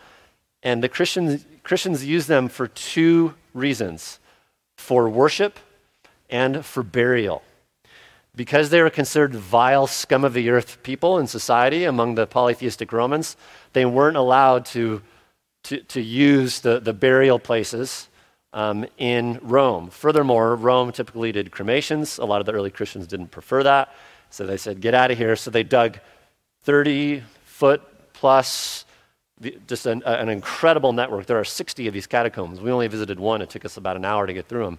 And 0.64 0.82
the 0.82 0.88
Christians, 0.88 1.46
Christians 1.62 2.04
use 2.04 2.26
them 2.26 2.48
for 2.48 2.66
two 2.66 3.34
reasons 3.54 4.18
for 4.76 5.08
worship 5.08 5.60
and 6.28 6.66
for 6.66 6.82
burial. 6.82 7.44
Because 8.34 8.70
they 8.70 8.82
were 8.82 8.90
considered 8.90 9.36
vile, 9.36 9.86
scum 9.86 10.24
of 10.24 10.32
the 10.32 10.50
earth 10.50 10.82
people 10.82 11.16
in 11.16 11.28
society 11.28 11.84
among 11.84 12.16
the 12.16 12.26
polytheistic 12.26 12.92
Romans, 12.92 13.36
they 13.72 13.86
weren't 13.86 14.16
allowed 14.16 14.64
to, 14.66 15.00
to, 15.62 15.80
to 15.82 16.00
use 16.00 16.58
the, 16.58 16.80
the 16.80 16.92
burial 16.92 17.38
places 17.38 18.08
um, 18.56 18.86
in 18.96 19.38
Rome. 19.42 19.90
Furthermore, 19.90 20.56
Rome 20.56 20.90
typically 20.90 21.30
did 21.30 21.52
cremations. 21.52 22.16
A 22.16 22.24
lot 22.24 22.40
of 22.40 22.46
the 22.46 22.52
early 22.52 22.70
Christians 22.70 23.06
didn't 23.06 23.28
prefer 23.28 23.62
that. 23.62 23.94
So 24.30 24.46
they 24.46 24.56
said, 24.56 24.80
get 24.80 24.94
out 24.94 25.10
of 25.10 25.18
here. 25.18 25.36
So 25.36 25.50
they 25.50 25.62
dug 25.62 25.98
30 26.62 27.22
foot 27.44 27.82
plus 28.14 28.86
just 29.66 29.84
an, 29.84 30.02
an, 30.06 30.30
incredible 30.30 30.94
network. 30.94 31.26
There 31.26 31.38
are 31.38 31.44
60 31.44 31.86
of 31.86 31.92
these 31.92 32.06
catacombs. 32.06 32.58
We 32.58 32.72
only 32.72 32.88
visited 32.88 33.20
one. 33.20 33.42
It 33.42 33.50
took 33.50 33.66
us 33.66 33.76
about 33.76 33.96
an 33.96 34.06
hour 34.06 34.26
to 34.26 34.32
get 34.32 34.48
through 34.48 34.64
them, 34.64 34.78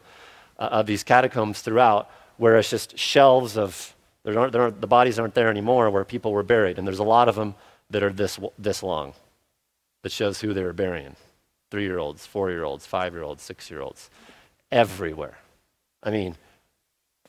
uh, 0.58 0.64
of 0.64 0.88
these 0.88 1.04
catacombs 1.04 1.62
throughout, 1.62 2.10
where 2.38 2.58
it's 2.58 2.72
just 2.72 2.98
shelves 2.98 3.56
of, 3.56 3.96
there 4.24 4.40
aren't, 4.40 4.54
there 4.54 4.64
aren't, 4.64 4.82
the 4.82 4.88
bodies 4.88 5.20
aren't 5.20 5.36
there 5.36 5.50
anymore 5.50 5.92
where 5.92 6.04
people 6.04 6.32
were 6.32 6.42
buried. 6.42 6.80
And 6.80 6.88
there's 6.88 6.98
a 6.98 7.04
lot 7.04 7.30
of 7.30 7.36
them 7.36 7.54
that 7.92 8.02
are 8.02 8.12
this, 8.12 8.40
this 8.58 8.82
long 8.82 9.14
that 10.02 10.12
shows 10.12 10.42
who 10.42 10.56
they 10.56 10.64
were 10.64 10.74
burying 10.74 11.16
three 11.70 11.84
year 11.84 11.98
olds, 11.98 12.26
four 12.26 12.50
year 12.50 12.64
olds, 12.64 12.86
five 12.86 13.14
year 13.14 13.24
olds, 13.24 13.44
six 13.44 13.70
year 13.70 13.82
olds, 13.82 14.10
everywhere. 14.72 15.38
I 16.04 16.12
mean, 16.12 16.36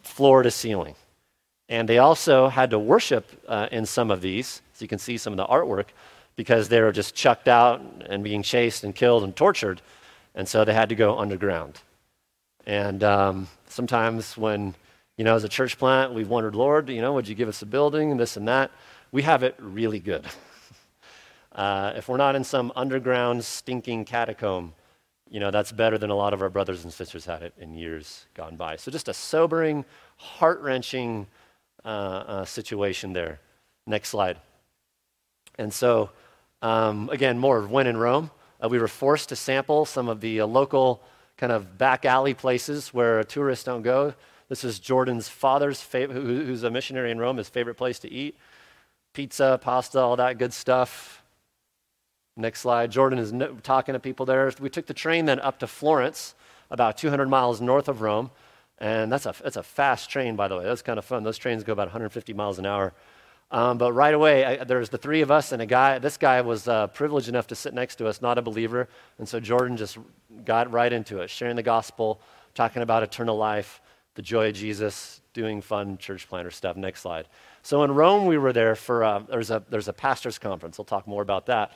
floor 0.02 0.42
to 0.42 0.50
ceiling. 0.50 0.94
And 1.68 1.88
they 1.88 1.98
also 1.98 2.48
had 2.48 2.70
to 2.70 2.78
worship 2.78 3.30
uh, 3.46 3.68
in 3.70 3.84
some 3.84 4.10
of 4.10 4.20
these. 4.20 4.62
So 4.72 4.82
you 4.84 4.88
can 4.88 4.98
see 4.98 5.18
some 5.18 5.32
of 5.32 5.36
the 5.36 5.46
artwork 5.46 5.86
because 6.36 6.68
they 6.68 6.80
were 6.80 6.92
just 6.92 7.14
chucked 7.14 7.48
out 7.48 7.82
and 8.08 8.24
being 8.24 8.42
chased 8.42 8.84
and 8.84 8.94
killed 8.94 9.24
and 9.24 9.34
tortured. 9.34 9.82
And 10.34 10.48
so 10.48 10.64
they 10.64 10.72
had 10.72 10.88
to 10.88 10.94
go 10.94 11.18
underground. 11.18 11.80
And 12.66 13.02
um, 13.02 13.48
sometimes 13.66 14.36
when, 14.36 14.74
you 15.16 15.24
know, 15.24 15.34
as 15.34 15.44
a 15.44 15.48
church 15.48 15.78
plant, 15.78 16.14
we've 16.14 16.28
wondered, 16.28 16.54
Lord, 16.54 16.88
you 16.88 17.00
know, 17.00 17.12
would 17.14 17.28
you 17.28 17.34
give 17.34 17.48
us 17.48 17.60
a 17.62 17.66
building 17.66 18.12
and 18.12 18.20
this 18.20 18.36
and 18.36 18.46
that? 18.48 18.70
We 19.10 19.22
have 19.22 19.42
it 19.42 19.56
really 19.58 19.98
good. 19.98 20.24
Uh, 21.58 21.92
if 21.96 22.08
we're 22.08 22.16
not 22.16 22.36
in 22.36 22.44
some 22.44 22.72
underground 22.76 23.44
stinking 23.44 24.04
catacomb, 24.04 24.72
you 25.28 25.40
know, 25.40 25.50
that's 25.50 25.72
better 25.72 25.98
than 25.98 26.08
a 26.08 26.14
lot 26.14 26.32
of 26.32 26.40
our 26.40 26.48
brothers 26.48 26.84
and 26.84 26.92
sisters 26.92 27.24
had 27.24 27.42
it 27.42 27.52
in 27.58 27.74
years 27.74 28.26
gone 28.34 28.54
by. 28.54 28.76
So 28.76 28.92
just 28.92 29.08
a 29.08 29.12
sobering, 29.12 29.84
heart 30.16 30.60
wrenching 30.60 31.26
uh, 31.84 31.88
uh, 31.88 32.44
situation 32.44 33.12
there. 33.12 33.40
Next 33.88 34.10
slide. 34.10 34.36
And 35.58 35.74
so, 35.74 36.10
um, 36.62 37.10
again, 37.10 37.38
more 37.40 37.58
of 37.58 37.72
when 37.72 37.88
in 37.88 37.96
Rome. 37.96 38.30
Uh, 38.62 38.68
we 38.68 38.78
were 38.78 38.88
forced 38.88 39.28
to 39.30 39.36
sample 39.36 39.84
some 39.84 40.08
of 40.08 40.20
the 40.20 40.42
uh, 40.42 40.46
local 40.46 41.02
kind 41.36 41.50
of 41.50 41.76
back 41.76 42.04
alley 42.04 42.34
places 42.34 42.94
where 42.94 43.24
tourists 43.24 43.64
don't 43.64 43.82
go. 43.82 44.14
This 44.48 44.62
is 44.62 44.78
Jordan's 44.78 45.28
father's, 45.28 45.80
fav- 45.80 46.12
who, 46.12 46.44
who's 46.44 46.62
a 46.62 46.70
missionary 46.70 47.10
in 47.10 47.18
Rome, 47.18 47.36
his 47.36 47.48
favorite 47.48 47.74
place 47.74 47.98
to 48.00 48.08
eat. 48.08 48.36
Pizza, 49.12 49.58
pasta, 49.60 49.98
all 49.98 50.14
that 50.16 50.38
good 50.38 50.52
stuff. 50.52 51.17
Next 52.38 52.60
slide. 52.60 52.92
Jordan 52.92 53.18
is 53.18 53.32
no- 53.32 53.54
talking 53.62 53.94
to 53.94 53.98
people 53.98 54.24
there. 54.24 54.52
We 54.60 54.70
took 54.70 54.86
the 54.86 54.94
train 54.94 55.26
then 55.26 55.40
up 55.40 55.58
to 55.58 55.66
Florence, 55.66 56.36
about 56.70 56.96
200 56.96 57.28
miles 57.28 57.60
north 57.60 57.88
of 57.88 58.00
Rome. 58.00 58.30
And 58.78 59.10
that's 59.10 59.26
a, 59.26 59.34
that's 59.42 59.56
a 59.56 59.62
fast 59.64 60.08
train, 60.08 60.36
by 60.36 60.46
the 60.46 60.56
way. 60.56 60.64
That's 60.64 60.82
kind 60.82 61.00
of 61.00 61.04
fun. 61.04 61.24
Those 61.24 61.36
trains 61.36 61.64
go 61.64 61.72
about 61.72 61.88
150 61.88 62.32
miles 62.34 62.60
an 62.60 62.66
hour. 62.66 62.94
Um, 63.50 63.76
but 63.76 63.92
right 63.92 64.14
away, 64.14 64.62
there's 64.66 64.88
the 64.88 64.98
three 64.98 65.20
of 65.22 65.30
us 65.32 65.50
and 65.50 65.60
a 65.60 65.66
guy. 65.66 65.98
This 65.98 66.16
guy 66.16 66.40
was 66.42 66.68
uh, 66.68 66.86
privileged 66.88 67.28
enough 67.28 67.48
to 67.48 67.56
sit 67.56 67.74
next 67.74 67.96
to 67.96 68.06
us, 68.06 68.22
not 68.22 68.38
a 68.38 68.42
believer. 68.42 68.88
And 69.18 69.28
so 69.28 69.40
Jordan 69.40 69.76
just 69.76 69.98
got 70.44 70.70
right 70.70 70.92
into 70.92 71.20
it, 71.20 71.30
sharing 71.30 71.56
the 71.56 71.62
gospel, 71.62 72.20
talking 72.54 72.82
about 72.82 73.02
eternal 73.02 73.36
life, 73.36 73.80
the 74.14 74.22
joy 74.22 74.50
of 74.50 74.54
Jesus, 74.54 75.22
doing 75.32 75.60
fun 75.60 75.98
church 75.98 76.28
planter 76.28 76.50
stuff. 76.50 76.76
Next 76.76 77.00
slide. 77.00 77.26
So 77.62 77.82
in 77.82 77.90
Rome, 77.92 78.26
we 78.26 78.38
were 78.38 78.52
there 78.52 78.76
for, 78.76 79.02
uh, 79.02 79.20
there's, 79.20 79.50
a, 79.50 79.62
there's 79.70 79.88
a 79.88 79.92
pastor's 79.92 80.38
conference. 80.38 80.78
We'll 80.78 80.84
talk 80.84 81.08
more 81.08 81.22
about 81.22 81.46
that. 81.46 81.72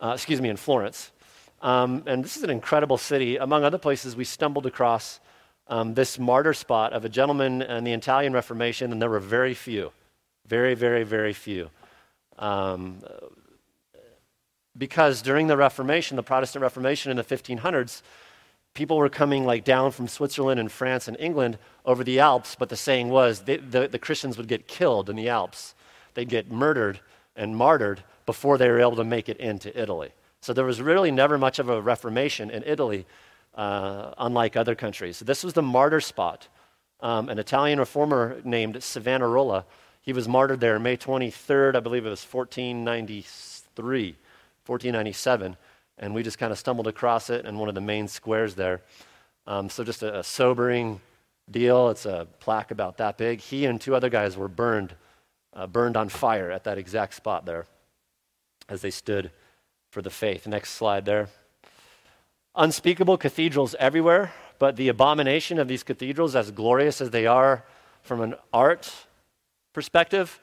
Uh, 0.00 0.12
excuse 0.14 0.40
me, 0.40 0.48
in 0.48 0.56
Florence. 0.56 1.12
Um, 1.60 2.04
and 2.06 2.24
this 2.24 2.36
is 2.36 2.42
an 2.42 2.50
incredible 2.50 2.96
city. 2.96 3.36
Among 3.36 3.64
other 3.64 3.76
places, 3.76 4.16
we 4.16 4.24
stumbled 4.24 4.64
across 4.64 5.20
um, 5.68 5.94
this 5.94 6.18
martyr 6.18 6.54
spot 6.54 6.94
of 6.94 7.04
a 7.04 7.08
gentleman 7.08 7.60
in 7.60 7.84
the 7.84 7.92
Italian 7.92 8.32
Reformation, 8.32 8.92
and 8.92 9.02
there 9.02 9.10
were 9.10 9.20
very 9.20 9.52
few. 9.52 9.92
Very, 10.46 10.74
very, 10.74 11.04
very 11.04 11.34
few. 11.34 11.70
Um, 12.38 13.02
because 14.76 15.20
during 15.20 15.48
the 15.48 15.56
Reformation, 15.56 16.16
the 16.16 16.22
Protestant 16.22 16.62
Reformation 16.62 17.10
in 17.10 17.16
the 17.18 17.24
1500s, 17.24 18.00
people 18.72 18.96
were 18.96 19.10
coming 19.10 19.44
like 19.44 19.64
down 19.64 19.90
from 19.90 20.08
Switzerland 20.08 20.58
and 20.58 20.72
France 20.72 21.08
and 21.08 21.16
England 21.20 21.58
over 21.84 22.02
the 22.02 22.20
Alps, 22.20 22.56
but 22.58 22.70
the 22.70 22.76
saying 22.76 23.10
was 23.10 23.40
they, 23.40 23.58
the, 23.58 23.86
the 23.86 23.98
Christians 23.98 24.38
would 24.38 24.48
get 24.48 24.66
killed 24.66 25.10
in 25.10 25.16
the 25.16 25.28
Alps. 25.28 25.74
They'd 26.14 26.28
get 26.28 26.50
murdered 26.50 27.00
and 27.36 27.54
martyred 27.54 28.02
before 28.30 28.56
they 28.58 28.68
were 28.68 28.78
able 28.78 28.94
to 28.94 29.02
make 29.02 29.28
it 29.28 29.36
into 29.38 29.68
Italy. 29.76 30.10
So 30.40 30.52
there 30.52 30.64
was 30.64 30.80
really 30.80 31.10
never 31.10 31.36
much 31.36 31.58
of 31.58 31.68
a 31.68 31.82
Reformation 31.82 32.48
in 32.48 32.62
Italy, 32.64 33.04
uh, 33.56 34.12
unlike 34.18 34.56
other 34.56 34.76
countries. 34.76 35.18
This 35.18 35.42
was 35.42 35.54
the 35.54 35.62
martyr 35.62 36.00
spot. 36.00 36.46
Um, 37.00 37.28
an 37.28 37.40
Italian 37.40 37.80
reformer 37.80 38.40
named 38.44 38.80
Savonarola, 38.80 39.64
he 40.00 40.12
was 40.12 40.28
martyred 40.28 40.60
there 40.60 40.78
May 40.78 40.96
23rd, 40.96 41.74
I 41.74 41.80
believe 41.80 42.06
it 42.06 42.10
was 42.10 42.24
1493, 42.24 44.16
1497. 44.64 45.56
And 45.98 46.14
we 46.14 46.22
just 46.22 46.38
kind 46.38 46.52
of 46.52 46.58
stumbled 46.58 46.86
across 46.86 47.30
it 47.30 47.44
in 47.46 47.58
one 47.58 47.68
of 47.68 47.74
the 47.74 47.80
main 47.80 48.06
squares 48.06 48.54
there. 48.54 48.80
Um, 49.48 49.68
so 49.68 49.82
just 49.82 50.04
a, 50.04 50.20
a 50.20 50.22
sobering 50.22 51.00
deal. 51.50 51.88
It's 51.88 52.06
a 52.06 52.28
plaque 52.38 52.70
about 52.70 52.98
that 52.98 53.18
big. 53.18 53.40
He 53.40 53.66
and 53.66 53.80
two 53.80 53.96
other 53.96 54.08
guys 54.08 54.36
were 54.36 54.46
burned, 54.46 54.94
uh, 55.52 55.66
burned 55.66 55.96
on 55.96 56.08
fire 56.08 56.52
at 56.52 56.62
that 56.62 56.78
exact 56.78 57.14
spot 57.14 57.44
there 57.44 57.66
as 58.70 58.80
they 58.80 58.90
stood 58.90 59.30
for 59.90 60.00
the 60.00 60.10
faith. 60.10 60.46
Next 60.46 60.70
slide 60.70 61.04
there. 61.04 61.28
Unspeakable 62.54 63.18
cathedrals 63.18 63.74
everywhere, 63.78 64.32
but 64.58 64.76
the 64.76 64.88
abomination 64.88 65.58
of 65.58 65.68
these 65.68 65.82
cathedrals, 65.82 66.34
as 66.34 66.50
glorious 66.50 67.00
as 67.00 67.10
they 67.10 67.26
are 67.26 67.64
from 68.02 68.20
an 68.20 68.34
art 68.52 68.92
perspective, 69.72 70.40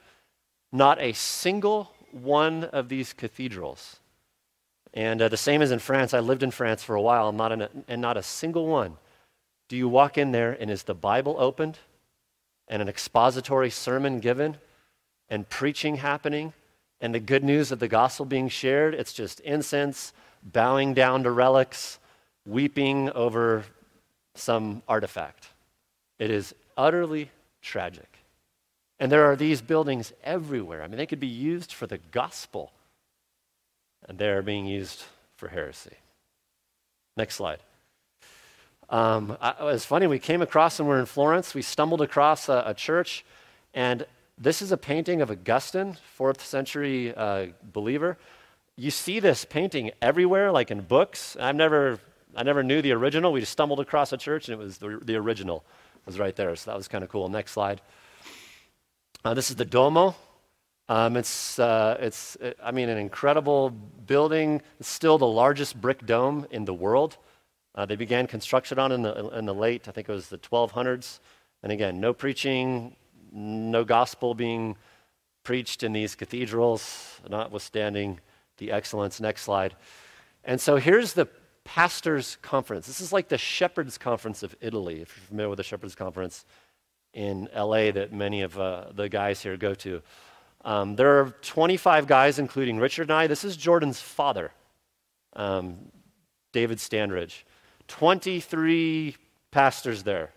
not 0.72 1.00
a 1.00 1.12
single 1.12 1.92
one 2.12 2.64
of 2.64 2.88
these 2.88 3.12
cathedrals. 3.12 4.00
And 4.94 5.20
uh, 5.20 5.28
the 5.28 5.36
same 5.36 5.60
as 5.62 5.70
in 5.70 5.78
France. 5.78 6.14
I 6.14 6.20
lived 6.20 6.42
in 6.42 6.50
France 6.50 6.82
for 6.82 6.94
a 6.94 7.02
while, 7.02 7.32
not 7.32 7.52
a, 7.52 7.70
and 7.88 8.00
not 8.00 8.16
a 8.16 8.22
single 8.22 8.66
one. 8.66 8.96
Do 9.68 9.76
you 9.76 9.88
walk 9.88 10.16
in 10.16 10.32
there 10.32 10.56
and 10.58 10.70
is 10.70 10.84
the 10.84 10.94
Bible 10.94 11.36
opened 11.38 11.78
and 12.68 12.80
an 12.80 12.88
expository 12.88 13.70
sermon 13.70 14.18
given 14.18 14.56
and 15.28 15.48
preaching 15.48 15.96
happening 15.96 16.54
and 17.00 17.14
the 17.14 17.20
good 17.20 17.44
news 17.44 17.70
of 17.70 17.78
the 17.78 17.88
gospel 17.88 18.26
being 18.26 18.48
shared. 18.48 18.94
It's 18.94 19.12
just 19.12 19.40
incense, 19.40 20.12
bowing 20.42 20.94
down 20.94 21.22
to 21.22 21.30
relics, 21.30 21.98
weeping 22.44 23.10
over 23.10 23.64
some 24.34 24.82
artifact. 24.88 25.48
It 26.18 26.30
is 26.30 26.54
utterly 26.76 27.30
tragic. 27.62 28.18
And 29.00 29.12
there 29.12 29.24
are 29.24 29.36
these 29.36 29.60
buildings 29.60 30.12
everywhere. 30.24 30.82
I 30.82 30.88
mean, 30.88 30.96
they 30.96 31.06
could 31.06 31.20
be 31.20 31.26
used 31.26 31.72
for 31.72 31.86
the 31.86 31.98
gospel, 32.10 32.72
and 34.08 34.18
they're 34.18 34.42
being 34.42 34.66
used 34.66 35.04
for 35.36 35.48
heresy. 35.48 35.96
Next 37.16 37.36
slide. 37.36 37.60
Um, 38.90 39.36
it 39.42 39.62
was 39.62 39.84
funny, 39.84 40.06
we 40.06 40.18
came 40.18 40.40
across, 40.40 40.80
and 40.80 40.88
we're 40.88 40.98
in 40.98 41.06
Florence, 41.06 41.54
we 41.54 41.62
stumbled 41.62 42.00
across 42.00 42.48
a, 42.48 42.64
a 42.66 42.74
church, 42.74 43.24
and 43.74 44.06
this 44.40 44.62
is 44.62 44.72
a 44.72 44.76
painting 44.76 45.20
of 45.20 45.30
Augustine, 45.30 45.96
fourth 46.14 46.44
century 46.44 47.14
uh, 47.14 47.46
believer. 47.72 48.18
You 48.76 48.90
see 48.90 49.20
this 49.20 49.44
painting 49.44 49.90
everywhere, 50.00 50.52
like 50.52 50.70
in 50.70 50.82
books. 50.82 51.36
I've 51.40 51.56
never, 51.56 51.98
I 52.36 52.44
never 52.44 52.62
knew 52.62 52.80
the 52.80 52.92
original. 52.92 53.32
We 53.32 53.40
just 53.40 53.52
stumbled 53.52 53.80
across 53.80 54.12
a 54.12 54.16
church 54.16 54.48
and 54.48 54.60
it 54.60 54.62
was 54.62 54.78
the, 54.78 55.00
the 55.02 55.16
original 55.16 55.64
was 56.06 56.18
right 56.18 56.34
there. 56.36 56.54
So 56.56 56.70
that 56.70 56.76
was 56.76 56.88
kind 56.88 57.04
of 57.04 57.10
cool. 57.10 57.28
Next 57.28 57.52
slide. 57.52 57.80
Uh, 59.24 59.34
this 59.34 59.50
is 59.50 59.56
the 59.56 59.64
Duomo. 59.64 60.14
Um, 60.88 61.16
it's, 61.16 61.58
uh, 61.58 61.98
it's, 62.00 62.36
I 62.62 62.70
mean, 62.70 62.88
an 62.88 62.96
incredible 62.96 63.70
building. 63.70 64.62
It's 64.80 64.88
still 64.88 65.18
the 65.18 65.26
largest 65.26 65.78
brick 65.78 66.06
dome 66.06 66.46
in 66.50 66.64
the 66.64 66.72
world. 66.72 67.18
Uh, 67.74 67.84
they 67.84 67.96
began 67.96 68.26
construction 68.26 68.78
on 68.78 68.90
in 68.90 69.02
the, 69.02 69.28
in 69.36 69.44
the 69.44 69.54
late, 69.54 69.86
I 69.86 69.90
think 69.90 70.08
it 70.08 70.12
was 70.12 70.28
the 70.28 70.38
1200s. 70.38 71.18
And 71.62 71.72
again, 71.72 72.00
no 72.00 72.14
preaching, 72.14 72.96
no 73.32 73.84
gospel 73.84 74.34
being 74.34 74.76
preached 75.42 75.82
in 75.82 75.92
these 75.92 76.14
cathedrals, 76.14 77.20
notwithstanding 77.28 78.20
the 78.58 78.70
excellence. 78.70 79.20
Next 79.20 79.42
slide. 79.42 79.74
And 80.44 80.60
so 80.60 80.76
here's 80.76 81.12
the 81.12 81.28
pastors' 81.64 82.38
conference. 82.42 82.86
This 82.86 83.00
is 83.00 83.12
like 83.12 83.28
the 83.28 83.38
shepherds' 83.38 83.98
conference 83.98 84.42
of 84.42 84.56
Italy, 84.60 85.02
if 85.02 85.16
you're 85.16 85.26
familiar 85.26 85.50
with 85.50 85.58
the 85.58 85.62
shepherds' 85.62 85.94
conference 85.94 86.44
in 87.12 87.48
LA 87.54 87.90
that 87.90 88.12
many 88.12 88.42
of 88.42 88.58
uh, 88.58 88.86
the 88.92 89.08
guys 89.08 89.42
here 89.42 89.56
go 89.56 89.74
to. 89.74 90.02
Um, 90.64 90.96
there 90.96 91.20
are 91.20 91.30
25 91.42 92.06
guys, 92.06 92.38
including 92.38 92.78
Richard 92.78 93.02
and 93.02 93.12
I. 93.12 93.26
This 93.26 93.44
is 93.44 93.56
Jordan's 93.56 94.00
father, 94.00 94.50
um, 95.34 95.76
David 96.52 96.78
Standridge. 96.78 97.42
23 97.86 99.16
pastors 99.50 100.02
there. 100.02 100.30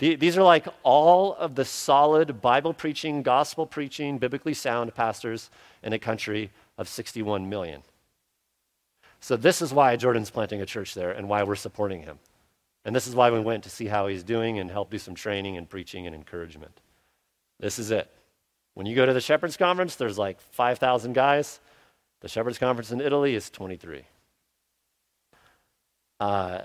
These 0.00 0.38
are 0.38 0.42
like 0.42 0.66
all 0.82 1.34
of 1.34 1.54
the 1.54 1.64
solid 1.64 2.40
Bible 2.40 2.72
preaching, 2.72 3.22
gospel 3.22 3.66
preaching, 3.66 4.16
biblically 4.16 4.54
sound 4.54 4.94
pastors 4.94 5.50
in 5.82 5.92
a 5.92 5.98
country 5.98 6.50
of 6.78 6.88
61 6.88 7.50
million. 7.50 7.82
So, 9.20 9.36
this 9.36 9.60
is 9.60 9.74
why 9.74 9.94
Jordan's 9.96 10.30
planting 10.30 10.62
a 10.62 10.66
church 10.66 10.94
there 10.94 11.10
and 11.10 11.28
why 11.28 11.42
we're 11.42 11.54
supporting 11.54 12.02
him. 12.02 12.18
And 12.86 12.96
this 12.96 13.06
is 13.06 13.14
why 13.14 13.30
we 13.30 13.40
went 13.40 13.62
to 13.64 13.70
see 13.70 13.86
how 13.86 14.06
he's 14.06 14.22
doing 14.22 14.58
and 14.58 14.70
help 14.70 14.90
do 14.90 14.96
some 14.96 15.14
training 15.14 15.58
and 15.58 15.68
preaching 15.68 16.06
and 16.06 16.14
encouragement. 16.14 16.80
This 17.58 17.78
is 17.78 17.90
it. 17.90 18.10
When 18.72 18.86
you 18.86 18.96
go 18.96 19.04
to 19.04 19.12
the 19.12 19.20
Shepherds 19.20 19.58
Conference, 19.58 19.96
there's 19.96 20.16
like 20.16 20.40
5,000 20.40 21.12
guys. 21.12 21.60
The 22.22 22.28
Shepherds 22.28 22.56
Conference 22.56 22.90
in 22.90 23.02
Italy 23.02 23.34
is 23.34 23.50
23. 23.50 24.04
Uh, 26.18 26.62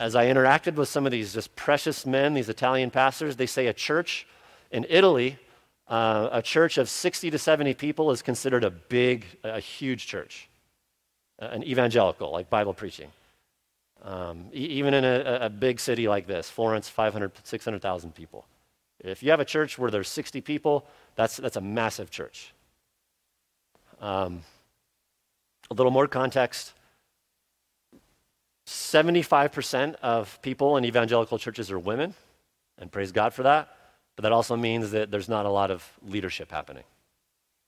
as 0.00 0.16
I 0.16 0.26
interacted 0.26 0.74
with 0.74 0.88
some 0.88 1.06
of 1.06 1.12
these 1.12 1.34
just 1.34 1.54
precious 1.56 2.04
men, 2.04 2.34
these 2.34 2.48
Italian 2.48 2.90
pastors, 2.90 3.36
they 3.36 3.46
say 3.46 3.66
a 3.66 3.72
church 3.72 4.26
in 4.70 4.84
Italy, 4.88 5.38
uh, 5.88 6.28
a 6.32 6.42
church 6.42 6.78
of 6.78 6.88
60 6.88 7.30
to 7.30 7.38
70 7.38 7.74
people 7.74 8.10
is 8.10 8.22
considered 8.22 8.64
a 8.64 8.70
big, 8.70 9.24
a 9.44 9.60
huge 9.60 10.06
church, 10.06 10.48
an 11.38 11.62
evangelical, 11.62 12.32
like 12.32 12.50
Bible 12.50 12.74
preaching. 12.74 13.10
Um, 14.02 14.46
e- 14.52 14.58
even 14.58 14.94
in 14.94 15.04
a, 15.04 15.38
a, 15.42 15.50
big 15.50 15.80
city 15.80 16.08
like 16.08 16.26
this, 16.26 16.50
Florence, 16.50 16.88
500, 16.88 17.32
600,000 17.42 18.14
people. 18.14 18.44
If 19.00 19.22
you 19.22 19.30
have 19.30 19.40
a 19.40 19.44
church 19.44 19.78
where 19.78 19.90
there's 19.90 20.08
60 20.08 20.40
people, 20.42 20.84
that's, 21.14 21.38
that's 21.38 21.56
a 21.56 21.60
massive 21.60 22.10
church. 22.10 22.52
Um, 24.00 24.42
a 25.70 25.74
little 25.74 25.92
more 25.92 26.06
context 26.06 26.74
75% 28.66 29.96
of 29.96 30.40
people 30.42 30.76
in 30.76 30.84
evangelical 30.84 31.38
churches 31.38 31.70
are 31.70 31.78
women, 31.78 32.14
and 32.78 32.90
praise 32.90 33.12
God 33.12 33.34
for 33.34 33.42
that. 33.42 33.68
But 34.16 34.22
that 34.22 34.32
also 34.32 34.56
means 34.56 34.92
that 34.92 35.10
there's 35.10 35.28
not 35.28 35.44
a 35.46 35.50
lot 35.50 35.70
of 35.70 35.86
leadership 36.02 36.50
happening, 36.50 36.84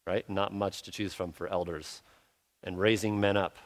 right? 0.07 0.29
Not 0.31 0.55
much 0.55 0.83
to 0.83 0.91
choose 0.91 1.13
from 1.13 1.33
for 1.33 1.49
elders 1.49 2.03
and 2.63 2.79
raising 2.79 3.21
men 3.21 3.37
up. 3.37 3.57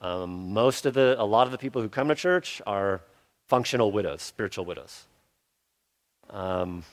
Um, 0.00 0.52
most 0.52 0.84
of 0.84 0.94
the, 0.94 1.14
a 1.18 1.24
lot 1.24 1.46
of 1.46 1.52
the 1.52 1.58
people 1.58 1.80
who 1.80 1.88
come 1.88 2.08
to 2.08 2.14
church 2.14 2.60
are 2.66 3.02
functional 3.48 3.92
widows, 3.92 4.20
spiritual 4.22 4.64
widows. 4.64 5.04
Um, 6.28 6.84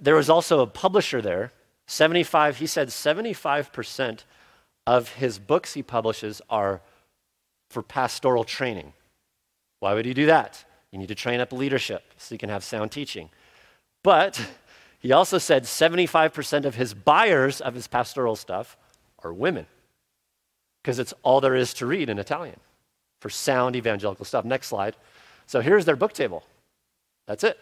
there 0.00 0.14
was 0.14 0.30
also 0.30 0.60
a 0.60 0.66
publisher 0.66 1.20
there. 1.20 1.52
75, 1.86 2.58
he 2.58 2.66
said 2.66 2.88
75% 2.88 4.24
of 4.86 5.14
his 5.14 5.38
books 5.38 5.74
he 5.74 5.82
publishes 5.82 6.40
are 6.48 6.80
for 7.70 7.82
pastoral 7.82 8.44
training. 8.44 8.92
Why 9.78 9.94
would 9.94 10.04
he 10.04 10.12
do 10.12 10.26
that? 10.26 10.64
You 10.90 10.98
need 10.98 11.08
to 11.08 11.14
train 11.14 11.40
up 11.40 11.52
leadership 11.52 12.02
so 12.18 12.34
you 12.34 12.38
can 12.38 12.50
have 12.50 12.62
sound 12.64 12.92
teaching. 12.92 13.30
But 14.02 14.40
he 14.98 15.12
also 15.12 15.38
said 15.38 15.64
75% 15.64 16.64
of 16.64 16.74
his 16.74 16.92
buyers 16.92 17.60
of 17.60 17.74
his 17.74 17.86
pastoral 17.86 18.36
stuff 18.36 18.76
are 19.22 19.32
women 19.32 19.66
because 20.82 20.98
it's 20.98 21.14
all 21.22 21.40
there 21.40 21.54
is 21.54 21.72
to 21.74 21.86
read 21.86 22.08
in 22.08 22.18
Italian 22.18 22.58
for 23.20 23.30
sound 23.30 23.76
evangelical 23.76 24.24
stuff. 24.24 24.44
Next 24.44 24.66
slide. 24.66 24.96
So 25.46 25.60
here's 25.60 25.84
their 25.84 25.96
book 25.96 26.12
table. 26.12 26.42
That's 27.26 27.44
it. 27.44 27.58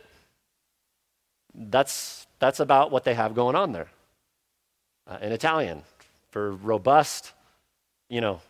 That's, 1.55 2.27
that's 2.39 2.61
about 2.61 2.91
what 2.91 3.05
they 3.05 3.15
have 3.15 3.35
going 3.35 3.57
on 3.57 3.73
there 3.73 3.89
uh, 5.07 5.19
in 5.21 5.33
Italian 5.33 5.83
for 6.31 6.53
robust, 6.53 7.33
you 8.09 8.21
know, 8.21 8.41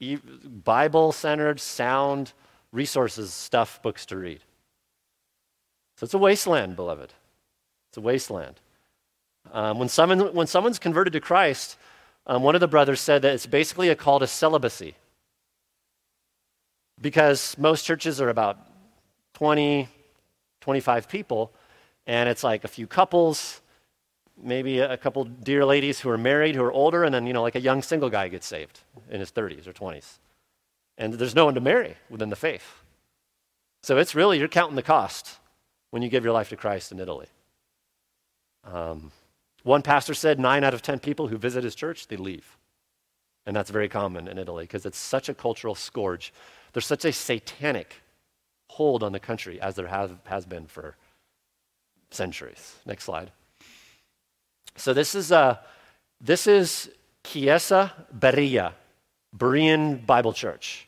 Bible 0.00 1.12
centered, 1.12 1.60
sound 1.60 2.32
resources, 2.72 3.32
stuff, 3.32 3.80
books 3.82 4.04
to 4.06 4.16
read. 4.16 4.40
So 5.96 6.04
it's 6.04 6.14
a 6.14 6.18
wasteland, 6.18 6.76
beloved. 6.76 7.14
It's 7.90 7.96
a 7.96 8.00
wasteland. 8.00 8.60
Um, 9.52 9.78
when, 9.78 9.88
someone, 9.88 10.34
when 10.34 10.46
someone's 10.46 10.78
converted 10.78 11.12
to 11.14 11.20
Christ, 11.20 11.78
um, 12.26 12.42
one 12.42 12.54
of 12.54 12.60
the 12.60 12.68
brothers 12.68 13.00
said 13.00 13.22
that 13.22 13.32
it's 13.32 13.46
basically 13.46 13.88
a 13.88 13.94
call 13.94 14.18
to 14.18 14.26
celibacy. 14.26 14.94
Because 17.00 17.56
most 17.56 17.84
churches 17.84 18.20
are 18.20 18.28
about 18.28 18.58
20, 19.34 19.88
25 20.60 21.08
people, 21.08 21.52
and 22.06 22.28
it's 22.28 22.42
like 22.42 22.64
a 22.64 22.68
few 22.68 22.86
couples, 22.86 23.60
maybe 24.42 24.80
a 24.80 24.96
couple 24.96 25.24
dear 25.24 25.64
ladies 25.64 26.00
who 26.00 26.10
are 26.10 26.18
married 26.18 26.54
who 26.54 26.62
are 26.62 26.72
older, 26.72 27.04
and 27.04 27.14
then, 27.14 27.26
you 27.26 27.32
know, 27.32 27.42
like 27.42 27.54
a 27.54 27.60
young 27.60 27.82
single 27.82 28.10
guy 28.10 28.28
gets 28.28 28.46
saved 28.46 28.80
in 29.10 29.20
his 29.20 29.30
30s 29.30 29.66
or 29.66 29.72
20s. 29.72 30.18
And 30.98 31.14
there's 31.14 31.34
no 31.34 31.44
one 31.44 31.54
to 31.54 31.60
marry 31.60 31.96
within 32.08 32.30
the 32.30 32.36
faith. 32.36 32.82
So 33.82 33.98
it's 33.98 34.14
really, 34.14 34.38
you're 34.38 34.48
counting 34.48 34.76
the 34.76 34.82
cost 34.82 35.38
when 35.90 36.02
you 36.02 36.08
give 36.08 36.24
your 36.24 36.32
life 36.32 36.48
to 36.50 36.56
Christ 36.56 36.92
in 36.92 37.00
Italy. 37.00 37.28
Um, 38.64 39.12
one 39.62 39.82
pastor 39.82 40.14
said 40.14 40.40
nine 40.40 40.64
out 40.64 40.74
of 40.74 40.82
10 40.82 40.98
people 41.00 41.28
who 41.28 41.38
visit 41.38 41.64
his 41.64 41.74
church, 41.74 42.08
they 42.08 42.16
leave. 42.16 42.56
And 43.46 43.54
that's 43.54 43.70
very 43.70 43.88
common 43.88 44.26
in 44.26 44.38
Italy 44.38 44.64
because 44.64 44.86
it's 44.86 44.98
such 44.98 45.28
a 45.28 45.34
cultural 45.34 45.74
scourge. 45.74 46.32
There's 46.72 46.86
such 46.86 47.04
a 47.04 47.12
satanic 47.12 48.02
hold 48.68 49.02
on 49.02 49.12
the 49.12 49.20
country 49.20 49.60
as 49.60 49.76
there 49.76 49.86
has, 49.86 50.10
has 50.24 50.44
been 50.44 50.66
for 50.66 50.96
centuries. 52.10 52.76
Next 52.84 53.04
slide. 53.04 53.30
So 54.76 54.92
this 54.92 55.14
is, 55.14 55.32
uh, 55.32 55.56
this 56.20 56.46
is 56.46 56.90
Chiesa 57.24 57.92
Berea, 58.12 58.74
Berean 59.36 60.04
Bible 60.04 60.32
Church 60.32 60.86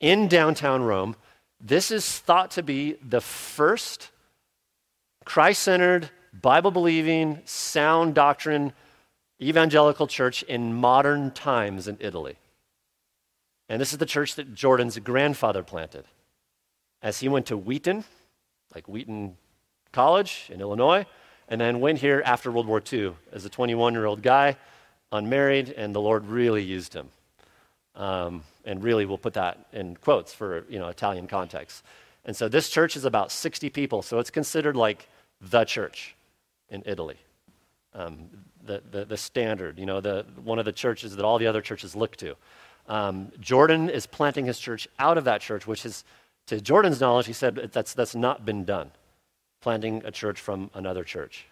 in 0.00 0.28
downtown 0.28 0.82
Rome. 0.82 1.16
This 1.60 1.90
is 1.90 2.18
thought 2.18 2.50
to 2.52 2.62
be 2.62 2.96
the 3.06 3.20
first 3.20 4.10
Christ 5.24 5.62
centered, 5.62 6.10
Bible 6.32 6.70
believing, 6.70 7.40
sound 7.44 8.14
doctrine 8.14 8.72
evangelical 9.40 10.06
church 10.06 10.42
in 10.42 10.74
modern 10.74 11.30
times 11.30 11.88
in 11.88 11.96
Italy. 12.00 12.36
And 13.68 13.80
this 13.80 13.92
is 13.92 13.98
the 13.98 14.06
church 14.06 14.34
that 14.34 14.54
Jordan's 14.54 14.98
grandfather 14.98 15.62
planted. 15.62 16.04
As 17.00 17.20
he 17.20 17.28
went 17.28 17.46
to 17.46 17.56
Wheaton, 17.56 18.04
like 18.74 18.88
Wheaton 18.88 19.36
College 19.92 20.50
in 20.52 20.60
Illinois, 20.60 21.06
and 21.48 21.60
then 21.60 21.80
went 21.80 21.98
here 21.98 22.22
after 22.24 22.50
World 22.50 22.66
War 22.66 22.82
II 22.92 23.12
as 23.32 23.44
a 23.44 23.50
21 23.50 23.92
year 23.94 24.06
old 24.06 24.22
guy, 24.22 24.56
unmarried, 25.12 25.70
and 25.70 25.94
the 25.94 26.00
Lord 26.00 26.26
really 26.26 26.62
used 26.62 26.94
him. 26.94 27.08
Um, 27.94 28.42
and 28.64 28.82
really, 28.82 29.06
we'll 29.06 29.18
put 29.18 29.34
that 29.34 29.66
in 29.72 29.96
quotes 29.96 30.32
for 30.32 30.64
you 30.68 30.78
know 30.78 30.88
Italian 30.88 31.26
context. 31.26 31.84
And 32.24 32.34
so 32.34 32.48
this 32.48 32.70
church 32.70 32.96
is 32.96 33.04
about 33.04 33.30
60 33.30 33.68
people, 33.70 34.02
so 34.02 34.18
it's 34.18 34.30
considered 34.30 34.76
like 34.76 35.08
the 35.40 35.64
church 35.64 36.14
in 36.70 36.82
Italy. 36.86 37.16
Um, 37.94 38.30
the, 38.64 38.82
the, 38.90 39.04
the, 39.04 39.16
standard, 39.16 39.78
you 39.78 39.86
know, 39.86 40.00
the, 40.00 40.24
one 40.42 40.58
of 40.58 40.64
the 40.64 40.72
churches 40.72 41.14
that 41.16 41.24
all 41.24 41.38
the 41.38 41.46
other 41.46 41.60
churches 41.60 41.94
look 41.94 42.16
to. 42.16 42.34
Um, 42.88 43.30
Jordan 43.40 43.90
is 43.90 44.06
planting 44.06 44.46
his 44.46 44.58
church 44.58 44.88
out 44.98 45.18
of 45.18 45.24
that 45.24 45.42
church, 45.42 45.66
which 45.66 45.84
is, 45.84 46.02
to 46.46 46.60
Jordan's 46.60 47.00
knowledge, 47.00 47.26
he 47.26 47.32
said 47.32 47.56
that's, 47.72 47.94
that's 47.94 48.14
not 48.14 48.44
been 48.44 48.64
done, 48.64 48.90
planting 49.64 50.02
a 50.04 50.10
church 50.10 50.38
from 50.42 50.70
another 50.74 51.02
church. 51.02 51.46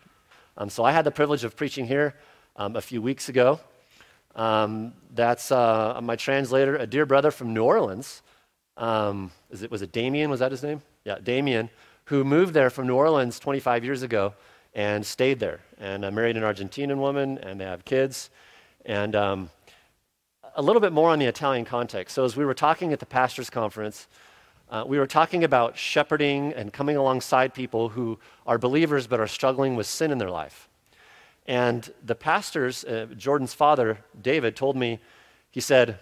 Um, 0.58 0.68
so 0.68 0.84
I 0.84 0.92
had 0.92 1.06
the 1.06 1.10
privilege 1.10 1.44
of 1.44 1.56
preaching 1.56 1.86
here 1.86 2.14
um, 2.56 2.76
a 2.76 2.82
few 2.82 3.00
weeks 3.00 3.30
ago. 3.30 3.58
Um, 4.36 4.92
that's 5.14 5.50
uh, 5.50 5.98
my 6.02 6.14
translator, 6.16 6.76
a 6.76 6.86
dear 6.86 7.06
brother 7.06 7.30
from 7.30 7.54
New 7.54 7.64
Orleans. 7.64 8.20
Um, 8.76 9.30
is 9.50 9.62
it, 9.62 9.70
was 9.70 9.80
it 9.80 9.92
Damien? 9.92 10.28
Was 10.28 10.40
that 10.40 10.50
his 10.50 10.62
name? 10.62 10.82
Yeah, 11.06 11.20
Damien, 11.22 11.70
who 12.04 12.22
moved 12.22 12.52
there 12.52 12.68
from 12.68 12.86
New 12.86 12.96
Orleans 12.96 13.38
25 13.38 13.82
years 13.82 14.02
ago 14.02 14.34
and 14.74 15.06
stayed 15.06 15.40
there. 15.40 15.60
And 15.78 16.04
I 16.04 16.10
married 16.10 16.36
an 16.36 16.42
Argentinian 16.42 16.98
woman, 16.98 17.38
and 17.38 17.58
they 17.58 17.64
have 17.64 17.86
kids. 17.86 18.28
And 18.84 19.16
um, 19.16 19.50
a 20.54 20.60
little 20.60 20.80
bit 20.80 20.92
more 20.92 21.08
on 21.08 21.18
the 21.18 21.24
Italian 21.24 21.64
context. 21.64 22.14
So, 22.14 22.26
as 22.26 22.36
we 22.36 22.44
were 22.44 22.52
talking 22.52 22.92
at 22.92 23.00
the 23.00 23.06
pastors' 23.06 23.48
conference, 23.48 24.06
uh, 24.72 24.84
we 24.86 24.98
were 24.98 25.06
talking 25.06 25.44
about 25.44 25.76
shepherding 25.76 26.54
and 26.54 26.72
coming 26.72 26.96
alongside 26.96 27.52
people 27.52 27.90
who 27.90 28.18
are 28.46 28.56
believers 28.56 29.06
but 29.06 29.20
are 29.20 29.26
struggling 29.26 29.76
with 29.76 29.86
sin 29.86 30.10
in 30.10 30.16
their 30.16 30.30
life. 30.30 30.70
And 31.46 31.92
the 32.02 32.14
pastors, 32.14 32.82
uh, 32.84 33.06
Jordan's 33.14 33.52
father, 33.52 33.98
David, 34.20 34.56
told 34.56 34.74
me, 34.76 34.98
he 35.50 35.60
said, 35.60 35.98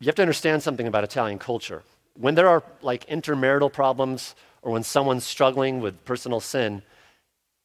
You 0.00 0.06
have 0.06 0.16
to 0.16 0.22
understand 0.22 0.64
something 0.64 0.88
about 0.88 1.04
Italian 1.04 1.38
culture. 1.38 1.84
When 2.18 2.34
there 2.34 2.48
are 2.48 2.64
like 2.82 3.06
intermarital 3.06 3.72
problems 3.72 4.34
or 4.62 4.72
when 4.72 4.82
someone's 4.82 5.24
struggling 5.24 5.80
with 5.80 6.04
personal 6.04 6.40
sin, 6.40 6.82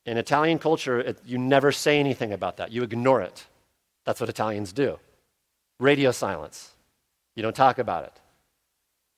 in 0.05 0.17
Italian 0.17 0.59
culture, 0.59 0.99
it, 0.99 1.19
you 1.25 1.39
never 1.39 1.71
say 1.71 1.99
anything 1.99 2.31
about 2.33 2.57
that. 2.57 2.71
You 2.71 2.83
ignore 2.83 3.21
it. 3.21 3.47
That's 4.05 4.21
what 4.21 4.29
Italians 4.29 4.73
do. 4.73 4.99
Radio 5.79 6.11
silence. 6.11 6.75
You 7.35 7.41
don't 7.41 7.55
talk 7.55 7.79
about 7.79 8.03
it. 8.03 8.21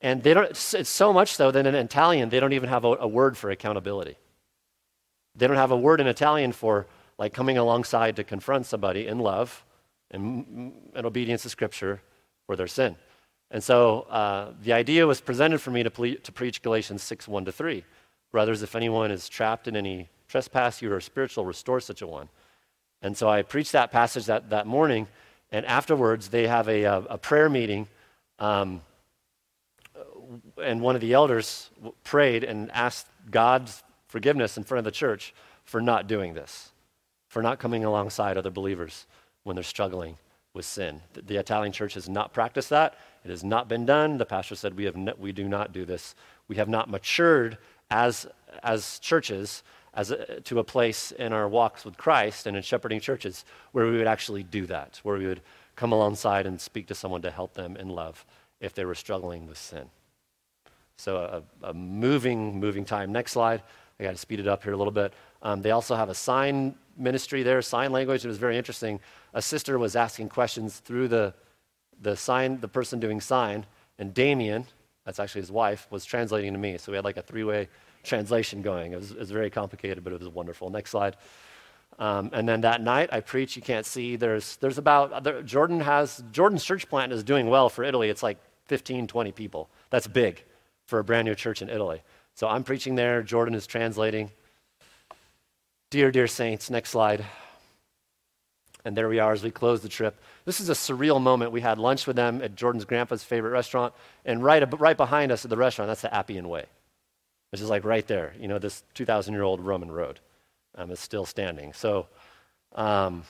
And 0.02 0.24
they 0.24 0.34
don't, 0.34 0.50
it's 0.50 0.90
so 0.90 1.12
much 1.12 1.34
so 1.34 1.52
that 1.52 1.66
in 1.66 1.76
Italian, 1.76 2.30
they 2.30 2.40
don't 2.40 2.54
even 2.54 2.70
have 2.70 2.86
a, 2.86 2.96
a 3.02 3.08
word 3.08 3.38
for 3.38 3.50
accountability. 3.50 4.18
They 5.36 5.48
don't 5.48 5.58
have 5.58 5.72
a 5.72 5.78
word 5.78 6.00
in 6.00 6.08
Italian 6.08 6.52
for 6.52 6.88
like 7.18 7.34
coming 7.34 7.58
alongside 7.58 8.16
to 8.16 8.24
confront 8.24 8.66
somebody 8.66 9.08
in 9.08 9.20
love 9.20 9.64
and, 10.12 10.74
and 10.96 11.06
obedience 11.06 11.44
to 11.44 11.50
Scripture 11.50 12.02
for 12.46 12.56
their 12.56 12.68
sin. 12.68 12.96
And 13.52 13.64
so 13.64 14.02
uh, 14.10 14.54
the 14.62 14.74
idea 14.74 15.06
was 15.06 15.22
presented 15.22 15.60
for 15.60 15.72
me 15.72 15.84
to, 15.84 15.90
ple- 15.90 16.16
to 16.16 16.32
preach 16.32 16.62
Galatians 16.62 17.04
6 17.04 17.28
1 17.28 17.46
to 17.46 17.52
3. 17.52 17.84
Brothers, 18.32 18.62
if 18.62 18.76
anyone 18.76 19.12
is 19.12 19.28
trapped 19.28 19.68
in 19.68 19.76
any 19.76 20.08
trespass, 20.28 20.82
you 20.82 20.94
are 20.94 21.02
spiritual, 21.02 21.46
restore 21.46 21.80
such 21.80 22.02
a 22.02 22.08
one. 22.08 22.30
And 23.02 23.18
so 23.18 23.28
I 23.28 23.42
preached 23.42 23.72
that 23.72 23.92
passage 23.92 24.26
that, 24.26 24.52
that 24.52 24.68
morning, 24.68 25.08
and 25.52 25.66
afterwards 25.66 26.30
they 26.30 26.48
have 26.48 26.68
a, 26.70 26.84
a, 26.84 26.98
a 27.10 27.18
prayer 27.18 27.50
meeting. 27.50 27.88
Um, 28.38 28.82
and 30.62 30.82
one 30.82 30.96
of 30.96 31.02
the 31.02 31.14
elders 31.14 31.70
prayed 32.04 32.44
and 32.44 32.72
asked 32.72 33.08
God's 33.32 33.84
forgiveness 34.08 34.58
in 34.58 34.64
front 34.64 34.80
of 34.80 34.86
the 34.86 34.92
church 34.92 35.34
for 35.64 35.82
not 35.82 36.08
doing 36.08 36.34
this, 36.34 36.72
for 37.28 37.42
not 37.42 37.60
coming 37.60 37.84
alongside 37.84 38.38
other 38.38 38.50
believers 38.50 39.06
when 39.44 39.56
they're 39.56 39.64
struggling 39.64 40.18
with 40.54 40.66
sin. 40.66 41.02
The, 41.14 41.22
the 41.22 41.38
Italian 41.38 41.72
church 41.72 41.94
has 41.94 42.10
not 42.10 42.34
practiced 42.34 42.70
that. 42.70 42.96
It 43.24 43.30
has 43.30 43.44
not 43.44 43.68
been 43.68 43.86
done. 43.86 44.18
The 44.18 44.26
pastor 44.26 44.56
said, 44.56 44.76
we, 44.76 44.86
have 44.86 44.96
no, 44.96 45.14
we 45.18 45.32
do 45.32 45.48
not 45.48 45.72
do 45.72 45.86
this. 45.86 46.16
We 46.48 46.56
have 46.56 46.70
not 46.70 46.90
matured 46.90 47.58
as, 47.92 48.28
as 48.64 49.00
churches 49.00 49.64
as 49.94 50.12
a, 50.12 50.42
to 50.42 50.60
a 50.60 50.64
place 50.64 51.12
in 51.12 51.34
our 51.34 51.48
walks 51.48 51.86
with 51.86 51.98
Christ 51.98 52.48
and 52.48 52.56
in 52.56 52.64
shepherding 52.64 53.00
churches 53.00 53.46
where 53.72 53.86
we 53.86 53.98
would 53.98 54.08
actually 54.08 54.44
do 54.44 54.66
that, 54.68 55.00
where 55.04 55.18
we 55.18 55.28
would 55.28 55.42
come 55.76 55.92
alongside 55.92 56.46
and 56.46 56.60
speak 56.60 56.88
to 56.88 56.96
someone 56.96 57.22
to 57.22 57.32
help 57.32 57.54
them 57.54 57.76
in 57.78 57.90
love 57.90 58.26
if 58.60 58.74
they 58.74 58.86
were 58.86 58.96
struggling 58.96 59.48
with 59.48 59.58
sin. 59.58 59.90
So, 61.00 61.44
a, 61.64 61.70
a 61.70 61.74
moving, 61.74 62.60
moving 62.60 62.84
time. 62.84 63.14
Next 63.14 63.32
slide. 63.32 63.64
I 64.00 64.04
got 64.04 64.12
to 64.12 64.18
speed 64.18 64.42
it 64.42 64.48
up 64.48 64.64
here 64.64 64.74
a 64.74 64.78
little 64.78 64.92
bit. 64.92 65.14
Um, 65.42 65.62
they 65.62 65.72
also 65.72 65.96
have 65.96 66.10
a 66.10 66.14
sign 66.14 66.76
ministry 66.98 67.42
there, 67.42 67.62
sign 67.62 67.94
language. 67.94 68.26
It 68.26 68.28
was 68.28 68.38
very 68.38 68.58
interesting. 68.58 69.00
A 69.34 69.42
sister 69.42 69.80
was 69.80 69.96
asking 69.96 70.28
questions 70.28 70.80
through 70.80 71.08
the 71.08 71.34
the 72.02 72.16
sign, 72.16 72.60
the 72.60 72.68
person 72.68 73.00
doing 73.00 73.22
sign, 73.22 73.66
and 73.98 74.14
Damien, 74.14 74.66
that's 75.06 75.20
actually 75.20 75.42
his 75.42 75.52
wife, 75.52 75.88
was 75.90 76.06
translating 76.06 76.54
to 76.54 76.60
me. 76.60 76.78
So 76.78 76.92
we 76.92 76.98
had 76.98 77.04
like 77.04 77.18
a 77.18 77.22
three-way 77.22 77.68
translation 78.04 78.62
going. 78.62 78.94
It 78.94 78.96
was, 78.96 79.12
it 79.12 79.20
was 79.20 79.32
very 79.32 79.50
complicated, 79.50 80.04
but 80.04 80.14
it 80.14 80.20
was 80.20 80.30
wonderful. 80.30 80.70
Next 80.70 80.92
slide. 80.92 81.18
Um, 81.98 82.30
and 82.32 82.48
then 82.48 82.62
that 82.62 82.82
night, 82.82 83.10
I 83.12 83.20
preach. 83.20 83.58
You 83.58 83.62
can't 83.62 83.86
see. 83.86 84.16
There's, 84.16 84.56
there's 84.58 84.78
about, 84.78 85.26
there, 85.26 85.42
Jordan 85.42 85.82
has, 85.82 86.24
Jordan's 86.32 86.64
church 86.64 86.88
plant 86.88 87.12
is 87.12 87.22
doing 87.22 87.48
well 87.50 87.68
for 87.68 87.84
Italy. 87.84 88.10
It's 88.10 88.24
like 88.24 88.38
15, 88.68 89.08
20 89.08 89.32
people. 89.34 89.70
That's 89.90 90.08
big 90.08 90.44
for 90.90 90.98
a 90.98 91.04
brand 91.04 91.28
new 91.28 91.36
church 91.36 91.62
in 91.62 91.70
Italy. 91.70 92.02
So 92.34 92.48
I'm 92.48 92.64
preaching 92.64 92.96
there. 92.96 93.22
Jordan 93.22 93.54
is 93.54 93.68
translating. 93.68 94.32
Dear, 95.92 96.12
dear 96.12 96.26
saints, 96.26 96.70
next 96.72 96.90
slide. 96.90 97.24
And 98.84 98.98
there 98.98 99.08
we 99.08 99.20
are 99.20 99.32
as 99.32 99.44
we 99.44 99.52
close 99.52 99.82
the 99.82 99.90
trip. 99.90 100.20
This 100.46 100.60
is 100.60 100.70
a 100.70 100.74
surreal 100.74 101.22
moment. 101.22 101.52
We 101.52 101.62
had 101.62 101.78
lunch 101.78 102.08
with 102.08 102.16
them 102.16 102.42
at 102.42 102.56
Jordan's 102.56 102.86
grandpa's 102.86 103.24
favorite 103.24 103.52
restaurant, 103.52 103.94
and 104.26 104.44
right, 104.44 104.64
right 104.80 104.98
behind 104.98 105.32
us 105.32 105.46
at 105.46 105.50
the 105.50 105.58
restaurant, 105.58 105.90
that's 105.90 106.02
the 106.02 106.14
Appian 106.14 106.50
Way, 106.50 106.66
which 107.52 107.62
is 107.62 107.70
like 107.70 107.84
right 107.84 108.08
there. 108.08 108.34
You 108.40 108.48
know, 108.48 108.58
this 108.58 108.84
2,000 108.96 109.34
year 109.34 109.44
old 109.44 109.62
Roman 109.62 109.92
road 109.92 110.20
um, 110.76 110.90
is 110.90 111.00
still 111.00 111.26
standing. 111.26 111.74
So, 111.74 112.08
um, 112.74 113.24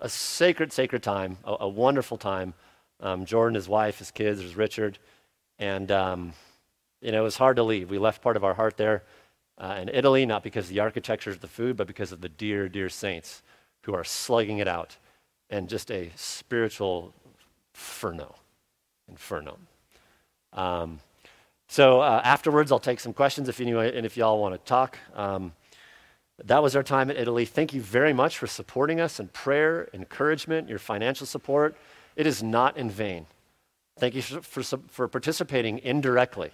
a 0.00 0.08
sacred, 0.08 0.72
sacred 0.72 1.02
time, 1.02 1.36
a, 1.44 1.56
a 1.60 1.68
wonderful 1.68 2.16
time. 2.16 2.54
Um, 3.00 3.26
Jordan, 3.26 3.56
his 3.56 3.68
wife, 3.68 3.98
his 3.98 4.10
kids, 4.10 4.38
there's 4.40 4.56
Richard. 4.56 4.98
And, 5.58 5.90
um, 5.90 6.32
you 7.00 7.12
know, 7.12 7.20
it 7.20 7.24
was 7.24 7.36
hard 7.36 7.56
to 7.56 7.62
leave. 7.62 7.90
We 7.90 7.98
left 7.98 8.22
part 8.22 8.36
of 8.36 8.44
our 8.44 8.54
heart 8.54 8.76
there 8.76 9.04
uh, 9.58 9.78
in 9.80 9.88
Italy, 9.88 10.26
not 10.26 10.42
because 10.42 10.66
of 10.66 10.70
the 10.70 10.80
architecture 10.80 11.30
of 11.30 11.40
the 11.40 11.48
food, 11.48 11.76
but 11.76 11.86
because 11.86 12.12
of 12.12 12.20
the 12.20 12.28
dear, 12.28 12.68
dear 12.68 12.88
saints 12.88 13.42
who 13.82 13.94
are 13.94 14.04
slugging 14.04 14.58
it 14.58 14.68
out 14.68 14.96
and 15.48 15.68
just 15.68 15.90
a 15.90 16.10
spiritual 16.16 17.14
inferno. 17.74 18.34
Inferno. 19.08 19.58
Um, 20.52 21.00
so 21.68 22.00
uh, 22.00 22.20
afterwards, 22.24 22.70
I'll 22.72 22.78
take 22.78 23.00
some 23.00 23.12
questions 23.12 23.48
if 23.48 23.60
you 23.60 23.78
and 23.78 24.06
if 24.06 24.16
y'all 24.16 24.40
want 24.40 24.54
to 24.54 24.68
talk. 24.68 24.98
Um, 25.14 25.52
that 26.44 26.62
was 26.62 26.76
our 26.76 26.82
time 26.82 27.10
in 27.10 27.16
Italy. 27.16 27.44
Thank 27.44 27.72
you 27.72 27.80
very 27.80 28.12
much 28.12 28.38
for 28.38 28.46
supporting 28.46 29.00
us 29.00 29.18
in 29.18 29.28
prayer, 29.28 29.88
encouragement, 29.94 30.68
your 30.68 30.78
financial 30.78 31.26
support. 31.26 31.76
It 32.14 32.26
is 32.26 32.42
not 32.42 32.76
in 32.76 32.90
vain. 32.90 33.26
Thank 33.98 34.14
you 34.14 34.22
for, 34.22 34.62
for, 34.62 35.08
participating 35.08 35.78
indirectly. 35.78 36.50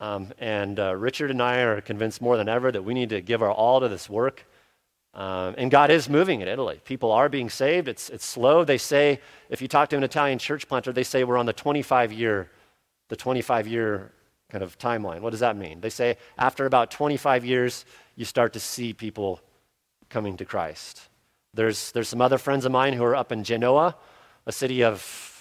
Um, 0.00 0.32
and 0.38 0.78
uh, 0.78 0.94
Richard 0.94 1.30
and 1.30 1.42
I 1.42 1.60
are 1.62 1.80
convinced 1.80 2.20
more 2.20 2.36
than 2.36 2.46
ever 2.46 2.70
that 2.70 2.82
we 2.82 2.92
need 2.92 3.08
to 3.08 3.22
give 3.22 3.40
our 3.40 3.50
all 3.50 3.80
to 3.80 3.88
this 3.88 4.10
work. 4.10 4.44
Um, 5.14 5.54
and 5.56 5.70
God 5.70 5.90
is 5.90 6.10
moving 6.10 6.42
in 6.42 6.48
Italy. 6.48 6.80
People 6.84 7.10
are 7.10 7.30
being 7.30 7.48
saved. 7.48 7.88
It's, 7.88 8.10
it's 8.10 8.26
slow. 8.26 8.64
They 8.64 8.76
say, 8.76 9.20
if 9.48 9.62
you 9.62 9.68
talk 9.68 9.88
to 9.90 9.96
an 9.96 10.02
Italian 10.02 10.38
church 10.38 10.68
planter, 10.68 10.92
they 10.92 11.04
say 11.04 11.24
we're 11.24 11.38
on 11.38 11.46
the 11.46 11.54
25 11.54 12.12
year, 12.12 12.50
the 13.08 13.16
25 13.16 13.66
year 13.66 14.12
kind 14.50 14.62
of 14.62 14.78
timeline. 14.78 15.20
What 15.20 15.30
does 15.30 15.40
that 15.40 15.56
mean? 15.56 15.80
They 15.80 15.90
say 15.90 16.18
after 16.36 16.66
about 16.66 16.90
25 16.90 17.46
years, 17.46 17.86
you 18.14 18.26
start 18.26 18.52
to 18.52 18.60
see 18.60 18.92
people 18.92 19.40
coming 20.10 20.36
to 20.36 20.44
Christ. 20.44 21.08
There's, 21.54 21.92
there's 21.92 22.08
some 22.08 22.20
other 22.20 22.36
friends 22.36 22.66
of 22.66 22.72
mine 22.72 22.92
who 22.92 23.04
are 23.04 23.16
up 23.16 23.32
in 23.32 23.42
Genoa, 23.42 23.96
a 24.44 24.52
city 24.52 24.84
of 24.84 25.31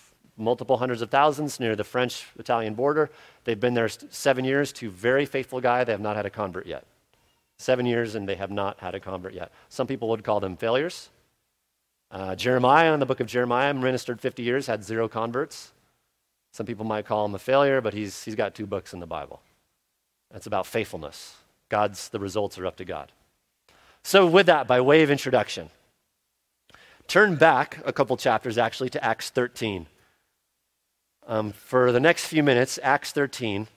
multiple 0.42 0.78
hundreds 0.78 1.02
of 1.02 1.10
thousands 1.10 1.60
near 1.60 1.76
the 1.76 1.84
French 1.84 2.28
Italian 2.38 2.74
border. 2.74 3.10
They've 3.44 3.60
been 3.60 3.74
there 3.74 3.90
seven 3.90 4.44
years, 4.44 4.72
two 4.72 4.90
very 4.90 5.26
faithful 5.26 5.62
guy. 5.62 5.84
They 5.84 5.92
have 5.92 6.02
not 6.02 6.16
had 6.16 6.26
a 6.26 6.30
convert 6.30 6.66
yet. 6.66 6.86
Seven 7.58 7.86
years 7.86 8.16
and 8.16 8.28
they 8.28 8.36
have 8.36 8.52
not 8.52 8.80
had 8.80 8.96
a 8.96 9.00
convert 9.00 9.34
yet. 9.34 9.52
Some 9.70 9.88
people 9.88 10.10
would 10.10 10.24
call 10.24 10.40
them 10.40 10.58
failures. 10.58 11.10
Uh, 12.10 12.36
Jeremiah, 12.36 12.94
in 12.94 13.00
the 13.00 13.06
book 13.06 13.22
of 13.22 13.28
Jeremiah, 13.28 13.74
ministered 13.74 14.20
50 14.20 14.44
years, 14.44 14.68
had 14.68 14.84
zero 14.84 15.08
converts. 15.08 15.72
Some 16.52 16.66
people 16.66 16.84
might 16.84 17.06
call 17.06 17.24
him 17.26 17.34
a 17.34 17.40
failure, 17.40 17.80
but 17.80 17.94
he's, 17.94 18.24
he's 18.24 18.36
got 18.36 18.54
two 18.54 18.66
books 18.66 18.94
in 18.94 19.00
the 19.00 19.06
Bible. 19.06 19.42
That's 20.32 20.48
about 20.48 20.68
faithfulness. 20.68 21.36
God's, 21.70 22.10
the 22.10 22.20
results 22.20 22.58
are 22.58 22.66
up 22.66 22.76
to 22.78 22.86
God. 22.86 23.12
So, 24.04 24.28
with 24.28 24.48
that, 24.48 24.68
by 24.68 24.82
way 24.82 25.04
of 25.04 25.12
introduction, 25.12 25.70
turn 27.08 27.36
back 27.36 27.80
a 27.86 27.94
couple 27.94 28.18
chapters 28.18 28.58
actually 28.58 28.90
to 28.90 29.04
Acts 29.04 29.30
13. 29.30 29.86
Um, 31.28 31.52
for 31.52 31.92
the 31.92 32.00
next 32.00 32.26
few 32.26 32.42
minutes, 32.42 32.80
Acts 32.82 33.12
13. 33.12 33.68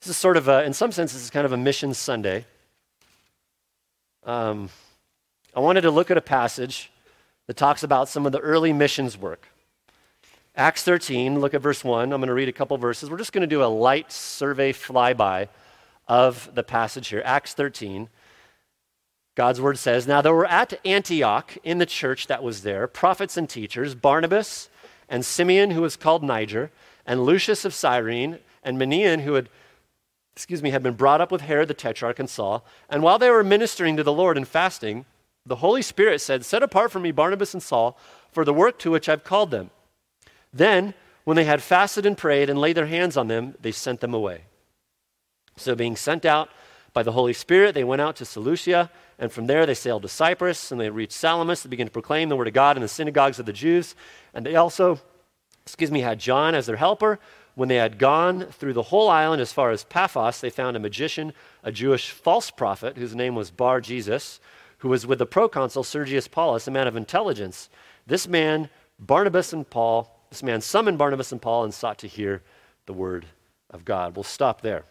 This 0.00 0.10
is 0.10 0.16
sort 0.16 0.36
of 0.36 0.48
a, 0.48 0.64
in 0.64 0.72
some 0.72 0.90
sense, 0.90 1.12
this 1.12 1.22
is 1.22 1.30
kind 1.30 1.46
of 1.46 1.52
a 1.52 1.56
mission 1.56 1.94
Sunday. 1.94 2.44
Um, 4.24 4.68
I 5.54 5.60
wanted 5.60 5.82
to 5.82 5.90
look 5.90 6.10
at 6.10 6.16
a 6.16 6.22
passage 6.22 6.90
that 7.46 7.56
talks 7.56 7.82
about 7.82 8.08
some 8.08 8.26
of 8.26 8.32
the 8.32 8.40
early 8.40 8.72
missions 8.72 9.16
work. 9.16 9.48
Acts 10.56 10.82
13, 10.82 11.40
look 11.40 11.54
at 11.54 11.60
verse 11.60 11.84
1. 11.84 12.12
I'm 12.12 12.20
going 12.20 12.28
to 12.28 12.34
read 12.34 12.48
a 12.48 12.52
couple 12.52 12.76
verses. 12.78 13.10
We're 13.10 13.18
just 13.18 13.32
going 13.32 13.42
to 13.42 13.46
do 13.46 13.62
a 13.62 13.66
light 13.66 14.10
survey 14.10 14.72
flyby 14.72 15.48
of 16.08 16.50
the 16.54 16.62
passage 16.64 17.08
here. 17.08 17.22
Acts 17.24 17.54
13. 17.54 18.08
God's 19.36 19.60
word 19.60 19.78
says, 19.78 20.06
Now 20.06 20.20
there 20.20 20.34
were 20.34 20.46
at 20.46 20.80
Antioch 20.84 21.56
in 21.62 21.78
the 21.78 21.86
church 21.86 22.26
that 22.26 22.42
was 22.42 22.62
there 22.62 22.88
prophets 22.88 23.36
and 23.36 23.48
teachers, 23.48 23.94
Barnabas 23.94 24.68
and 25.08 25.24
Simeon, 25.24 25.70
who 25.70 25.82
was 25.82 25.96
called 25.96 26.22
Niger, 26.22 26.70
and 27.06 27.24
Lucius 27.24 27.64
of 27.64 27.74
Cyrene, 27.74 28.38
and 28.62 28.78
Manaen, 28.78 29.20
who 29.20 29.34
had 29.34 29.48
excuse 30.36 30.62
me, 30.62 30.70
had 30.70 30.82
been 30.82 30.94
brought 30.94 31.22
up 31.22 31.32
with 31.32 31.40
Herod 31.40 31.66
the 31.66 31.74
Tetrarch 31.74 32.18
and 32.18 32.28
Saul. 32.28 32.62
And 32.90 33.02
while 33.02 33.18
they 33.18 33.30
were 33.30 33.42
ministering 33.42 33.96
to 33.96 34.02
the 34.02 34.12
Lord 34.12 34.36
and 34.36 34.46
fasting, 34.46 35.06
the 35.46 35.56
Holy 35.56 35.80
Spirit 35.80 36.20
said, 36.20 36.44
Set 36.44 36.62
apart 36.62 36.92
for 36.92 37.00
me 37.00 37.10
Barnabas 37.10 37.54
and 37.54 37.62
Saul 37.62 37.98
for 38.30 38.44
the 38.44 38.52
work 38.52 38.78
to 38.80 38.90
which 38.90 39.08
I've 39.08 39.24
called 39.24 39.50
them. 39.50 39.70
Then, 40.52 40.92
when 41.24 41.36
they 41.36 41.44
had 41.44 41.62
fasted 41.62 42.04
and 42.04 42.18
prayed 42.18 42.50
and 42.50 42.60
laid 42.60 42.76
their 42.76 42.86
hands 42.86 43.16
on 43.16 43.28
them, 43.28 43.54
they 43.60 43.72
sent 43.72 44.00
them 44.00 44.12
away. 44.12 44.42
So, 45.56 45.74
being 45.74 45.96
sent 45.96 46.26
out 46.26 46.50
by 46.92 47.02
the 47.02 47.12
Holy 47.12 47.32
Spirit, 47.32 47.74
they 47.74 47.84
went 47.84 48.02
out 48.02 48.16
to 48.16 48.26
Seleucia, 48.26 48.90
and 49.18 49.32
from 49.32 49.46
there 49.46 49.66
they 49.66 49.74
sailed 49.74 50.02
to 50.02 50.08
Cyprus, 50.08 50.70
and 50.70 50.80
they 50.80 50.90
reached 50.90 51.12
Salamis 51.12 51.62
to 51.62 51.68
began 51.68 51.86
to 51.86 51.92
proclaim 51.92 52.28
the 52.28 52.36
word 52.36 52.48
of 52.48 52.54
God 52.54 52.76
in 52.76 52.82
the 52.82 52.88
synagogues 52.88 53.38
of 53.38 53.46
the 53.46 53.52
Jews. 53.52 53.94
And 54.34 54.44
they 54.44 54.56
also, 54.56 55.00
excuse 55.62 55.90
me, 55.90 56.00
had 56.00 56.18
John 56.18 56.54
as 56.54 56.66
their 56.66 56.76
helper 56.76 57.18
when 57.56 57.70
they 57.70 57.76
had 57.76 57.98
gone 57.98 58.42
through 58.52 58.74
the 58.74 58.82
whole 58.82 59.08
island 59.08 59.40
as 59.40 59.52
far 59.52 59.70
as 59.70 59.82
Paphos, 59.82 60.40
they 60.40 60.50
found 60.50 60.76
a 60.76 60.80
magician, 60.80 61.32
a 61.64 61.72
Jewish 61.72 62.10
false 62.10 62.50
prophet, 62.50 62.98
whose 62.98 63.14
name 63.14 63.34
was 63.34 63.50
Bar 63.50 63.80
Jesus, 63.80 64.40
who 64.78 64.90
was 64.90 65.06
with 65.06 65.18
the 65.18 65.26
proconsul 65.26 65.82
Sergius 65.82 66.28
Paulus, 66.28 66.68
a 66.68 66.70
man 66.70 66.86
of 66.86 66.96
intelligence. 66.96 67.70
This 68.06 68.28
man, 68.28 68.68
Barnabas 69.00 69.54
and 69.54 69.68
Paul, 69.68 70.20
this 70.28 70.42
man 70.42 70.60
summoned 70.60 70.98
Barnabas 70.98 71.32
and 71.32 71.40
Paul 71.40 71.64
and 71.64 71.72
sought 71.72 71.96
to 72.00 72.06
hear 72.06 72.42
the 72.84 72.92
word 72.92 73.24
of 73.70 73.86
God. 73.86 74.14
We'll 74.14 74.22
stop 74.22 74.60
there. 74.60 74.84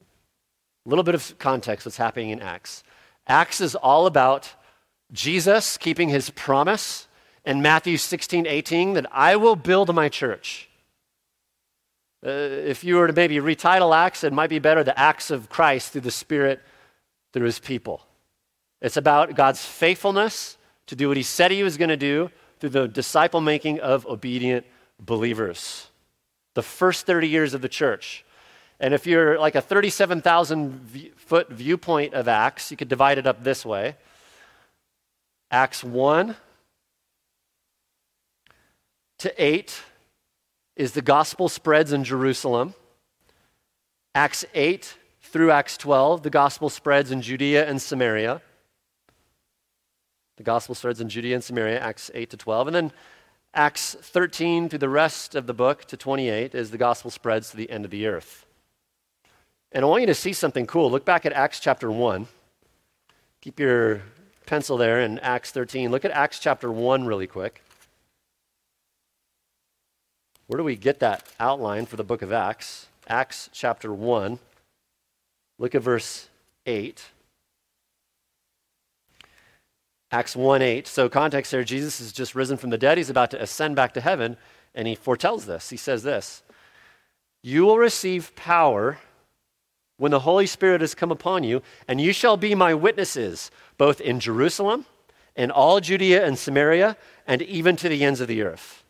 A 0.00 0.88
little 0.88 1.04
bit 1.04 1.14
of 1.14 1.38
context 1.38 1.86
what's 1.86 1.98
happening 1.98 2.30
in 2.30 2.40
Acts. 2.40 2.82
Acts 3.28 3.60
is 3.60 3.74
all 3.74 4.06
about 4.06 4.54
Jesus 5.12 5.76
keeping 5.76 6.08
his 6.08 6.30
promise 6.30 7.06
in 7.44 7.62
Matthew 7.62 7.96
16, 7.96 8.46
18, 8.46 8.94
that 8.94 9.06
I 9.12 9.36
will 9.36 9.56
build 9.56 9.94
my 9.94 10.08
church. 10.08 10.68
Uh, 12.24 12.30
if 12.30 12.82
you 12.82 12.96
were 12.96 13.06
to 13.06 13.12
maybe 13.12 13.36
retitle 13.36 13.96
Acts, 13.96 14.24
it 14.24 14.32
might 14.32 14.50
be 14.50 14.58
better 14.58 14.82
the 14.82 14.98
Acts 14.98 15.30
of 15.30 15.48
Christ 15.48 15.92
through 15.92 16.00
the 16.00 16.10
Spirit, 16.10 16.60
through 17.32 17.46
his 17.46 17.58
people. 17.58 18.02
It's 18.80 18.96
about 18.96 19.34
God's 19.34 19.64
faithfulness 19.64 20.56
to 20.86 20.96
do 20.96 21.08
what 21.08 21.16
he 21.16 21.22
said 21.22 21.50
he 21.50 21.62
was 21.62 21.76
going 21.76 21.90
to 21.90 21.96
do 21.96 22.30
through 22.58 22.70
the 22.70 22.88
disciple 22.88 23.40
making 23.40 23.80
of 23.80 24.06
obedient 24.06 24.66
believers. 24.98 25.88
The 26.54 26.62
first 26.62 27.06
30 27.06 27.28
years 27.28 27.54
of 27.54 27.60
the 27.60 27.68
church. 27.68 28.24
And 28.80 28.94
if 28.94 29.06
you're 29.06 29.38
like 29.38 29.54
a 29.54 29.60
37,000 29.60 31.12
foot 31.16 31.50
viewpoint 31.50 32.14
of 32.14 32.28
Acts, 32.28 32.70
you 32.70 32.76
could 32.76 32.88
divide 32.88 33.18
it 33.18 33.26
up 33.26 33.42
this 33.42 33.64
way 33.66 33.96
Acts 35.50 35.82
1 35.82 36.36
to 39.18 39.44
8 39.44 39.82
is 40.76 40.92
the 40.92 41.02
gospel 41.02 41.48
spreads 41.48 41.92
in 41.92 42.04
Jerusalem. 42.04 42.74
Acts 44.14 44.44
8 44.54 44.96
through 45.22 45.50
Acts 45.50 45.76
12, 45.76 46.22
the 46.22 46.30
gospel 46.30 46.70
spreads 46.70 47.10
in 47.10 47.20
Judea 47.20 47.68
and 47.68 47.82
Samaria. 47.82 48.40
The 50.36 50.44
gospel 50.44 50.74
spreads 50.76 51.00
in 51.00 51.08
Judea 51.08 51.34
and 51.34 51.44
Samaria, 51.44 51.80
Acts 51.80 52.12
8 52.14 52.30
to 52.30 52.36
12. 52.36 52.68
And 52.68 52.76
then 52.76 52.92
Acts 53.54 53.96
13 54.00 54.68
through 54.68 54.78
the 54.78 54.88
rest 54.88 55.34
of 55.34 55.46
the 55.46 55.54
book 55.54 55.84
to 55.86 55.96
28 55.96 56.54
is 56.54 56.70
the 56.70 56.78
gospel 56.78 57.10
spreads 57.10 57.50
to 57.50 57.56
the 57.56 57.68
end 57.70 57.84
of 57.84 57.90
the 57.90 58.06
earth. 58.06 58.46
And 59.72 59.84
I 59.84 59.88
want 59.88 60.00
you 60.00 60.06
to 60.06 60.14
see 60.14 60.32
something 60.32 60.66
cool. 60.66 60.90
Look 60.90 61.04
back 61.04 61.26
at 61.26 61.32
Acts 61.32 61.60
chapter 61.60 61.90
1. 61.90 62.26
Keep 63.40 63.60
your 63.60 64.02
pencil 64.46 64.76
there 64.78 65.00
in 65.00 65.18
Acts 65.18 65.50
13. 65.50 65.90
Look 65.90 66.04
at 66.04 66.10
Acts 66.10 66.38
chapter 66.38 66.72
1 66.72 67.06
really 67.06 67.26
quick. 67.26 67.62
Where 70.46 70.56
do 70.56 70.64
we 70.64 70.76
get 70.76 71.00
that 71.00 71.24
outline 71.38 71.84
for 71.84 71.96
the 71.96 72.04
book 72.04 72.22
of 72.22 72.32
Acts? 72.32 72.86
Acts 73.06 73.50
chapter 73.52 73.92
1. 73.92 74.38
Look 75.58 75.74
at 75.74 75.82
verse 75.82 76.28
8. 76.64 77.04
Acts 80.10 80.34
1 80.34 80.62
8. 80.62 80.86
So, 80.86 81.10
context 81.10 81.52
here 81.52 81.62
Jesus 81.62 82.00
is 82.00 82.12
just 82.12 82.34
risen 82.34 82.56
from 82.56 82.70
the 82.70 82.78
dead. 82.78 82.96
He's 82.96 83.10
about 83.10 83.30
to 83.32 83.42
ascend 83.42 83.76
back 83.76 83.92
to 83.94 84.00
heaven, 84.00 84.38
and 84.74 84.88
he 84.88 84.94
foretells 84.94 85.44
this. 85.44 85.68
He 85.68 85.76
says 85.76 86.02
this 86.02 86.42
You 87.42 87.66
will 87.66 87.76
receive 87.76 88.34
power 88.34 88.98
when 89.98 90.12
the 90.12 90.20
Holy 90.20 90.46
Spirit 90.46 90.80
has 90.80 90.94
come 90.94 91.10
upon 91.10 91.44
you, 91.44 91.60
and 91.86 92.00
you 92.00 92.12
shall 92.12 92.36
be 92.36 92.54
my 92.54 92.72
witnesses, 92.72 93.50
both 93.76 94.00
in 94.00 94.20
Jerusalem, 94.20 94.86
and 95.36 95.52
all 95.52 95.80
Judea 95.80 96.24
and 96.24 96.38
Samaria, 96.38 96.96
and 97.26 97.42
even 97.42 97.76
to 97.76 97.88
the 97.88 98.04
ends 98.04 98.20
of 98.20 98.28
the 98.28 98.42
earth. 98.42 98.84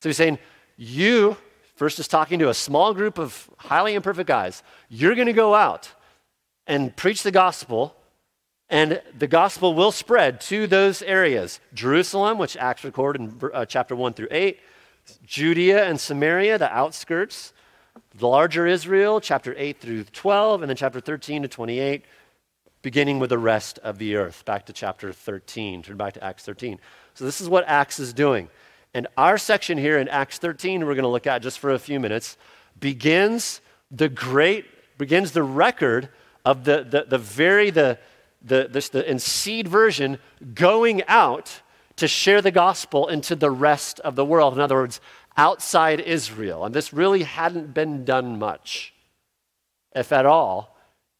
So, 0.00 0.08
he's 0.08 0.16
saying, 0.16 0.38
you, 0.76 1.36
first 1.74 1.98
is 1.98 2.08
talking 2.08 2.38
to 2.38 2.48
a 2.48 2.54
small 2.54 2.94
group 2.94 3.18
of 3.18 3.50
highly 3.58 3.94
imperfect 3.94 4.28
guys, 4.28 4.62
you're 4.88 5.14
going 5.14 5.26
to 5.26 5.32
go 5.32 5.54
out 5.54 5.92
and 6.66 6.94
preach 6.96 7.22
the 7.22 7.30
gospel, 7.30 7.96
and 8.68 9.00
the 9.16 9.26
gospel 9.26 9.74
will 9.74 9.92
spread 9.92 10.40
to 10.42 10.66
those 10.66 11.02
areas 11.02 11.60
Jerusalem, 11.74 12.38
which 12.38 12.56
Acts 12.56 12.84
record 12.84 13.16
in 13.16 13.40
uh, 13.52 13.64
chapter 13.64 13.94
1 13.94 14.14
through 14.14 14.28
8, 14.30 14.60
Judea 15.24 15.84
and 15.84 16.00
Samaria, 16.00 16.58
the 16.58 16.72
outskirts, 16.72 17.52
the 18.14 18.28
larger 18.28 18.66
Israel, 18.66 19.20
chapter 19.20 19.54
8 19.56 19.80
through 19.80 20.04
12, 20.04 20.62
and 20.62 20.70
then 20.70 20.76
chapter 20.76 21.00
13 21.00 21.42
to 21.42 21.48
28, 21.48 22.04
beginning 22.82 23.18
with 23.18 23.30
the 23.30 23.38
rest 23.38 23.78
of 23.80 23.98
the 23.98 24.16
earth. 24.16 24.44
Back 24.44 24.66
to 24.66 24.72
chapter 24.72 25.12
13. 25.12 25.82
Turn 25.82 25.96
back 25.96 26.14
to 26.14 26.24
Acts 26.24 26.44
13. 26.44 26.78
So, 27.14 27.24
this 27.24 27.40
is 27.40 27.48
what 27.48 27.64
Acts 27.66 27.98
is 27.98 28.12
doing. 28.12 28.48
And 28.94 29.06
our 29.16 29.38
section 29.38 29.76
here 29.76 29.98
in 29.98 30.08
Acts 30.08 30.38
13, 30.38 30.80
we're 30.80 30.94
going 30.94 31.02
to 31.02 31.08
look 31.08 31.26
at 31.26 31.42
just 31.42 31.58
for 31.58 31.70
a 31.70 31.78
few 31.78 32.00
minutes, 32.00 32.36
begins 32.78 33.60
the 33.90 34.08
great, 34.08 34.66
begins 34.98 35.32
the 35.32 35.42
record 35.42 36.08
of 36.44 36.64
the, 36.64 36.86
the, 36.88 37.04
the 37.08 37.18
very, 37.18 37.70
the, 37.70 37.98
the, 38.42 38.68
this, 38.70 38.88
the 38.88 39.08
in 39.10 39.18
seed 39.18 39.68
version 39.68 40.18
going 40.54 41.02
out 41.08 41.60
to 41.96 42.06
share 42.06 42.40
the 42.40 42.50
gospel 42.50 43.08
into 43.08 43.34
the 43.34 43.50
rest 43.50 44.00
of 44.00 44.16
the 44.16 44.24
world. 44.24 44.54
In 44.54 44.60
other 44.60 44.76
words, 44.76 45.00
outside 45.36 46.00
Israel. 46.00 46.64
And 46.64 46.74
this 46.74 46.92
really 46.92 47.22
hadn't 47.22 47.74
been 47.74 48.04
done 48.04 48.38
much, 48.38 48.94
if 49.94 50.12
at 50.12 50.26
all, 50.26 50.76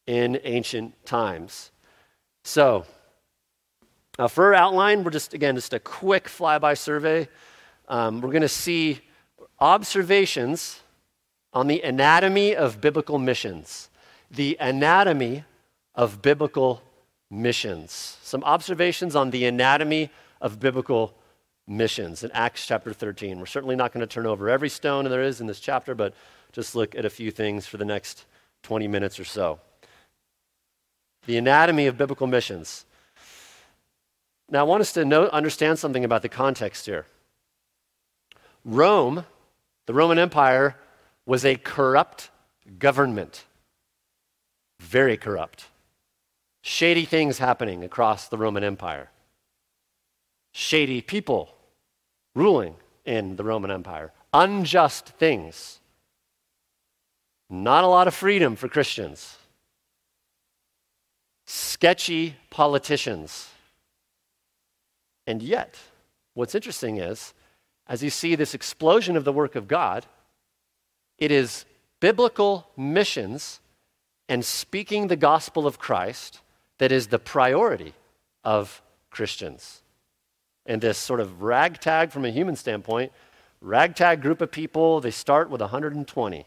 in 0.07 0.41
ancient 0.45 1.05
times. 1.05 1.71
So, 2.45 2.87
now 4.19 4.29
for 4.29 4.47
our 4.47 4.55
outline, 4.55 5.05
we're 5.05 5.11
just, 5.11 5.35
again, 5.35 5.57
just 5.57 5.75
a 5.75 5.81
quick 5.81 6.25
flyby 6.25 6.79
survey 6.79 7.29
um, 7.89 8.21
we're 8.21 8.31
going 8.31 8.43
to 8.43 8.49
see 8.49 9.01
observations 9.61 10.81
on 11.53 11.69
the 11.69 11.83
anatomy 11.83 12.55
of 12.55 12.81
biblical 12.81 13.19
missions. 13.19 13.89
The 14.31 14.57
anatomy 14.59 15.45
of 15.95 16.21
biblical 16.21 16.83
missions. 17.31 18.19
Some 18.23 18.43
observations 18.45 19.15
on 19.15 19.31
the 19.31 19.47
anatomy 19.47 20.11
of 20.41 20.59
biblical 20.59 21.09
missions 21.09 21.23
in 21.69 22.31
Acts 22.33 22.67
chapter 22.67 22.93
13. 22.93 23.39
We're 23.39 23.47
certainly 23.47 23.77
not 23.77 23.93
going 23.93 24.01
to 24.01 24.07
turn 24.07 24.27
over 24.27 24.49
every 24.49 24.69
stone 24.69 25.05
there 25.07 25.23
is 25.23 25.41
in 25.41 25.47
this 25.47 25.61
chapter, 25.61 25.95
but 25.95 26.15
just 26.53 26.75
look 26.75 26.95
at 26.95 27.05
a 27.05 27.11
few 27.11 27.31
things 27.31 27.67
for 27.67 27.77
the 27.77 27.85
next 27.85 28.25
20 28.63 28.87
minutes 28.89 29.19
or 29.19 29.25
so. 29.25 29.59
The 31.27 31.37
anatomy 31.37 31.87
of 31.87 31.99
biblical 31.99 32.27
missions. 32.27 32.87
Now, 34.49 34.61
I 34.61 34.63
want 34.63 34.81
us 34.81 34.93
to 34.93 35.05
know, 35.05 35.27
understand 35.27 35.79
something 35.79 36.05
about 36.05 36.23
the 36.23 36.29
context 36.29 36.87
here. 36.87 37.07
Rome, 38.65 39.27
the 39.87 39.95
Roman 39.95 40.19
Empire, 40.19 40.77
was 41.25 41.45
a 41.45 41.57
corrupt 41.57 42.31
government. 42.79 43.45
Very 44.79 45.17
corrupt. 45.17 45.67
Shady 46.63 47.05
things 47.05 47.39
happening 47.39 47.83
across 47.83 48.29
the 48.29 48.39
Roman 48.39 48.63
Empire. 48.63 49.11
Shady 50.53 51.01
people 51.01 51.56
ruling 52.37 52.77
in 53.05 53.35
the 53.37 53.43
Roman 53.43 53.71
Empire. 53.71 54.13
Unjust 54.33 55.09
things. 55.09 55.81
Not 57.49 57.83
a 57.83 57.89
lot 57.89 58.07
of 58.07 58.15
freedom 58.15 58.55
for 58.55 58.69
Christians. 58.69 59.39
Sketchy 61.47 62.37
politicians. 62.51 63.49
And 65.27 65.43
yet, 65.43 65.79
what's 66.35 66.55
interesting 66.55 66.99
is, 66.99 67.33
as 67.89 68.03
you 68.03 68.11
see 68.11 68.35
this 68.35 68.55
explosion 68.55 69.17
of 69.17 69.25
the 69.25 69.33
work 69.33 69.55
of 69.55 69.67
God, 69.67 70.07
it 71.19 71.31
is 71.31 71.65
biblical 72.01 72.69
missions 72.77 73.61
and 74.29 74.45
speaking 74.45 75.07
the 75.07 75.17
gospel 75.17 75.67
of 75.67 75.79
Christ 75.79 76.41
that 76.79 76.93
is 76.93 77.07
the 77.07 77.19
priority 77.19 77.95
of 78.45 78.83
Christians. 79.11 79.83
And 80.67 80.81
this 80.81 80.99
sort 80.99 81.21
of 81.21 81.43
ragtag, 81.43 82.11
from 82.11 82.25
a 82.25 82.31
human 82.31 82.57
standpoint, 82.57 83.13
ragtag 83.61 84.21
group 84.21 84.41
of 84.41 84.51
people, 84.51 85.01
they 85.01 85.13
start 85.13 85.49
with 85.49 85.61
120. 85.61 86.47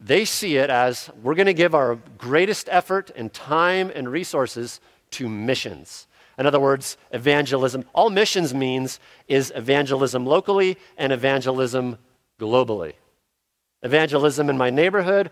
They 0.00 0.24
see 0.24 0.56
it 0.56 0.68
as 0.68 1.10
we're 1.22 1.36
going 1.36 1.46
to 1.46 1.54
give 1.54 1.74
our 1.74 1.98
greatest 2.18 2.68
effort 2.70 3.10
and 3.14 3.32
time 3.32 3.90
and 3.94 4.10
resources 4.10 4.80
to 5.12 5.28
missions. 5.28 6.08
In 6.36 6.46
other 6.46 6.58
words, 6.58 6.96
evangelism. 7.12 7.84
All 7.94 8.10
missions 8.10 8.52
means 8.52 8.98
is 9.28 9.52
evangelism 9.54 10.26
locally 10.26 10.76
and 10.98 11.12
evangelism 11.12 11.98
globally. 12.40 12.94
Evangelism 13.82 14.50
in 14.50 14.58
my 14.58 14.70
neighborhood, 14.70 15.30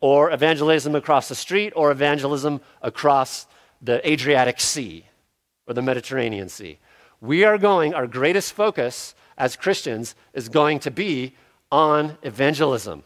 or 0.00 0.30
evangelism 0.30 0.94
across 0.94 1.28
the 1.28 1.34
street, 1.34 1.72
or 1.74 1.90
evangelism 1.90 2.60
across 2.82 3.46
the 3.80 4.06
Adriatic 4.08 4.60
Sea 4.60 5.06
or 5.66 5.74
the 5.74 5.82
Mediterranean 5.82 6.48
Sea. 6.48 6.78
We 7.20 7.44
are 7.44 7.58
going, 7.58 7.94
our 7.94 8.06
greatest 8.06 8.52
focus 8.52 9.14
as 9.38 9.56
Christians 9.56 10.14
is 10.32 10.48
going 10.48 10.80
to 10.80 10.90
be 10.90 11.34
on 11.70 12.18
evangelism. 12.22 13.04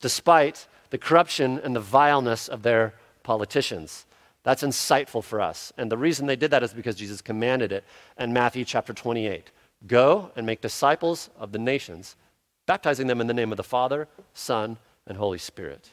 Despite 0.00 0.66
the 0.90 0.98
corruption 0.98 1.60
and 1.62 1.74
the 1.74 1.80
vileness 1.80 2.48
of 2.48 2.62
their 2.62 2.94
politicians. 3.22 4.06
That's 4.42 4.62
insightful 4.62 5.22
for 5.22 5.40
us. 5.40 5.72
And 5.76 5.92
the 5.92 5.98
reason 5.98 6.26
they 6.26 6.36
did 6.36 6.50
that 6.50 6.62
is 6.62 6.72
because 6.72 6.96
Jesus 6.96 7.20
commanded 7.20 7.72
it 7.72 7.84
in 8.18 8.32
Matthew 8.32 8.64
chapter 8.64 8.92
28. 8.92 9.50
Go 9.86 10.30
and 10.36 10.46
make 10.46 10.60
disciples 10.60 11.30
of 11.38 11.52
the 11.52 11.58
nations, 11.58 12.16
baptizing 12.66 13.06
them 13.06 13.20
in 13.20 13.26
the 13.26 13.34
name 13.34 13.52
of 13.52 13.56
the 13.56 13.62
Father, 13.62 14.08
Son, 14.32 14.78
and 15.06 15.18
Holy 15.18 15.38
Spirit. 15.38 15.90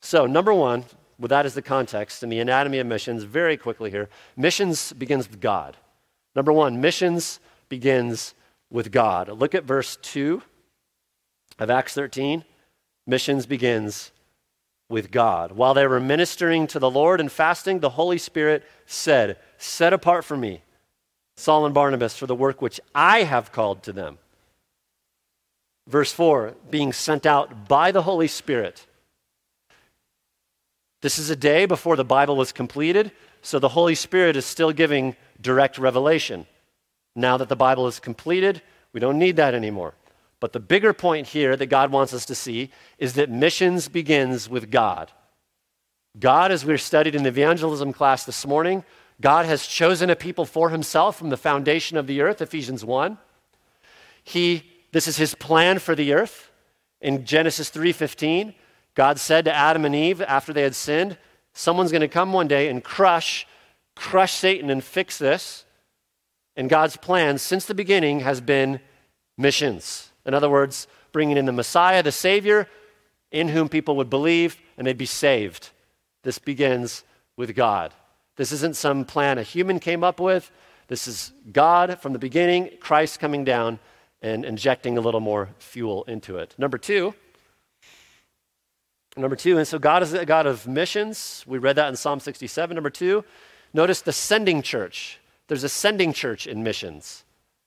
So, 0.00 0.26
number 0.26 0.54
one, 0.54 0.84
with 1.20 1.28
that 1.28 1.46
as 1.46 1.54
the 1.54 1.62
context 1.62 2.22
and 2.22 2.32
the 2.32 2.40
anatomy 2.40 2.78
of 2.78 2.86
missions, 2.86 3.22
very 3.24 3.56
quickly 3.56 3.90
here, 3.90 4.08
missions 4.36 4.92
begins 4.94 5.28
with 5.28 5.40
God. 5.40 5.76
Number 6.34 6.52
one, 6.52 6.80
missions 6.80 7.38
begins 7.68 8.34
with 8.70 8.90
God. 8.90 9.28
Look 9.28 9.54
at 9.54 9.64
verse 9.64 9.96
2 10.02 10.42
of 11.58 11.70
Acts 11.70 11.94
13. 11.94 12.44
Missions 13.06 13.46
begins 13.46 14.12
with 14.88 15.10
God. 15.10 15.52
While 15.52 15.74
they 15.74 15.86
were 15.86 16.00
ministering 16.00 16.66
to 16.68 16.78
the 16.78 16.90
Lord 16.90 17.20
and 17.20 17.30
fasting, 17.30 17.80
the 17.80 17.90
Holy 17.90 18.18
Spirit 18.18 18.64
said, 18.86 19.36
Set 19.58 19.92
apart 19.92 20.24
for 20.24 20.36
me 20.36 20.62
Saul 21.36 21.64
and 21.64 21.74
Barnabas 21.74 22.16
for 22.16 22.26
the 22.26 22.34
work 22.34 22.60
which 22.60 22.80
I 22.94 23.22
have 23.22 23.52
called 23.52 23.82
to 23.84 23.92
them. 23.92 24.18
Verse 25.88 26.12
4 26.12 26.54
being 26.70 26.92
sent 26.92 27.26
out 27.26 27.68
by 27.68 27.90
the 27.90 28.02
Holy 28.02 28.28
Spirit. 28.28 28.86
This 31.00 31.18
is 31.18 31.30
a 31.30 31.36
day 31.36 31.64
before 31.66 31.96
the 31.96 32.04
Bible 32.04 32.36
was 32.36 32.52
completed, 32.52 33.12
so 33.42 33.58
the 33.58 33.70
Holy 33.70 33.94
Spirit 33.94 34.36
is 34.36 34.44
still 34.44 34.72
giving 34.72 35.16
direct 35.40 35.78
revelation. 35.78 36.46
Now 37.16 37.36
that 37.38 37.48
the 37.48 37.56
Bible 37.56 37.86
is 37.86 37.98
completed, 37.98 38.62
we 38.92 39.00
don't 39.00 39.18
need 39.18 39.36
that 39.36 39.54
anymore. 39.54 39.94
But 40.40 40.52
the 40.52 40.60
bigger 40.60 40.92
point 40.92 41.28
here 41.28 41.56
that 41.56 41.66
God 41.66 41.92
wants 41.92 42.14
us 42.14 42.24
to 42.26 42.34
see 42.34 42.70
is 42.98 43.14
that 43.14 43.30
missions 43.30 43.88
begins 43.88 44.48
with 44.48 44.70
God. 44.70 45.10
God, 46.18 46.50
as 46.50 46.64
we 46.64 46.76
studied 46.76 47.14
in 47.14 47.22
the 47.22 47.28
evangelism 47.28 47.92
class 47.92 48.24
this 48.24 48.46
morning, 48.46 48.84
God 49.20 49.46
has 49.46 49.66
chosen 49.66 50.10
a 50.10 50.16
people 50.16 50.44
for 50.44 50.70
himself 50.70 51.16
from 51.16 51.28
the 51.28 51.36
foundation 51.36 51.96
of 51.96 52.06
the 52.06 52.20
earth, 52.20 52.40
Ephesians 52.40 52.84
1. 52.84 53.18
He, 54.24 54.64
this 54.92 55.06
is 55.06 55.18
his 55.18 55.34
plan 55.34 55.78
for 55.78 55.94
the 55.94 56.12
earth. 56.12 56.50
In 57.00 57.24
Genesis 57.24 57.70
3:15, 57.70 58.54
God 58.94 59.18
said 59.18 59.44
to 59.44 59.54
Adam 59.54 59.84
and 59.84 59.94
Eve 59.94 60.20
after 60.20 60.52
they 60.52 60.62
had 60.62 60.74
sinned, 60.74 61.16
someone's 61.52 61.92
going 61.92 62.00
to 62.00 62.08
come 62.08 62.32
one 62.32 62.48
day 62.48 62.68
and 62.68 62.82
crush 62.82 63.46
crush 64.00 64.32
Satan 64.32 64.70
and 64.70 64.82
fix 64.82 65.18
this. 65.18 65.64
And 66.56 66.70
God's 66.70 66.96
plan 66.96 67.38
since 67.38 67.66
the 67.66 67.74
beginning 67.74 68.20
has 68.20 68.40
been 68.40 68.80
missions. 69.36 70.10
In 70.24 70.34
other 70.34 70.48
words, 70.48 70.86
bringing 71.12 71.36
in 71.36 71.44
the 71.44 71.52
Messiah, 71.52 72.02
the 72.02 72.12
Savior, 72.12 72.66
in 73.30 73.48
whom 73.48 73.68
people 73.68 73.96
would 73.96 74.10
believe 74.10 74.56
and 74.76 74.86
they'd 74.86 74.98
be 74.98 75.06
saved. 75.06 75.70
This 76.22 76.38
begins 76.38 77.04
with 77.36 77.54
God. 77.54 77.94
This 78.36 78.52
isn't 78.52 78.76
some 78.76 79.04
plan 79.04 79.38
a 79.38 79.42
human 79.42 79.78
came 79.78 80.02
up 80.02 80.18
with. 80.18 80.50
This 80.88 81.06
is 81.06 81.32
God 81.52 81.98
from 82.00 82.12
the 82.12 82.18
beginning, 82.18 82.70
Christ 82.80 83.20
coming 83.20 83.44
down 83.44 83.78
and 84.22 84.44
injecting 84.44 84.98
a 84.98 85.00
little 85.00 85.20
more 85.20 85.50
fuel 85.58 86.04
into 86.04 86.38
it. 86.38 86.54
Number 86.58 86.78
two, 86.78 87.14
number 89.16 89.36
two, 89.36 89.58
and 89.58 89.66
so 89.66 89.78
God 89.78 90.02
is 90.02 90.12
a 90.12 90.26
God 90.26 90.46
of 90.46 90.66
missions. 90.66 91.44
We 91.46 91.58
read 91.58 91.76
that 91.76 91.88
in 91.88 91.96
Psalm 91.96 92.20
67. 92.20 92.74
Number 92.74 92.90
two, 92.90 93.24
notice 93.72 94.02
the 94.02 94.12
sending 94.12 94.62
church. 94.62 95.18
There's 95.48 95.64
a 95.64 95.68
sending 95.68 96.12
church 96.12 96.46
in 96.46 96.62
missions. 96.62 97.24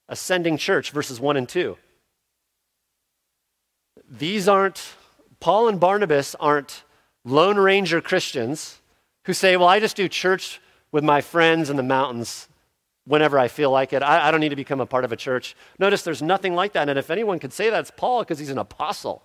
A 0.10 0.16
sending 0.16 0.58
church, 0.58 0.91
verses 0.91 1.20
1 1.20 1.38
and 1.38 1.48
2 1.48 1.78
these 4.10 4.48
aren't, 4.48 4.94
Paul 5.39 5.68
and 5.68 5.80
Barnabas 5.80 6.36
aren't 6.39 6.84
Lone 7.26 7.58
Ranger 7.58 8.02
Christians 8.02 8.80
who 9.26 9.34
say, 9.34 9.58
well, 9.58 9.68
I 9.68 9.80
just 9.80 9.96
do 9.96 10.08
church 10.08 10.62
with 10.91 11.04
my 11.04 11.22
friends 11.22 11.70
in 11.70 11.78
the 11.78 11.84
mountains 11.84 12.48
whenever 13.06 13.39
I 13.39 13.48
feel 13.48 13.72
like 13.72 13.94
it. 13.94 14.04
I, 14.04 14.28
I, 14.28 14.32
don't 14.32 14.39
need 14.39 14.50
to 14.50 14.56
become 14.56 14.80
a 14.80 14.86
part 14.86 15.06
of 15.06 15.12
a 15.12 15.16
church. 15.16 15.56
Notice 15.80 16.04
there's 16.04 16.22
nothing 16.22 16.56
like 16.56 16.74
that. 16.74 16.88
And 16.89 17.00
if 17.00 17.10
anyone 17.10 17.39
could 17.39 17.54
say 17.54 17.70
that, 17.70 17.80
it's 17.80 17.91
Paul 17.91 18.22
because 18.22 18.39
he's 18.39 18.50
an 18.50 18.58
apostle. 18.58 19.24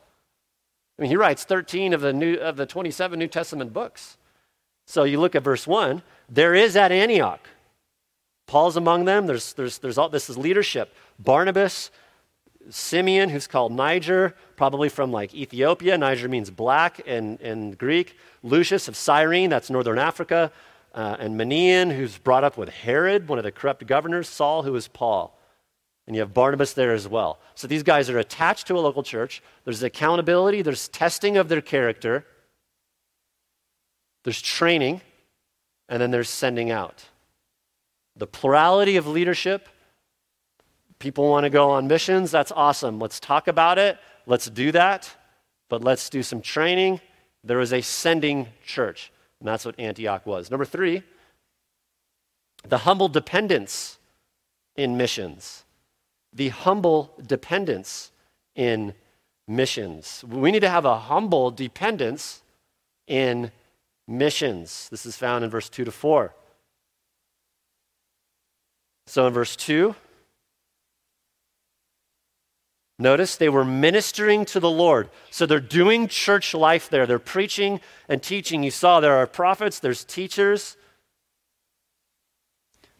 I 0.98 1.02
mean, 1.02 1.10
he 1.10 1.16
writes 1.16 1.44
13 1.44 1.92
of 1.92 2.00
the, 2.00 2.12
new, 2.12 2.36
of 2.36 2.56
the 2.56 2.66
27 2.66 3.18
New 3.18 3.28
Testament 3.28 3.72
books. 3.72 4.16
So 4.86 5.04
you 5.04 5.20
look 5.20 5.34
at 5.34 5.44
verse 5.44 5.66
1, 5.66 6.02
there 6.28 6.54
is 6.54 6.76
at 6.76 6.90
Antioch. 6.90 7.46
Paul's 8.46 8.76
among 8.76 9.04
them. 9.04 9.26
There's, 9.26 9.52
there's, 9.52 9.78
there's 9.78 9.98
all, 9.98 10.08
this 10.08 10.28
is 10.28 10.36
leadership. 10.36 10.94
Barnabas, 11.18 11.90
Simeon, 12.70 13.28
who's 13.28 13.46
called 13.46 13.72
Niger, 13.72 14.34
probably 14.56 14.88
from 14.88 15.12
like 15.12 15.34
Ethiopia. 15.34 15.96
Niger 15.96 16.28
means 16.28 16.50
black 16.50 17.00
in, 17.00 17.36
in 17.38 17.72
Greek. 17.72 18.16
Lucius 18.42 18.88
of 18.88 18.96
Cyrene, 18.96 19.50
that's 19.50 19.70
northern 19.70 19.98
Africa. 19.98 20.50
Uh, 20.94 21.16
and 21.20 21.38
Manaen, 21.38 21.94
who's 21.94 22.18
brought 22.18 22.42
up 22.42 22.56
with 22.56 22.70
Herod, 22.70 23.28
one 23.28 23.38
of 23.38 23.44
the 23.44 23.52
corrupt 23.52 23.86
governors. 23.86 24.28
Saul, 24.28 24.62
who 24.62 24.74
is 24.74 24.88
Paul. 24.88 25.37
And 26.08 26.16
you 26.16 26.20
have 26.22 26.34
Barnabas 26.34 26.72
there 26.72 26.92
as 26.92 27.06
well. 27.06 27.38
So 27.54 27.68
these 27.68 27.84
guys 27.84 28.10
are 28.10 28.18
attached 28.18 28.66
to 28.66 28.74
a 28.76 28.80
local 28.80 29.04
church. 29.04 29.40
There's 29.64 29.84
accountability, 29.84 30.62
there's 30.62 30.88
testing 30.88 31.36
of 31.36 31.48
their 31.48 31.60
character, 31.60 32.26
there's 34.24 34.42
training, 34.42 35.02
and 35.88 36.02
then 36.02 36.10
there's 36.10 36.28
sending 36.28 36.72
out. 36.72 37.04
The 38.16 38.26
plurality 38.26 38.96
of 38.96 39.06
leadership 39.06 39.68
People 40.98 41.28
want 41.28 41.44
to 41.44 41.50
go 41.50 41.70
on 41.70 41.86
missions. 41.86 42.30
That's 42.30 42.52
awesome. 42.52 42.98
Let's 42.98 43.20
talk 43.20 43.46
about 43.48 43.78
it. 43.78 43.98
Let's 44.26 44.46
do 44.46 44.72
that. 44.72 45.14
But 45.68 45.84
let's 45.84 46.10
do 46.10 46.22
some 46.22 46.40
training. 46.40 47.00
There 47.44 47.60
is 47.60 47.72
a 47.72 47.80
sending 47.80 48.48
church. 48.64 49.12
And 49.38 49.48
that's 49.48 49.64
what 49.64 49.78
Antioch 49.78 50.26
was. 50.26 50.50
Number 50.50 50.64
three, 50.64 51.04
the 52.66 52.78
humble 52.78 53.08
dependence 53.08 53.98
in 54.76 54.96
missions. 54.96 55.64
The 56.32 56.50
humble 56.50 57.14
dependence 57.26 58.12
in 58.54 58.94
missions. 59.46 60.24
We 60.28 60.50
need 60.50 60.60
to 60.60 60.70
have 60.70 60.84
a 60.84 60.98
humble 60.98 61.50
dependence 61.50 62.42
in 63.06 63.50
missions. 64.06 64.88
This 64.90 65.06
is 65.06 65.16
found 65.16 65.44
in 65.44 65.50
verse 65.50 65.68
2 65.68 65.84
to 65.84 65.90
4. 65.90 66.34
So 69.06 69.26
in 69.26 69.32
verse 69.32 69.56
2, 69.56 69.94
Notice 73.00 73.36
they 73.36 73.48
were 73.48 73.64
ministering 73.64 74.44
to 74.46 74.58
the 74.58 74.70
Lord. 74.70 75.08
So 75.30 75.46
they're 75.46 75.60
doing 75.60 76.08
church 76.08 76.52
life 76.52 76.90
there. 76.90 77.06
They're 77.06 77.20
preaching 77.20 77.80
and 78.08 78.20
teaching. 78.20 78.64
You 78.64 78.72
saw 78.72 78.98
there 78.98 79.16
are 79.16 79.26
prophets, 79.26 79.78
there's 79.78 80.04
teachers. 80.04 80.76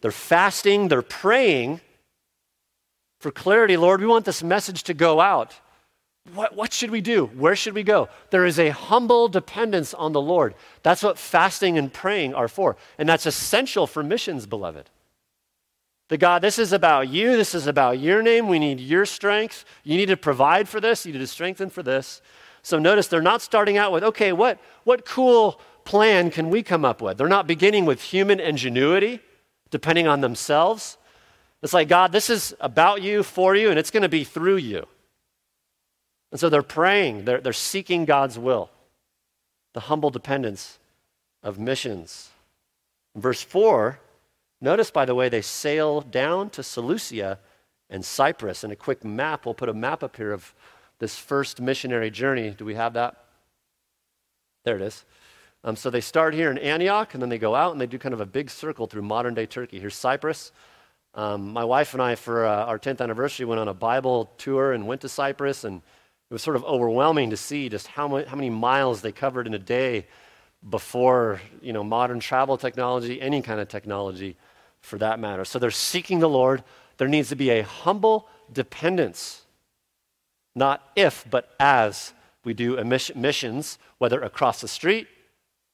They're 0.00 0.12
fasting, 0.12 0.86
they're 0.86 1.02
praying 1.02 1.80
for 3.18 3.30
clarity. 3.30 3.76
Lord, 3.76 4.00
we 4.00 4.06
want 4.06 4.24
this 4.24 4.42
message 4.42 4.84
to 4.84 4.94
go 4.94 5.20
out. 5.20 5.54
What, 6.34 6.54
what 6.54 6.72
should 6.72 6.90
we 6.90 7.00
do? 7.00 7.26
Where 7.26 7.56
should 7.56 7.74
we 7.74 7.82
go? 7.82 8.08
There 8.30 8.44
is 8.44 8.58
a 8.58 8.68
humble 8.68 9.28
dependence 9.28 9.94
on 9.94 10.12
the 10.12 10.20
Lord. 10.20 10.54
That's 10.82 11.02
what 11.02 11.18
fasting 11.18 11.78
and 11.78 11.92
praying 11.92 12.34
are 12.34 12.48
for. 12.48 12.76
And 12.98 13.08
that's 13.08 13.26
essential 13.26 13.86
for 13.86 14.02
missions, 14.02 14.46
beloved. 14.46 14.90
The 16.08 16.18
God, 16.18 16.42
this 16.42 16.58
is 16.58 16.72
about 16.72 17.08
you. 17.08 17.36
This 17.36 17.54
is 17.54 17.66
about 17.66 17.98
your 17.98 18.22
name. 18.22 18.48
We 18.48 18.58
need 18.58 18.80
your 18.80 19.06
strength. 19.06 19.64
You 19.84 19.96
need 19.96 20.06
to 20.06 20.16
provide 20.16 20.68
for 20.68 20.80
this. 20.80 21.06
You 21.06 21.12
need 21.12 21.18
to 21.18 21.26
strengthen 21.26 21.70
for 21.70 21.82
this. 21.82 22.20
So 22.62 22.78
notice 22.78 23.08
they're 23.08 23.22
not 23.22 23.40
starting 23.40 23.78
out 23.78 23.92
with, 23.92 24.04
okay, 24.04 24.32
what, 24.32 24.58
what 24.84 25.06
cool 25.06 25.60
plan 25.84 26.30
can 26.30 26.50
we 26.50 26.62
come 26.62 26.84
up 26.84 27.00
with? 27.00 27.16
They're 27.16 27.28
not 27.28 27.46
beginning 27.46 27.86
with 27.86 28.02
human 28.02 28.40
ingenuity, 28.40 29.20
depending 29.70 30.06
on 30.06 30.20
themselves. 30.20 30.97
It's 31.62 31.72
like, 31.72 31.88
God, 31.88 32.12
this 32.12 32.30
is 32.30 32.54
about 32.60 33.02
you, 33.02 33.22
for 33.22 33.56
you, 33.56 33.70
and 33.70 33.78
it's 33.78 33.90
going 33.90 34.02
to 34.02 34.08
be 34.08 34.24
through 34.24 34.56
you. 34.56 34.86
And 36.30 36.38
so 36.38 36.48
they're 36.48 36.62
praying, 36.62 37.24
they're, 37.24 37.40
they're 37.40 37.52
seeking 37.52 38.04
God's 38.04 38.38
will, 38.38 38.70
the 39.72 39.80
humble 39.80 40.10
dependence 40.10 40.78
of 41.42 41.58
missions. 41.58 42.30
Verse 43.16 43.42
4, 43.42 43.98
Notice, 44.60 44.90
by 44.90 45.04
the 45.04 45.14
way, 45.14 45.28
they 45.28 45.42
sail 45.42 46.00
down 46.00 46.50
to 46.50 46.62
Seleucia 46.62 47.38
and 47.90 48.04
Cyprus. 48.04 48.64
And 48.64 48.72
a 48.72 48.76
quick 48.76 49.04
map, 49.04 49.44
we'll 49.44 49.54
put 49.54 49.68
a 49.68 49.74
map 49.74 50.02
up 50.02 50.16
here 50.16 50.32
of 50.32 50.52
this 50.98 51.16
first 51.16 51.60
missionary 51.60 52.10
journey. 52.10 52.50
Do 52.50 52.64
we 52.64 52.74
have 52.74 52.94
that? 52.94 53.24
There 54.64 54.76
it 54.76 54.82
is. 54.82 55.04
Um, 55.64 55.76
so 55.76 55.90
they 55.90 56.00
start 56.00 56.34
here 56.34 56.50
in 56.50 56.58
Antioch, 56.58 57.14
and 57.14 57.22
then 57.22 57.28
they 57.28 57.38
go 57.38 57.54
out 57.54 57.72
and 57.72 57.80
they 57.80 57.86
do 57.86 57.98
kind 57.98 58.12
of 58.12 58.20
a 58.20 58.26
big 58.26 58.50
circle 58.50 58.86
through 58.86 59.02
modern 59.02 59.34
day 59.34 59.46
Turkey. 59.46 59.78
Here's 59.78 59.94
Cyprus. 59.94 60.52
Um, 61.18 61.52
my 61.52 61.64
wife 61.64 61.94
and 61.94 62.02
I, 62.02 62.14
for 62.14 62.46
uh, 62.46 62.66
our 62.66 62.78
10th 62.78 63.00
anniversary, 63.00 63.44
went 63.44 63.60
on 63.60 63.66
a 63.66 63.74
Bible 63.74 64.30
tour 64.38 64.72
and 64.72 64.86
went 64.86 65.00
to 65.00 65.08
Cyprus, 65.08 65.64
and 65.64 65.82
it 66.30 66.32
was 66.32 66.42
sort 66.42 66.54
of 66.54 66.62
overwhelming 66.62 67.30
to 67.30 67.36
see 67.36 67.68
just 67.68 67.88
how, 67.88 68.24
how 68.24 68.36
many 68.36 68.50
miles 68.50 69.02
they 69.02 69.10
covered 69.10 69.48
in 69.48 69.52
a 69.52 69.58
day 69.58 70.06
before 70.70 71.40
you 71.60 71.72
know 71.72 71.82
modern 71.82 72.20
travel 72.20 72.56
technology, 72.56 73.20
any 73.20 73.42
kind 73.42 73.58
of 73.58 73.66
technology 73.66 74.36
for 74.80 74.96
that 74.98 75.18
matter. 75.18 75.44
So 75.44 75.58
they're 75.58 75.72
seeking 75.72 76.20
the 76.20 76.28
Lord. 76.28 76.62
There 76.98 77.08
needs 77.08 77.30
to 77.30 77.36
be 77.36 77.50
a 77.50 77.64
humble 77.64 78.28
dependence, 78.52 79.42
not 80.54 80.88
if, 80.94 81.24
but 81.28 81.50
as 81.58 82.12
we 82.44 82.54
do 82.54 82.76
missions, 82.84 83.78
whether 83.98 84.20
across 84.22 84.60
the 84.60 84.68
street 84.68 85.08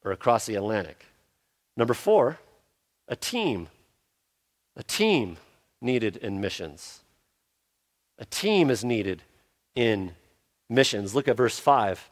or 0.06 0.10
across 0.10 0.46
the 0.46 0.54
Atlantic. 0.54 1.04
Number 1.76 1.92
four, 1.92 2.38
a 3.08 3.16
team. 3.16 3.68
A 4.76 4.82
team 4.82 5.36
needed 5.80 6.16
in 6.16 6.40
missions. 6.40 7.00
A 8.18 8.24
team 8.24 8.70
is 8.70 8.84
needed 8.84 9.22
in 9.74 10.12
missions. 10.68 11.14
Look 11.14 11.28
at 11.28 11.36
verse 11.36 11.58
5 11.58 12.10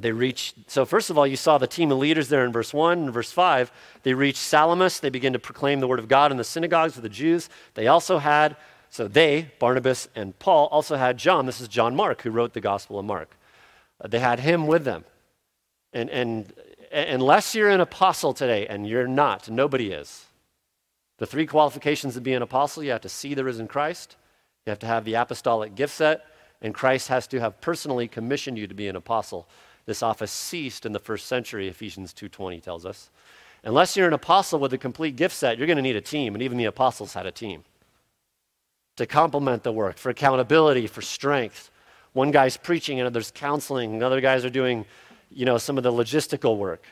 they 0.00 0.12
reach, 0.12 0.54
so 0.66 0.86
first 0.86 1.10
of 1.10 1.18
all, 1.18 1.26
you 1.26 1.36
saw 1.36 1.58
the 1.58 1.66
team 1.66 1.92
of 1.92 1.98
leaders 1.98 2.28
there 2.28 2.44
in 2.44 2.52
verse 2.52 2.72
1 2.72 2.98
and 2.98 3.12
verse 3.12 3.32
5. 3.32 3.70
They 4.02 4.14
reach 4.14 4.36
Salamis. 4.36 4.98
They 4.98 5.10
begin 5.10 5.34
to 5.34 5.38
proclaim 5.38 5.80
the 5.80 5.86
word 5.86 5.98
of 5.98 6.08
God 6.08 6.30
in 6.30 6.38
the 6.38 6.44
synagogues 6.44 6.96
of 6.96 7.02
the 7.02 7.10
Jews. 7.10 7.50
They 7.74 7.86
also 7.86 8.18
had, 8.18 8.56
so 8.88 9.06
they, 9.06 9.50
Barnabas 9.58 10.08
and 10.14 10.38
Paul, 10.38 10.68
also 10.68 10.96
had 10.96 11.18
John. 11.18 11.44
This 11.44 11.60
is 11.60 11.68
John 11.68 11.94
Mark, 11.94 12.22
who 12.22 12.30
wrote 12.30 12.54
the 12.54 12.62
Gospel 12.62 12.98
of 12.98 13.04
Mark. 13.04 13.36
Uh, 14.00 14.08
they 14.08 14.20
had 14.20 14.40
him 14.40 14.66
with 14.66 14.84
them. 14.84 15.04
And, 15.92 16.08
and 16.08 16.52
unless 16.90 17.54
you're 17.54 17.68
an 17.68 17.80
apostle 17.80 18.32
today, 18.32 18.66
and 18.66 18.86
you're 18.88 19.08
not, 19.08 19.50
nobody 19.50 19.92
is. 19.92 20.26
The 21.20 21.26
three 21.26 21.44
qualifications 21.44 22.14
to 22.14 22.20
be 22.22 22.32
an 22.32 22.40
apostle 22.40 22.82
you 22.82 22.92
have 22.92 23.02
to 23.02 23.08
see 23.10 23.34
the 23.34 23.44
risen 23.44 23.68
Christ, 23.68 24.16
you 24.64 24.70
have 24.70 24.78
to 24.78 24.86
have 24.86 25.04
the 25.04 25.14
apostolic 25.14 25.74
gift 25.74 25.92
set, 25.92 26.24
and 26.62 26.72
Christ 26.72 27.08
has 27.08 27.26
to 27.26 27.40
have 27.40 27.60
personally 27.60 28.08
commissioned 28.08 28.56
you 28.56 28.66
to 28.66 28.74
be 28.74 28.88
an 28.88 28.96
apostle. 28.96 29.46
This 29.84 30.02
office 30.02 30.32
ceased 30.32 30.86
in 30.86 30.92
the 30.92 30.98
first 30.98 31.26
century, 31.26 31.68
Ephesians 31.68 32.14
2:20 32.14 32.58
tells 32.62 32.86
us. 32.86 33.10
Unless 33.62 33.98
you're 33.98 34.06
an 34.06 34.14
apostle 34.14 34.58
with 34.58 34.72
a 34.72 34.78
complete 34.78 35.16
gift 35.16 35.34
set, 35.34 35.58
you're 35.58 35.66
going 35.66 35.76
to 35.76 35.82
need 35.82 35.94
a 35.94 36.00
team, 36.00 36.34
and 36.34 36.42
even 36.42 36.56
the 36.56 36.64
apostles 36.64 37.12
had 37.12 37.26
a 37.26 37.30
team 37.30 37.64
to 38.96 39.04
complement 39.04 39.62
the 39.62 39.72
work, 39.72 39.98
for 39.98 40.08
accountability, 40.08 40.86
for 40.86 41.02
strength. 41.02 41.70
One 42.14 42.30
guy's 42.30 42.56
preaching, 42.56 42.98
and 42.98 43.06
others 43.06 43.30
counseling, 43.30 43.92
and 43.92 44.02
other 44.02 44.22
guys 44.22 44.42
are 44.42 44.50
doing, 44.50 44.86
you 45.30 45.44
know, 45.44 45.58
some 45.58 45.76
of 45.76 45.84
the 45.84 45.92
logistical 45.92 46.56
work. 46.56 46.86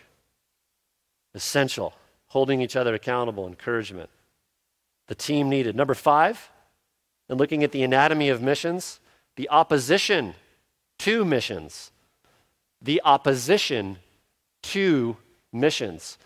Essential, 1.35 1.95
holding 2.27 2.61
each 2.61 2.77
other 2.77 2.95
accountable, 2.95 3.47
encouragement. 3.47 4.11
The 5.09 5.15
team 5.15 5.49
needed. 5.49 5.75
Number 5.75 5.95
five, 5.95 6.51
and 7.29 7.39
looking 7.39 7.65
at 7.65 7.73
the 7.73 7.83
anatomy 7.83 8.29
of 8.29 8.41
missions, 8.41 9.01
the 9.37 9.49
opposition 9.51 10.35
to 11.01 11.25
missions 11.25 11.91
the 12.81 13.03
opposition 13.05 13.99
to 14.63 15.17
missions. 15.53 16.19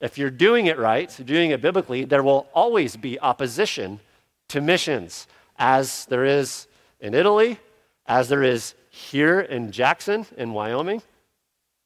If 0.00 0.16
you're 0.16 0.30
doing 0.30 0.66
it 0.66 0.78
right, 0.78 1.14
doing 1.24 1.50
it 1.50 1.60
biblically, 1.60 2.04
there 2.04 2.22
will 2.22 2.48
always 2.54 2.96
be 2.96 3.20
opposition 3.20 4.00
to 4.48 4.60
missions, 4.60 5.26
as 5.58 6.06
there 6.06 6.24
is 6.24 6.66
in 7.00 7.14
Italy, 7.14 7.58
as 8.06 8.28
there 8.28 8.42
is 8.42 8.74
here 8.90 9.40
in 9.40 9.70
Jackson, 9.70 10.26
in 10.36 10.52
Wyoming, 10.52 11.02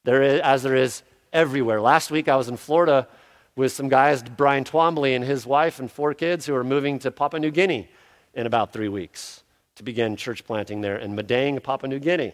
there 0.05 0.23
is, 0.23 0.41
as 0.41 0.63
there 0.63 0.75
is 0.75 1.03
everywhere. 1.33 1.81
Last 1.81 2.09
week 2.09 2.27
I 2.27 2.35
was 2.35 2.47
in 2.47 2.57
Florida 2.57 3.07
with 3.55 3.71
some 3.71 3.87
guys, 3.87 4.21
Brian 4.21 4.63
Twombly 4.63 5.15
and 5.15 5.23
his 5.23 5.45
wife 5.45 5.79
and 5.79 5.89
four 5.89 6.13
kids, 6.13 6.45
who 6.45 6.55
are 6.55 6.63
moving 6.63 6.99
to 6.99 7.11
Papua 7.11 7.39
New 7.39 7.51
Guinea 7.51 7.87
in 8.33 8.45
about 8.45 8.73
three 8.73 8.89
weeks 8.89 9.43
to 9.75 9.83
begin 9.83 10.15
church 10.15 10.45
planting 10.45 10.81
there 10.81 10.97
in 10.97 11.15
Madang, 11.15 11.61
Papua 11.61 11.89
New 11.89 11.99
Guinea. 11.99 12.33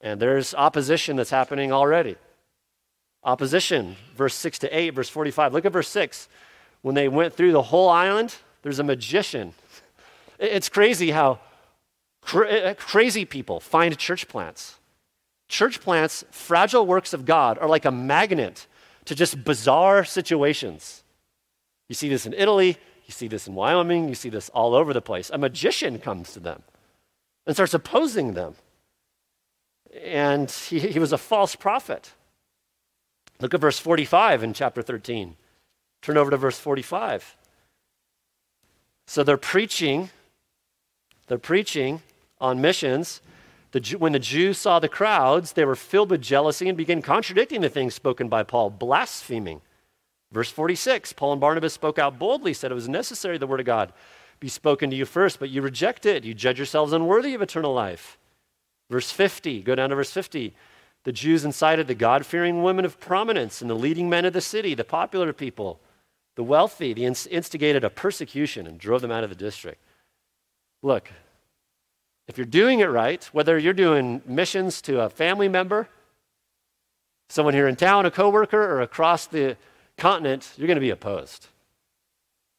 And 0.00 0.20
there's 0.20 0.54
opposition 0.54 1.16
that's 1.16 1.30
happening 1.30 1.72
already. 1.72 2.16
Opposition, 3.24 3.96
verse 4.14 4.34
6 4.34 4.60
to 4.60 4.78
8, 4.78 4.90
verse 4.90 5.08
45. 5.08 5.52
Look 5.52 5.64
at 5.64 5.72
verse 5.72 5.88
6. 5.88 6.28
When 6.82 6.94
they 6.94 7.08
went 7.08 7.34
through 7.34 7.52
the 7.52 7.62
whole 7.62 7.88
island, 7.88 8.36
there's 8.62 8.78
a 8.78 8.84
magician. 8.84 9.54
It's 10.38 10.68
crazy 10.68 11.10
how 11.10 11.40
cra- 12.20 12.48
eh, 12.48 12.60
eh, 12.70 12.74
crazy 12.74 13.24
people 13.24 13.58
find 13.58 13.96
church 13.98 14.28
plants. 14.28 14.78
Church 15.48 15.80
plants, 15.80 16.24
fragile 16.30 16.86
works 16.86 17.12
of 17.12 17.24
God, 17.24 17.58
are 17.58 17.68
like 17.68 17.86
a 17.86 17.90
magnet 17.90 18.66
to 19.08 19.14
just 19.14 19.42
bizarre 19.42 20.04
situations. 20.04 21.02
You 21.88 21.94
see 21.94 22.10
this 22.10 22.26
in 22.26 22.34
Italy, 22.34 22.76
you 23.06 23.12
see 23.12 23.26
this 23.26 23.48
in 23.48 23.54
Wyoming, 23.54 24.08
you 24.08 24.14
see 24.14 24.28
this 24.28 24.50
all 24.50 24.74
over 24.74 24.92
the 24.92 25.00
place. 25.00 25.30
A 25.30 25.38
magician 25.38 25.98
comes 25.98 26.34
to 26.34 26.40
them 26.40 26.62
and 27.46 27.56
starts 27.56 27.72
opposing 27.72 28.34
them 28.34 28.54
and 30.04 30.50
he, 30.50 30.78
he 30.78 30.98
was 30.98 31.12
a 31.12 31.18
false 31.18 31.56
prophet. 31.56 32.12
Look 33.40 33.54
at 33.54 33.60
verse 33.60 33.78
45 33.78 34.42
in 34.42 34.52
chapter 34.52 34.82
13. 34.82 35.36
Turn 36.02 36.18
over 36.18 36.30
to 36.30 36.36
verse 36.36 36.58
45. 36.58 37.34
So 39.06 39.22
they're 39.22 39.38
preaching, 39.38 40.10
they're 41.28 41.38
preaching 41.38 42.02
on 42.40 42.60
missions. 42.60 43.22
The, 43.72 43.96
when 43.98 44.12
the 44.12 44.18
Jews 44.18 44.58
saw 44.58 44.78
the 44.78 44.88
crowds, 44.88 45.52
they 45.52 45.64
were 45.64 45.76
filled 45.76 46.10
with 46.10 46.22
jealousy 46.22 46.68
and 46.68 46.78
began 46.78 47.02
contradicting 47.02 47.60
the 47.60 47.68
things 47.68 47.94
spoken 47.94 48.28
by 48.28 48.42
Paul, 48.42 48.70
blaspheming. 48.70 49.60
Verse 50.32 50.50
46 50.50 51.12
Paul 51.12 51.32
and 51.32 51.40
Barnabas 51.40 51.74
spoke 51.74 51.98
out 51.98 52.18
boldly, 52.18 52.54
said 52.54 52.70
it 52.70 52.74
was 52.74 52.88
necessary 52.88 53.38
the 53.38 53.46
word 53.46 53.60
of 53.60 53.66
God 53.66 53.92
be 54.40 54.48
spoken 54.48 54.90
to 54.90 54.96
you 54.96 55.04
first, 55.04 55.40
but 55.40 55.50
you 55.50 55.62
reject 55.62 56.06
it. 56.06 56.24
You 56.24 56.34
judge 56.34 56.58
yourselves 56.58 56.92
unworthy 56.92 57.34
of 57.34 57.42
eternal 57.42 57.74
life. 57.74 58.18
Verse 58.90 59.10
50, 59.10 59.62
go 59.62 59.74
down 59.74 59.90
to 59.90 59.96
verse 59.96 60.12
50. 60.12 60.54
The 61.04 61.12
Jews 61.12 61.44
incited 61.44 61.86
the 61.86 61.94
God 61.94 62.24
fearing 62.24 62.62
women 62.62 62.84
of 62.84 63.00
prominence 63.00 63.60
and 63.60 63.70
the 63.70 63.74
leading 63.74 64.08
men 64.08 64.24
of 64.24 64.32
the 64.32 64.40
city, 64.40 64.74
the 64.74 64.84
popular 64.84 65.32
people, 65.32 65.80
the 66.36 66.44
wealthy, 66.44 66.92
the 66.92 67.04
instigated 67.04 67.84
a 67.84 67.90
persecution 67.90 68.66
and 68.66 68.78
drove 68.78 69.00
them 69.00 69.10
out 69.10 69.24
of 69.24 69.30
the 69.30 69.36
district. 69.36 69.82
Look, 70.82 71.10
if 72.28 72.36
you're 72.36 72.46
doing 72.46 72.80
it 72.80 72.86
right, 72.86 73.24
whether 73.32 73.58
you're 73.58 73.72
doing 73.72 74.22
missions 74.26 74.80
to 74.82 75.00
a 75.00 75.10
family 75.10 75.48
member, 75.48 75.88
someone 77.30 77.54
here 77.54 77.66
in 77.66 77.74
town, 77.74 78.06
a 78.06 78.10
coworker, 78.10 78.62
or 78.62 78.82
across 78.82 79.26
the 79.26 79.56
continent, 79.96 80.52
you're 80.56 80.66
going 80.66 80.76
to 80.76 80.80
be 80.80 80.90
opposed 80.90 81.48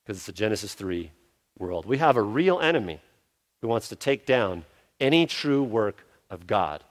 because 0.03 0.17
it's 0.17 0.27
a 0.27 0.33
Genesis 0.33 0.73
3 0.73 1.11
world. 1.57 1.85
We 1.85 1.99
have 1.99 2.17
a 2.17 2.21
real 2.21 2.59
enemy 2.59 2.99
who 3.61 3.67
wants 3.67 3.89
to 3.89 3.95
take 3.95 4.25
down 4.25 4.65
any 4.99 5.25
true 5.25 5.63
work 5.63 6.05
of 6.29 6.47
God. 6.47 6.83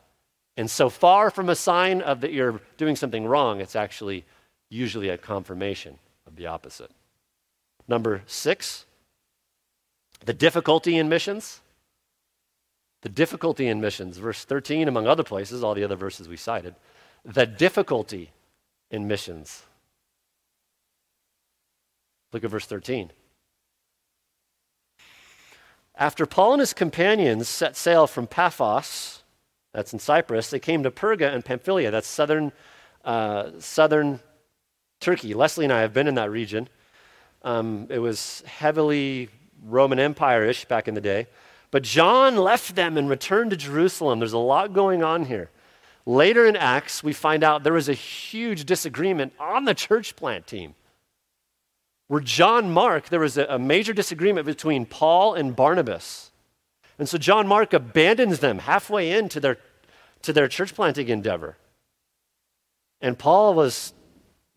And 0.57 0.71
so 0.71 0.89
far 0.89 1.31
from 1.31 1.49
a 1.49 1.55
sign 1.55 2.01
of 2.01 2.21
that 2.21 2.33
you're 2.33 2.61
doing 2.77 2.97
something 2.97 3.27
wrong, 3.27 3.61
it's 3.61 3.77
actually 3.77 4.25
usually 4.71 5.09
a 5.09 5.19
confirmation 5.19 5.99
of 6.27 6.37
the 6.37 6.47
opposite. 6.47 6.91
Number 7.87 8.23
six, 8.27 8.85
the 10.25 10.35
difficulty 10.35 10.97
in 10.97 11.09
missions. 11.09 11.61
The 13.03 13.09
difficulty 13.09 13.69
in 13.69 13.81
missions, 13.81 14.19
verse 14.19 14.45
13, 14.45 14.89
among 14.89 15.07
other 15.07 15.23
places, 15.23 15.63
all 15.63 15.75
the 15.75 15.85
other 15.85 15.97
verses 15.97 16.29
we 16.29 16.37
cited, 16.37 16.75
the 17.25 17.47
difficulty 17.47 18.33
in 18.91 19.07
missions. 19.07 19.63
Look 22.33 22.45
at 22.45 22.51
verse 22.51 22.67
13. 22.67 23.13
After 25.95 26.27
Paul 26.27 26.55
and 26.55 26.61
his 26.61 26.73
companions 26.73 27.49
set 27.49 27.77
sail 27.77 28.07
from 28.07 28.27
Paphos, 28.27 29.23
that's 29.73 29.93
in 29.93 29.99
Cyprus, 29.99 30.51
they 30.51 30.61
came 30.61 30.83
to 30.83 30.91
Perga 30.91 31.33
and 31.33 31.45
Pamphylia, 31.45 31.91
that's 31.91 32.07
southern, 32.07 32.53
uh, 33.05 33.51
southern 33.59 34.21
Turkey. 35.01 35.35
Leslie 35.35 35.65
and 35.65 35.73
I 35.73 35.81
have 35.81 35.93
been 35.93 36.09
in 36.09 36.15
that 36.15 36.31
region. 36.31 36.69
Um, 37.43 37.87
it 37.91 37.99
was 37.99 38.43
heavily 38.47 39.29
Roman 39.65 39.99
Empire 39.99 40.45
ish 40.45 40.65
back 40.65 40.89
in 40.89 40.95
the 40.95 41.01
day. 41.01 41.27
But 41.71 41.83
John 41.83 42.37
left 42.37 42.75
them 42.75 42.97
and 42.97 43.11
returned 43.11 43.51
to 43.51 43.57
Jerusalem. 43.57 44.19
There's 44.19 44.33
a 44.33 44.39
lot 44.39 44.73
going 44.73 45.03
on 45.03 45.27
here. 45.27 45.51
Later 46.07 46.47
in 46.47 46.57
Acts, 46.57 47.05
we 47.05 47.13
find 47.13 47.45
out 47.45 47.63
there 47.63 47.75
was 47.75 47.89
a 47.89 47.95
huge 47.95 48.65
disagreement 48.65 49.35
on 49.39 49.65
the 49.65 49.75
church 49.75 50.17
plant 50.17 50.47
team. 50.47 50.75
Where 52.07 52.23
John 52.23 52.73
Mark, 52.73 53.11
there 53.11 53.21
was 53.21 53.37
a, 53.37 53.45
a 53.45 53.59
major 53.59 53.93
disagreement 53.93 54.47
between 54.47 54.87
Paul 54.87 55.35
and 55.35 55.55
Barnabas. 55.55 56.31
And 56.99 57.07
so 57.07 57.19
John 57.19 57.47
Mark 57.47 57.75
abandons 57.75 58.39
them 58.39 58.61
halfway 58.61 59.11
into 59.11 59.39
their, 59.39 59.59
to 60.23 60.33
their 60.33 60.49
church 60.49 60.75
planting 60.75 61.09
endeavor. 61.09 61.59
And 63.03 63.19
Paul 63.19 63.53
was 63.53 63.93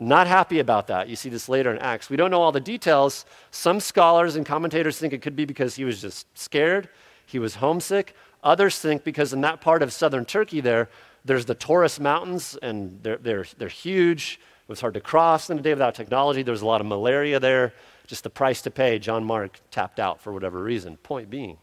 not 0.08 0.26
happy 0.26 0.58
about 0.58 0.86
that. 0.88 1.08
You 1.08 1.16
see 1.16 1.28
this 1.28 1.48
later 1.48 1.70
in 1.70 1.78
Acts. 1.78 2.10
We 2.10 2.16
don't 2.16 2.30
know 2.30 2.42
all 2.42 2.52
the 2.52 2.60
details. 2.60 3.24
Some 3.50 3.80
scholars 3.80 4.36
and 4.36 4.44
commentators 4.46 4.98
think 4.98 5.12
it 5.12 5.22
could 5.22 5.36
be 5.36 5.44
because 5.44 5.76
he 5.76 5.84
was 5.84 6.00
just 6.00 6.26
scared, 6.38 6.88
he 7.26 7.38
was 7.38 7.56
homesick. 7.56 8.14
Others 8.44 8.80
think 8.80 9.04
because 9.04 9.32
in 9.32 9.40
that 9.42 9.60
part 9.60 9.82
of 9.82 9.92
southern 9.92 10.24
Turkey 10.24 10.60
there, 10.60 10.88
there's 11.24 11.44
the 11.44 11.54
Taurus 11.54 12.00
Mountains, 12.00 12.58
and 12.60 13.00
they're, 13.02 13.18
they're, 13.18 13.46
they're 13.56 13.68
huge. 13.68 14.40
It 14.62 14.68
was 14.68 14.80
hard 14.80 14.94
to 14.94 15.00
cross 15.00 15.50
in 15.50 15.58
a 15.58 15.62
day 15.62 15.72
without 15.72 15.94
technology. 15.94 16.42
There 16.42 16.52
was 16.52 16.62
a 16.62 16.66
lot 16.66 16.80
of 16.80 16.86
malaria 16.86 17.38
there. 17.38 17.72
Just 18.06 18.24
the 18.24 18.30
price 18.30 18.62
to 18.62 18.70
pay. 18.70 18.98
John 18.98 19.24
Mark 19.24 19.60
tapped 19.70 20.00
out 20.00 20.20
for 20.20 20.32
whatever 20.32 20.62
reason. 20.62 20.96
Point 20.96 21.30
being, 21.30 21.58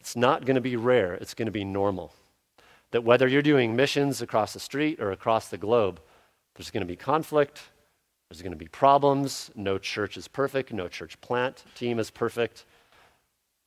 it's 0.00 0.16
not 0.16 0.44
going 0.44 0.56
to 0.56 0.60
be 0.60 0.76
rare, 0.76 1.14
it's 1.14 1.34
going 1.34 1.46
to 1.46 1.52
be 1.52 1.64
normal. 1.64 2.12
That 2.90 3.04
whether 3.04 3.28
you're 3.28 3.42
doing 3.42 3.76
missions 3.76 4.22
across 4.22 4.52
the 4.52 4.60
street 4.60 5.00
or 5.00 5.10
across 5.10 5.48
the 5.48 5.58
globe, 5.58 6.00
there's 6.58 6.72
going 6.72 6.82
to 6.82 6.86
be 6.86 6.96
conflict, 6.96 7.60
there's 8.28 8.42
going 8.42 8.52
to 8.52 8.58
be 8.58 8.66
problems. 8.66 9.50
No 9.54 9.78
church 9.78 10.16
is 10.16 10.26
perfect, 10.26 10.72
no 10.72 10.88
church 10.88 11.18
plant 11.20 11.62
team 11.76 12.00
is 12.00 12.10
perfect. 12.10 12.64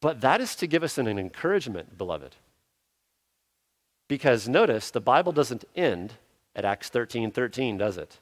But 0.02 0.20
that 0.22 0.42
is 0.42 0.56
to 0.58 0.68
give 0.68 0.84
us 0.84 0.98
an, 0.98 1.08
encouragement, 1.08 1.98
beloved. 1.98 2.36
Because 4.10 4.50
notice, 4.50 4.92
the 4.92 5.00
Bible 5.00 5.32
doesn't 5.32 5.64
end 5.74 6.16
at 6.54 6.66
Acts 6.66 6.90
13 6.90 7.32
13, 7.32 7.78
does 7.78 7.98
it? 7.98 8.20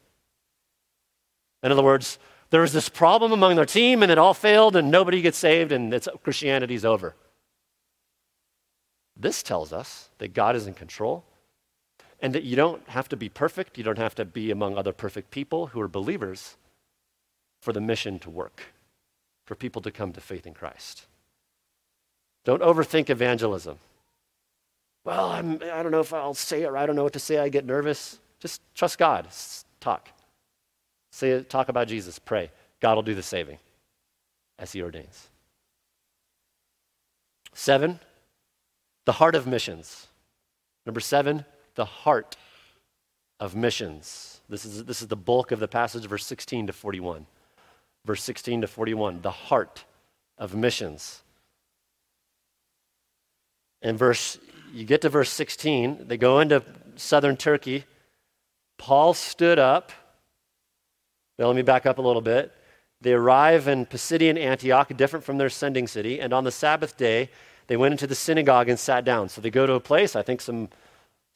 In 1.63 1.72
other 1.72 1.84
words, 1.84 2.20
there 2.51 2.61
was 2.61 2.72
this 2.72 2.89
problem 2.89 3.32
among 3.32 3.55
their 3.55 3.65
team 3.65 4.03
and 4.03 4.11
it 4.11 4.20
all 4.20 4.36
failed 4.36 4.76
and 4.76 4.91
nobody 4.91 5.22
gets 5.22 5.38
saved 5.38 5.72
and 5.72 5.91
it's, 5.93 6.07
Christianity's 6.24 6.86
over. 6.86 7.15
This 9.17 9.41
tells 9.41 9.74
us 9.74 10.09
that 10.20 10.34
God 10.34 10.55
is 10.55 10.67
in 10.67 10.76
control 10.76 11.26
and 12.22 12.34
that 12.36 12.43
you 12.43 12.55
don't 12.55 12.88
have 12.89 13.09
to 13.09 13.17
be 13.17 13.30
perfect, 13.30 13.78
you 13.78 13.84
don't 13.84 13.97
have 13.97 14.15
to 14.15 14.26
be 14.26 14.51
among 14.51 14.78
other 14.78 14.93
perfect 14.93 15.32
people 15.32 15.67
who 15.67 15.82
are 15.82 15.88
believers 15.88 16.57
for 17.61 17.74
the 17.74 17.82
mission 17.82 18.20
to 18.20 18.30
work, 18.30 18.74
for 19.45 19.55
people 19.55 19.82
to 19.82 19.91
come 19.91 20.11
to 20.13 20.22
faith 20.22 20.45
in 20.45 20.53
Christ. 20.53 21.07
Don't 22.45 22.61
overthink 22.61 23.09
evangelism. 23.09 23.78
Well, 25.05 25.30
I'm, 25.30 25.55
I 25.55 25.82
don't 25.82 25.91
know 25.91 25.99
if 25.99 26.13
I'll 26.13 26.34
say 26.34 26.63
it 26.63 26.67
or 26.67 26.78
I 26.78 26.86
don't 26.86 26.95
know 26.95 27.03
what 27.03 27.13
to 27.13 27.20
say. 27.20 27.38
I 27.38 27.49
get 27.49 27.65
nervous. 27.65 28.20
Just 28.39 28.61
trust 28.76 28.97
God. 28.97 29.28
Talk. 29.80 30.09
Say 31.11 31.41
talk 31.43 31.70
about 31.70 31.88
Jesus. 31.88 32.20
Pray. 32.20 32.51
God 32.80 32.95
will 32.95 33.01
do 33.01 33.15
the 33.15 33.24
saving 33.24 33.59
as 34.57 34.72
He 34.72 34.82
ordains. 34.82 35.30
Seven, 37.53 37.99
the 39.05 39.13
heart 39.13 39.36
of 39.36 39.47
missions. 39.47 40.07
Number 40.86 40.99
seven, 40.99 41.45
the 41.80 41.86
heart 41.86 42.36
of 43.39 43.55
missions. 43.55 44.41
This 44.49 44.65
is, 44.65 44.84
this 44.84 45.01
is 45.01 45.07
the 45.07 45.15
bulk 45.15 45.53
of 45.53 45.61
the 45.61 45.67
passage, 45.69 46.05
verse 46.05 46.25
16 46.25 46.67
to 46.67 46.73
41. 46.73 47.25
Verse 48.05 48.21
16 48.21 48.61
to 48.61 48.67
41, 48.67 49.21
the 49.21 49.32
heart 49.32 49.86
of 50.38 50.53
missions. 50.53 51.21
And 53.82 53.97
verse, 53.97 54.38
you 54.73 54.84
get 54.84 54.99
to 55.03 55.09
verse 55.09 55.30
16, 55.30 56.07
they 56.09 56.17
go 56.17 56.41
into 56.41 56.61
southern 56.97 57.38
Turkey. 57.38 57.86
Paul 58.77 59.13
stood 59.13 59.57
up. 59.57 59.93
Now, 61.38 61.47
let 61.47 61.55
me 61.55 61.61
back 61.61 61.86
up 61.86 61.97
a 61.97 62.01
little 62.01 62.21
bit. 62.21 62.51
They 62.99 63.13
arrive 63.13 63.69
in 63.69 63.86
Pisidian 63.86 64.38
Antioch, 64.38 64.91
different 64.97 65.23
from 65.23 65.38
their 65.38 65.49
sending 65.49 65.88
city, 65.88 66.19
and 66.19 66.34
on 66.34 66.43
the 66.43 66.51
Sabbath 66.51 66.97
day, 66.97 67.30
they 67.67 67.77
went 67.77 67.93
into 67.93 68.05
the 68.05 68.15
synagogue 68.15 68.67
and 68.67 68.77
sat 68.77 69.05
down. 69.05 69.30
So 69.30 69.39
they 69.39 69.49
go 69.49 69.65
to 69.65 69.75
a 69.75 69.80
place, 69.80 70.17
I 70.17 70.23
think 70.23 70.41
some 70.41 70.67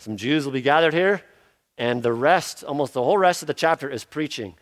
some 0.04 0.18
Jews 0.18 0.44
will 0.44 0.52
be 0.52 0.62
gathered 0.62 0.94
here, 0.94 1.22
and 1.78 2.04
the 2.04 2.12
rest, 2.12 2.62
almost 2.66 2.94
the 2.94 3.02
whole 3.02 3.18
rest 3.18 3.42
of 3.42 3.48
the 3.48 3.54
chapter, 3.54 3.90
is 3.90 4.04
preaching. 4.04 4.56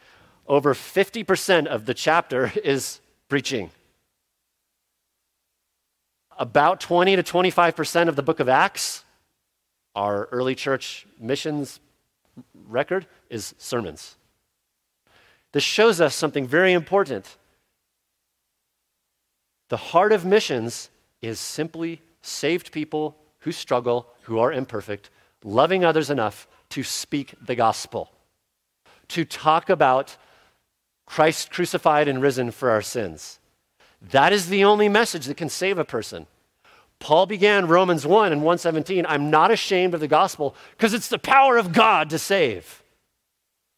Over 0.47 0.75
50% 0.75 1.65
of 1.65 1.87
the 1.87 1.95
chapter 1.95 2.53
is 2.63 2.99
preaching. 3.27 3.71
About 6.37 6.79
20 6.79 7.15
to 7.15 7.23
25% 7.23 8.07
of 8.07 8.15
the 8.15 8.21
book 8.21 8.39
of 8.39 8.49
Acts, 8.49 9.03
our 9.95 10.25
early 10.31 10.53
church 10.53 11.07
missions 11.19 11.79
record, 12.67 13.07
is 13.31 13.55
sermons. 13.57 14.17
This 15.53 15.63
shows 15.63 15.99
us 15.99 16.13
something 16.13 16.45
very 16.45 16.71
important. 16.71 17.35
The 19.69 19.77
heart 19.77 20.11
of 20.11 20.23
missions 20.23 20.91
is 21.23 21.39
simply 21.39 21.99
saved 22.21 22.71
people 22.71 23.17
who 23.39 23.51
struggle, 23.51 24.07
who 24.23 24.37
are 24.37 24.53
imperfect, 24.53 25.09
loving 25.43 25.83
others 25.83 26.09
enough 26.09 26.47
to 26.69 26.83
speak 26.83 27.33
the 27.41 27.55
gospel, 27.55 28.11
to 29.09 29.25
talk 29.25 29.69
about 29.69 30.17
Christ 31.05 31.51
crucified 31.51 32.07
and 32.07 32.21
risen 32.21 32.51
for 32.51 32.69
our 32.69 32.81
sins. 32.81 33.39
That 34.01 34.33
is 34.33 34.49
the 34.49 34.63
only 34.63 34.89
message 34.89 35.25
that 35.25 35.37
can 35.37 35.49
save 35.49 35.77
a 35.77 35.85
person. 35.85 36.27
Paul 36.99 37.25
began 37.25 37.67
Romans 37.67 38.05
1 38.05 38.31
and 38.31 38.41
117 38.41 39.05
I'm 39.07 39.29
not 39.29 39.51
ashamed 39.51 39.93
of 39.93 39.99
the 39.99 40.07
gospel 40.07 40.55
because 40.71 40.93
it's 40.93 41.09
the 41.09 41.19
power 41.19 41.57
of 41.57 41.73
God 41.73 42.09
to 42.11 42.19
save. 42.19 42.81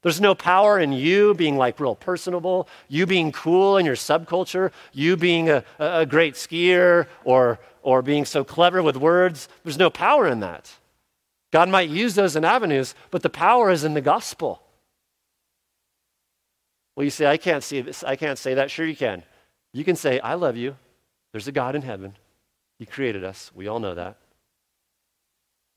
There's 0.04 0.20
no 0.20 0.36
power 0.36 0.78
in 0.78 0.92
you 0.92 1.34
being 1.34 1.58
like 1.58 1.80
real 1.80 1.96
personable, 1.96 2.68
you 2.90 3.06
being 3.06 3.32
cool 3.32 3.78
in 3.78 3.86
your 3.86 3.96
subculture, 3.96 4.72
you 4.92 5.16
being 5.16 5.50
a, 5.50 5.64
a 5.80 6.06
great 6.06 6.36
skier 6.36 7.08
or, 7.24 7.58
or 7.82 8.02
being 8.02 8.26
so 8.26 8.44
clever 8.44 8.84
with 8.84 8.98
words. 8.98 9.48
There's 9.64 9.78
no 9.78 9.90
power 9.90 10.28
in 10.28 10.42
that. 10.42 10.74
God 11.54 11.70
might 11.70 11.90
use 11.90 12.16
those 12.16 12.36
in 12.36 12.44
avenues, 12.44 12.96
but 13.12 13.22
the 13.22 13.30
power 13.30 13.70
is 13.70 13.84
in 13.84 13.94
the 13.94 14.02
gospel. 14.02 14.64
Well, 16.96 17.04
you 17.04 17.12
say, 17.12 17.28
I 17.28 17.38
can't 17.38 17.64
see 17.64 17.80
this. 17.80 18.04
I 18.04 18.16
can't 18.16 18.40
say 18.40 18.56
that. 18.56 18.72
Sure, 18.72 18.88
you 18.88 18.96
can. 18.96 19.22
You 19.72 19.84
can 19.84 19.96
say, 19.96 20.20
I 20.20 20.34
love 20.34 20.58
you. 20.58 20.76
There's 21.32 21.48
a 21.48 21.52
God 21.52 21.76
in 21.76 21.84
heaven. 21.84 22.16
He 22.80 22.88
created 22.88 23.24
us. 23.24 23.52
We 23.54 23.68
all 23.68 23.80
know 23.80 23.94
that. 23.94 24.18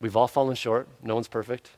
We've 0.00 0.16
all 0.16 0.28
fallen 0.28 0.56
short. 0.56 0.88
No 1.02 1.14
one's 1.14 1.28
perfect. 1.28 1.68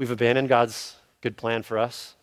We've 0.00 0.10
abandoned 0.10 0.48
God's 0.48 0.96
good 1.20 1.36
plan 1.36 1.62
for 1.62 1.78
us. 1.78 2.16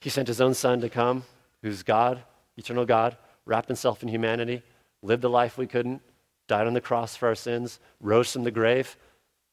He 0.00 0.10
sent 0.10 0.26
his 0.26 0.40
own 0.40 0.54
son 0.54 0.80
to 0.80 0.88
come, 0.88 1.22
who's 1.62 1.84
God, 1.84 2.24
eternal 2.56 2.86
God, 2.86 3.16
wrapped 3.46 3.68
himself 3.68 4.02
in 4.02 4.08
humanity, 4.08 4.64
lived 5.00 5.22
the 5.22 5.30
life 5.30 5.56
we 5.56 5.68
couldn't, 5.68 6.02
died 6.50 6.66
on 6.66 6.74
the 6.74 6.80
cross 6.80 7.14
for 7.14 7.28
our 7.28 7.34
sins, 7.36 7.78
rose 8.00 8.32
from 8.32 8.42
the 8.42 8.50
grave 8.50 8.96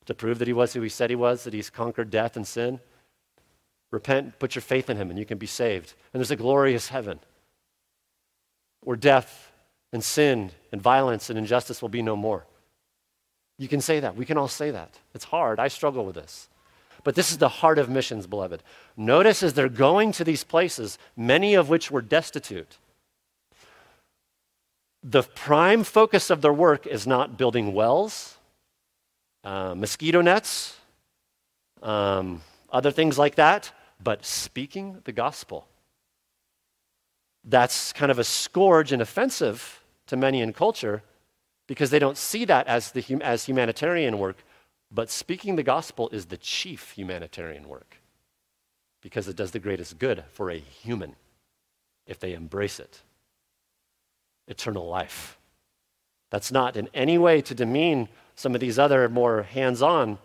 to 0.07 0.15
prove 0.15 0.39
that 0.39 0.47
he 0.47 0.53
was 0.53 0.73
who 0.73 0.81
he 0.81 0.89
said 0.89 1.11
he 1.11 1.15
was, 1.15 1.43
that 1.43 1.53
he's 1.53 1.69
conquered 1.69 2.09
death 2.09 2.35
and 2.35 2.47
sin. 2.47 2.79
Repent, 3.91 4.39
put 4.39 4.55
your 4.55 4.63
faith 4.63 4.89
in 4.89 4.97
him, 4.97 5.11
and 5.11 5.19
you 5.19 5.25
can 5.25 5.37
be 5.37 5.45
saved. 5.45 5.93
And 6.11 6.19
there's 6.19 6.31
a 6.31 6.35
glorious 6.35 6.87
heaven 6.87 7.19
where 8.81 8.97
death 8.97 9.51
and 9.93 10.03
sin 10.03 10.49
and 10.71 10.81
violence 10.81 11.29
and 11.29 11.37
injustice 11.37 11.83
will 11.83 11.89
be 11.89 12.01
no 12.01 12.15
more. 12.15 12.47
You 13.59 13.67
can 13.67 13.79
say 13.79 13.99
that. 13.99 14.15
We 14.15 14.25
can 14.25 14.37
all 14.37 14.47
say 14.47 14.71
that. 14.71 14.97
It's 15.13 15.25
hard. 15.25 15.59
I 15.59 15.67
struggle 15.67 16.03
with 16.03 16.15
this. 16.15 16.49
But 17.03 17.13
this 17.13 17.31
is 17.31 17.37
the 17.37 17.47
heart 17.47 17.77
of 17.77 17.89
missions, 17.89 18.25
beloved. 18.25 18.63
Notice 18.97 19.43
as 19.43 19.53
they're 19.53 19.69
going 19.69 20.13
to 20.13 20.23
these 20.23 20.43
places, 20.43 20.97
many 21.15 21.53
of 21.53 21.69
which 21.69 21.91
were 21.91 22.01
destitute 22.01 22.79
the 25.03 25.23
prime 25.23 25.83
focus 25.83 26.29
of 26.29 26.41
their 26.41 26.53
work 26.53 26.87
is 26.87 27.05
not 27.05 27.37
building 27.37 27.73
wells, 27.73 28.37
uh, 29.43 29.75
mosquito 29.75 30.21
nets, 30.21 30.77
um, 31.81 32.41
other 32.71 32.91
things 32.91 33.17
like 33.17 33.35
that, 33.35 33.71
but 34.03 34.25
speaking 34.25 35.01
the 35.05 35.11
gospel. 35.11 35.67
That's 37.43 37.93
kind 37.93 38.11
of 38.11 38.19
a 38.19 38.23
scourge 38.23 38.91
and 38.91 39.01
offensive 39.01 39.83
to 40.07 40.17
many 40.17 40.41
in 40.41 40.53
culture 40.53 41.03
because 41.67 41.89
they 41.89 41.99
don't 41.99 42.17
see 42.17 42.45
that 42.45 42.67
as, 42.67 42.91
the, 42.91 43.03
as 43.21 43.45
humanitarian 43.45 44.17
work, 44.19 44.43
but 44.91 45.09
speaking 45.09 45.55
the 45.55 45.63
gospel 45.63 46.09
is 46.09 46.25
the 46.25 46.37
chief 46.37 46.91
humanitarian 46.91 47.67
work 47.67 47.97
because 49.01 49.27
it 49.27 49.35
does 49.35 49.51
the 49.51 49.59
greatest 49.59 49.99
good 49.99 50.23
for 50.33 50.49
a 50.49 50.57
human 50.57 51.15
if 52.05 52.19
they 52.19 52.33
embrace 52.33 52.79
it 52.79 53.01
eternal 54.47 54.87
life. 54.87 55.37
That's 56.29 56.51
not 56.51 56.75
in 56.75 56.89
any 56.93 57.17
way 57.17 57.41
to 57.41 57.55
demean 57.55 58.09
some 58.35 58.53
of 58.53 58.61
these 58.61 58.77
other 58.77 59.07
more 59.09 59.43
hands 59.43 59.81
on 59.81 60.19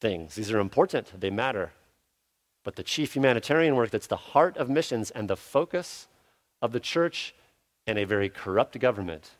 things. 0.00 0.34
These 0.34 0.50
are 0.50 0.60
important, 0.60 1.20
they 1.20 1.30
matter. 1.30 1.72
But 2.64 2.76
the 2.76 2.82
chief 2.82 3.14
humanitarian 3.14 3.74
work 3.74 3.90
that's 3.90 4.06
the 4.06 4.16
heart 4.16 4.56
of 4.56 4.68
missions 4.68 5.10
and 5.10 5.28
the 5.28 5.36
focus 5.36 6.08
of 6.62 6.72
the 6.72 6.80
church 6.80 7.34
in 7.86 7.98
a 7.98 8.04
very 8.04 8.28
corrupt 8.28 8.78
government 8.78 9.32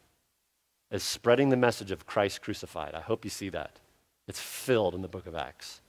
is 0.90 1.02
spreading 1.02 1.50
the 1.50 1.56
message 1.56 1.90
of 1.90 2.06
Christ 2.06 2.42
crucified. 2.42 2.94
I 2.94 3.00
hope 3.00 3.24
you 3.24 3.30
see 3.30 3.48
that. 3.50 3.78
It's 4.26 4.40
filled 4.40 4.94
in 4.94 5.02
the 5.02 5.08
book 5.08 5.26
of 5.26 5.34
Acts. 5.34 5.80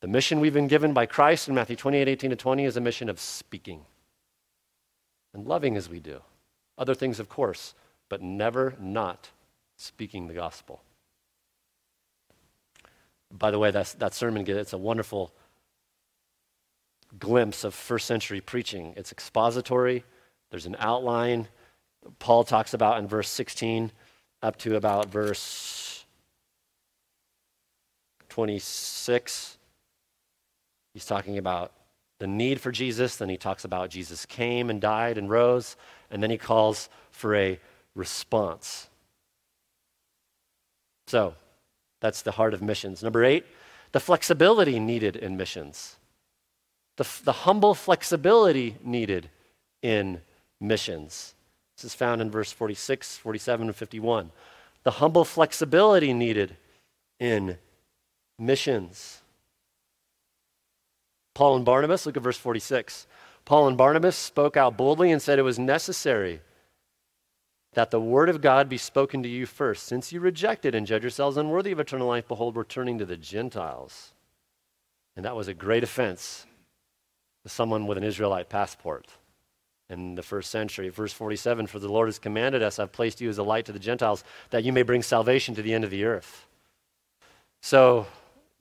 The 0.00 0.08
mission 0.08 0.40
we've 0.40 0.52
been 0.52 0.68
given 0.68 0.92
by 0.92 1.06
Christ 1.06 1.48
in 1.48 1.54
Matthew 1.54 1.76
28 1.76 2.08
18 2.08 2.30
to 2.30 2.36
20 2.36 2.64
is 2.64 2.76
a 2.76 2.80
mission 2.80 3.08
of 3.08 3.18
speaking 3.18 3.86
and 5.32 5.46
loving 5.46 5.76
as 5.76 5.88
we 5.88 5.98
do. 5.98 6.20
Other 6.76 6.94
things, 6.94 7.20
of 7.20 7.28
course, 7.28 7.74
but 8.08 8.22
never 8.22 8.74
not 8.80 9.30
speaking 9.76 10.26
the 10.26 10.34
gospel. 10.34 10.82
By 13.30 13.50
the 13.50 13.58
way, 13.58 13.70
that's, 13.70 13.94
that 13.94 14.14
sermon, 14.14 14.48
it's 14.48 14.72
a 14.72 14.78
wonderful 14.78 15.32
glimpse 17.18 17.64
of 17.64 17.74
first 17.74 18.06
century 18.06 18.40
preaching. 18.40 18.94
It's 18.96 19.12
expository, 19.12 20.04
there's 20.50 20.66
an 20.66 20.76
outline. 20.78 21.48
Paul 22.18 22.44
talks 22.44 22.74
about 22.74 22.98
in 22.98 23.08
verse 23.08 23.28
16 23.28 23.90
up 24.42 24.56
to 24.58 24.76
about 24.76 25.10
verse 25.10 26.04
26. 28.28 29.58
He's 30.92 31.06
talking 31.06 31.38
about 31.38 31.72
the 32.18 32.26
need 32.26 32.60
for 32.60 32.70
Jesus. 32.70 33.16
Then 33.16 33.28
he 33.28 33.36
talks 33.36 33.64
about 33.64 33.90
Jesus 33.90 34.26
came 34.26 34.70
and 34.70 34.80
died 34.80 35.18
and 35.18 35.30
rose. 35.30 35.76
And 36.14 36.22
then 36.22 36.30
he 36.30 36.38
calls 36.38 36.88
for 37.10 37.34
a 37.34 37.58
response. 37.96 38.88
So 41.08 41.34
that's 42.00 42.22
the 42.22 42.30
heart 42.30 42.54
of 42.54 42.62
missions. 42.62 43.02
Number 43.02 43.24
eight, 43.24 43.44
the 43.90 43.98
flexibility 43.98 44.78
needed 44.78 45.16
in 45.16 45.36
missions. 45.36 45.96
The, 46.98 47.06
the 47.24 47.32
humble 47.32 47.74
flexibility 47.74 48.76
needed 48.84 49.28
in 49.82 50.20
missions. 50.60 51.34
This 51.76 51.84
is 51.84 51.94
found 51.94 52.22
in 52.22 52.30
verse 52.30 52.52
46, 52.52 53.16
47, 53.16 53.66
and 53.66 53.76
51. 53.76 54.30
The 54.84 54.92
humble 54.92 55.24
flexibility 55.24 56.12
needed 56.12 56.56
in 57.18 57.58
missions. 58.38 59.20
Paul 61.34 61.56
and 61.56 61.64
Barnabas, 61.64 62.06
look 62.06 62.16
at 62.16 62.22
verse 62.22 62.38
46. 62.38 63.08
Paul 63.44 63.68
and 63.68 63.76
Barnabas 63.76 64.16
spoke 64.16 64.56
out 64.56 64.76
boldly 64.76 65.10
and 65.10 65.20
said 65.20 65.38
it 65.38 65.42
was 65.42 65.58
necessary 65.58 66.40
that 67.74 67.90
the 67.90 68.00
word 68.00 68.28
of 68.28 68.40
God 68.40 68.68
be 68.68 68.78
spoken 68.78 69.22
to 69.22 69.28
you 69.28 69.46
first. 69.46 69.84
Since 69.84 70.12
you 70.12 70.20
rejected 70.20 70.74
and 70.74 70.86
judge 70.86 71.02
yourselves 71.02 71.36
unworthy 71.36 71.72
of 71.72 71.80
eternal 71.80 72.08
life, 72.08 72.28
behold, 72.28 72.56
we're 72.56 72.64
turning 72.64 72.98
to 72.98 73.04
the 73.04 73.16
Gentiles. 73.16 74.12
And 75.16 75.24
that 75.24 75.36
was 75.36 75.48
a 75.48 75.54
great 75.54 75.82
offense 75.82 76.46
to 77.42 77.48
someone 77.48 77.86
with 77.86 77.98
an 77.98 78.04
Israelite 78.04 78.48
passport 78.48 79.06
in 79.90 80.14
the 80.14 80.22
first 80.22 80.50
century. 80.50 80.88
Verse 80.88 81.12
47 81.12 81.66
For 81.66 81.78
the 81.78 81.88
Lord 81.88 82.08
has 82.08 82.18
commanded 82.18 82.62
us, 82.62 82.78
I've 82.78 82.92
placed 82.92 83.20
you 83.20 83.28
as 83.28 83.38
a 83.38 83.42
light 83.42 83.66
to 83.66 83.72
the 83.72 83.78
Gentiles, 83.78 84.24
that 84.50 84.64
you 84.64 84.72
may 84.72 84.82
bring 84.82 85.02
salvation 85.02 85.54
to 85.56 85.62
the 85.62 85.74
end 85.74 85.84
of 85.84 85.90
the 85.90 86.04
earth. 86.04 86.46
So 87.60 88.06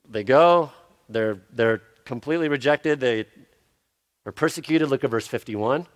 they 0.10 0.24
go, 0.24 0.72
they're, 1.08 1.40
they're 1.52 1.82
completely 2.06 2.50
rejected, 2.50 3.00
they 3.00 3.26
are 4.26 4.32
persecuted. 4.32 4.90
Look 4.90 5.04
at 5.04 5.10
verse 5.10 5.28
51. 5.28 5.88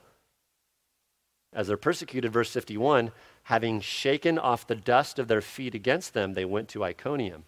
As 1.53 1.67
they're 1.67 1.77
persecuted, 1.77 2.31
verse 2.31 2.51
51, 2.51 3.11
having 3.43 3.81
shaken 3.81 4.37
off 4.37 4.67
the 4.67 4.75
dust 4.75 5.17
of 5.17 5.27
their 5.27 5.41
feet 5.41 5.73
against 5.73 6.13
them, 6.13 6.33
they 6.33 6.45
went 6.45 6.67
to 6.69 6.83
Iconium. 6.83 7.45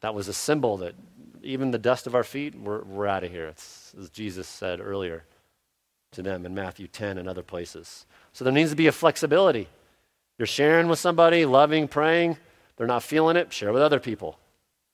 That 0.00 0.14
was 0.14 0.26
a 0.26 0.32
symbol 0.32 0.78
that 0.78 0.94
even 1.42 1.70
the 1.70 1.78
dust 1.78 2.06
of 2.06 2.14
our 2.14 2.24
feet, 2.24 2.54
we're, 2.54 2.82
we're 2.82 3.06
out 3.06 3.24
of 3.24 3.30
here. 3.30 3.46
It's, 3.46 3.94
as 3.98 4.10
Jesus 4.10 4.48
said 4.48 4.80
earlier 4.80 5.24
to 6.12 6.22
them 6.22 6.46
in 6.46 6.54
Matthew 6.54 6.86
10 6.88 7.18
and 7.18 7.28
other 7.28 7.42
places. 7.42 8.06
So 8.32 8.44
there 8.44 8.52
needs 8.52 8.70
to 8.70 8.76
be 8.76 8.86
a 8.86 8.92
flexibility. 8.92 9.68
You're 10.38 10.46
sharing 10.46 10.88
with 10.88 10.98
somebody, 10.98 11.44
loving, 11.44 11.88
praying, 11.88 12.38
they're 12.76 12.86
not 12.86 13.02
feeling 13.02 13.36
it, 13.36 13.52
share 13.52 13.72
with 13.72 13.82
other 13.82 14.00
people. 14.00 14.38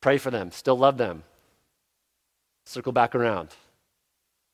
Pray 0.01 0.19
for 0.19 0.31
them, 0.31 0.51
still 0.51 0.77
love 0.77 0.99
them. 0.99 1.23
Circle 2.67 2.93
back 2.93 3.15
around. 3.15 3.49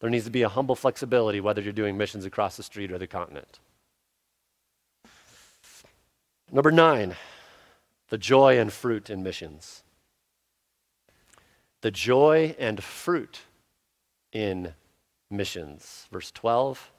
There 0.04 0.10
needs 0.10 0.26
to 0.26 0.30
be 0.30 0.42
a 0.42 0.50
humble 0.50 0.74
flexibility 0.74 1.40
whether 1.40 1.62
you're 1.62 1.72
doing 1.72 1.96
missions 1.96 2.26
across 2.26 2.58
the 2.58 2.62
street 2.62 2.92
or 2.92 2.98
the 2.98 3.06
continent. 3.06 3.58
Number 6.52 6.70
nine, 6.70 7.16
the 8.10 8.18
joy 8.18 8.58
and 8.58 8.70
fruit 8.70 9.08
in 9.08 9.22
missions. 9.22 9.82
The 11.80 11.90
joy 11.90 12.54
and 12.58 12.84
fruit 12.84 13.40
in 14.30 14.74
missions. 15.30 16.06
Verse 16.12 16.30
12, 16.32 16.92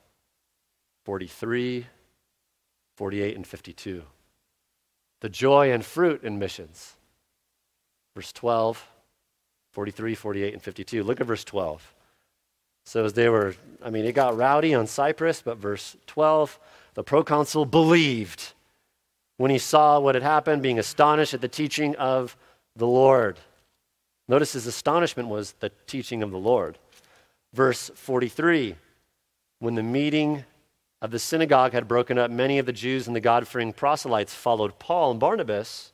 43, 1.03 1.85
48, 2.95 3.35
and 3.35 3.45
52. 3.45 4.01
The 5.19 5.29
joy 5.29 5.71
and 5.71 5.85
fruit 5.85 6.23
in 6.23 6.39
missions. 6.39 6.95
Verse 8.15 8.33
12, 8.33 8.83
43, 9.73 10.15
48, 10.15 10.53
and 10.53 10.63
52. 10.63 11.03
Look 11.03 11.21
at 11.21 11.27
verse 11.27 11.43
12. 11.43 11.94
So 12.85 13.03
as 13.03 13.13
they 13.13 13.29
were, 13.29 13.55
I 13.83 13.89
mean, 13.89 14.05
it 14.05 14.13
got 14.13 14.37
rowdy 14.37 14.73
on 14.73 14.87
Cyprus, 14.87 15.41
but 15.41 15.57
verse 15.57 15.97
12, 16.05 16.59
the 16.93 17.03
proconsul 17.03 17.65
believed 17.65 18.53
when 19.37 19.51
he 19.51 19.57
saw 19.57 19.99
what 19.99 20.15
had 20.15 20.23
happened, 20.23 20.61
being 20.61 20.79
astonished 20.79 21.33
at 21.33 21.41
the 21.41 21.47
teaching 21.47 21.95
of 21.95 22.37
the 22.75 22.87
Lord. 22.87 23.39
Notice 24.27 24.53
his 24.53 24.67
astonishment 24.67 25.27
was 25.29 25.53
the 25.59 25.71
teaching 25.87 26.23
of 26.23 26.31
the 26.31 26.37
Lord. 26.37 26.77
Verse 27.53 27.91
43 27.95 28.75
When 29.59 29.75
the 29.75 29.83
meeting 29.83 30.45
of 31.01 31.11
the 31.11 31.19
synagogue 31.19 31.73
had 31.73 31.87
broken 31.87 32.17
up, 32.17 32.31
many 32.31 32.59
of 32.59 32.65
the 32.65 32.71
Jews 32.71 33.07
and 33.07 33.15
the 33.15 33.19
God 33.19 33.47
fearing 33.47 33.73
proselytes 33.73 34.33
followed 34.33 34.79
Paul 34.79 35.11
and 35.11 35.19
Barnabas, 35.19 35.91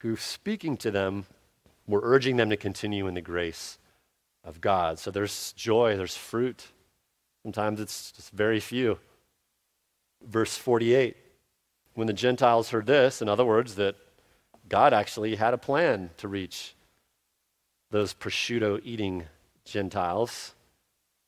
who, 0.00 0.16
speaking 0.16 0.76
to 0.78 0.90
them, 0.90 1.26
were 1.86 2.00
urging 2.02 2.36
them 2.36 2.50
to 2.50 2.56
continue 2.56 3.06
in 3.06 3.14
the 3.14 3.20
grace 3.20 3.78
of 4.44 4.60
God. 4.60 4.98
So 4.98 5.10
there's 5.10 5.52
joy, 5.52 5.96
there's 5.96 6.16
fruit. 6.16 6.66
Sometimes 7.42 7.80
it's 7.80 8.12
just 8.12 8.30
very 8.32 8.60
few. 8.60 8.98
Verse 10.26 10.56
48 10.56 11.16
When 11.94 12.06
the 12.06 12.12
Gentiles 12.12 12.70
heard 12.70 12.86
this, 12.86 13.22
in 13.22 13.28
other 13.28 13.44
words, 13.44 13.74
that 13.76 13.96
God 14.68 14.92
actually 14.92 15.36
had 15.36 15.54
a 15.54 15.58
plan 15.58 16.10
to 16.18 16.28
reach 16.28 16.74
those 17.90 18.14
prosciutto 18.14 18.80
eating 18.84 19.24
Gentiles. 19.64 20.54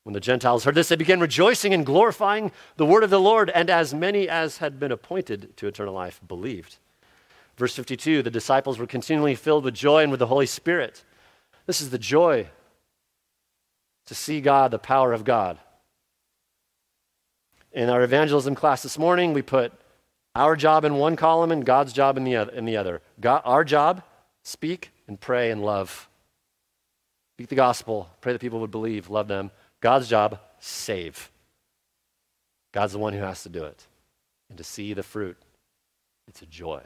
When 0.03 0.13
the 0.13 0.19
Gentiles 0.19 0.63
heard 0.63 0.75
this, 0.75 0.89
they 0.89 0.95
began 0.95 1.19
rejoicing 1.19 1.73
and 1.73 1.85
glorifying 1.85 2.51
the 2.77 2.85
word 2.85 3.03
of 3.03 3.09
the 3.09 3.19
Lord, 3.19 3.49
and 3.49 3.69
as 3.69 3.93
many 3.93 4.29
as 4.29 4.57
had 4.57 4.79
been 4.79 4.91
appointed 4.91 5.57
to 5.57 5.67
eternal 5.67 5.93
life 5.93 6.21
believed. 6.27 6.77
Verse 7.57 7.75
52 7.75 8.21
the 8.21 8.29
disciples 8.29 8.77
were 8.77 8.87
continually 8.87 9.35
filled 9.35 9.63
with 9.63 9.73
joy 9.73 10.03
and 10.03 10.11
with 10.11 10.19
the 10.19 10.27
Holy 10.27 10.45
Spirit. 10.45 11.03
This 11.65 11.81
is 11.81 11.89
the 11.89 11.97
joy 11.97 12.47
to 14.05 14.15
see 14.15 14.41
God, 14.41 14.71
the 14.71 14.79
power 14.79 15.13
of 15.13 15.23
God. 15.23 15.59
In 17.71 17.89
our 17.89 18.03
evangelism 18.03 18.55
class 18.55 18.83
this 18.83 18.97
morning, 18.97 19.33
we 19.33 19.41
put 19.41 19.73
our 20.33 20.55
job 20.55 20.85
in 20.85 20.95
one 20.95 21.15
column 21.15 21.51
and 21.51 21.65
God's 21.65 21.93
job 21.93 22.17
in 22.17 22.23
the 22.23 22.35
other. 22.35 22.51
In 22.51 22.65
the 22.65 22.77
other. 22.77 23.01
God, 23.19 23.41
our 23.45 23.63
job, 23.63 24.03
speak 24.43 24.91
and 25.07 25.19
pray 25.19 25.51
and 25.51 25.63
love. 25.63 26.07
Speak 27.35 27.49
the 27.49 27.55
gospel, 27.55 28.09
pray 28.21 28.31
that 28.31 28.39
people 28.39 28.61
would 28.61 28.71
believe, 28.71 29.09
love 29.09 29.27
them. 29.27 29.51
God's 29.81 30.07
job, 30.07 30.39
save. 30.59 31.29
God's 32.71 32.93
the 32.93 32.99
one 32.99 33.13
who 33.13 33.19
has 33.19 33.43
to 33.43 33.49
do 33.49 33.63
it. 33.63 33.87
And 34.49 34.57
to 34.57 34.63
see 34.63 34.93
the 34.93 35.03
fruit, 35.03 35.37
it's 36.27 36.41
a 36.41 36.45
joy. 36.45 36.81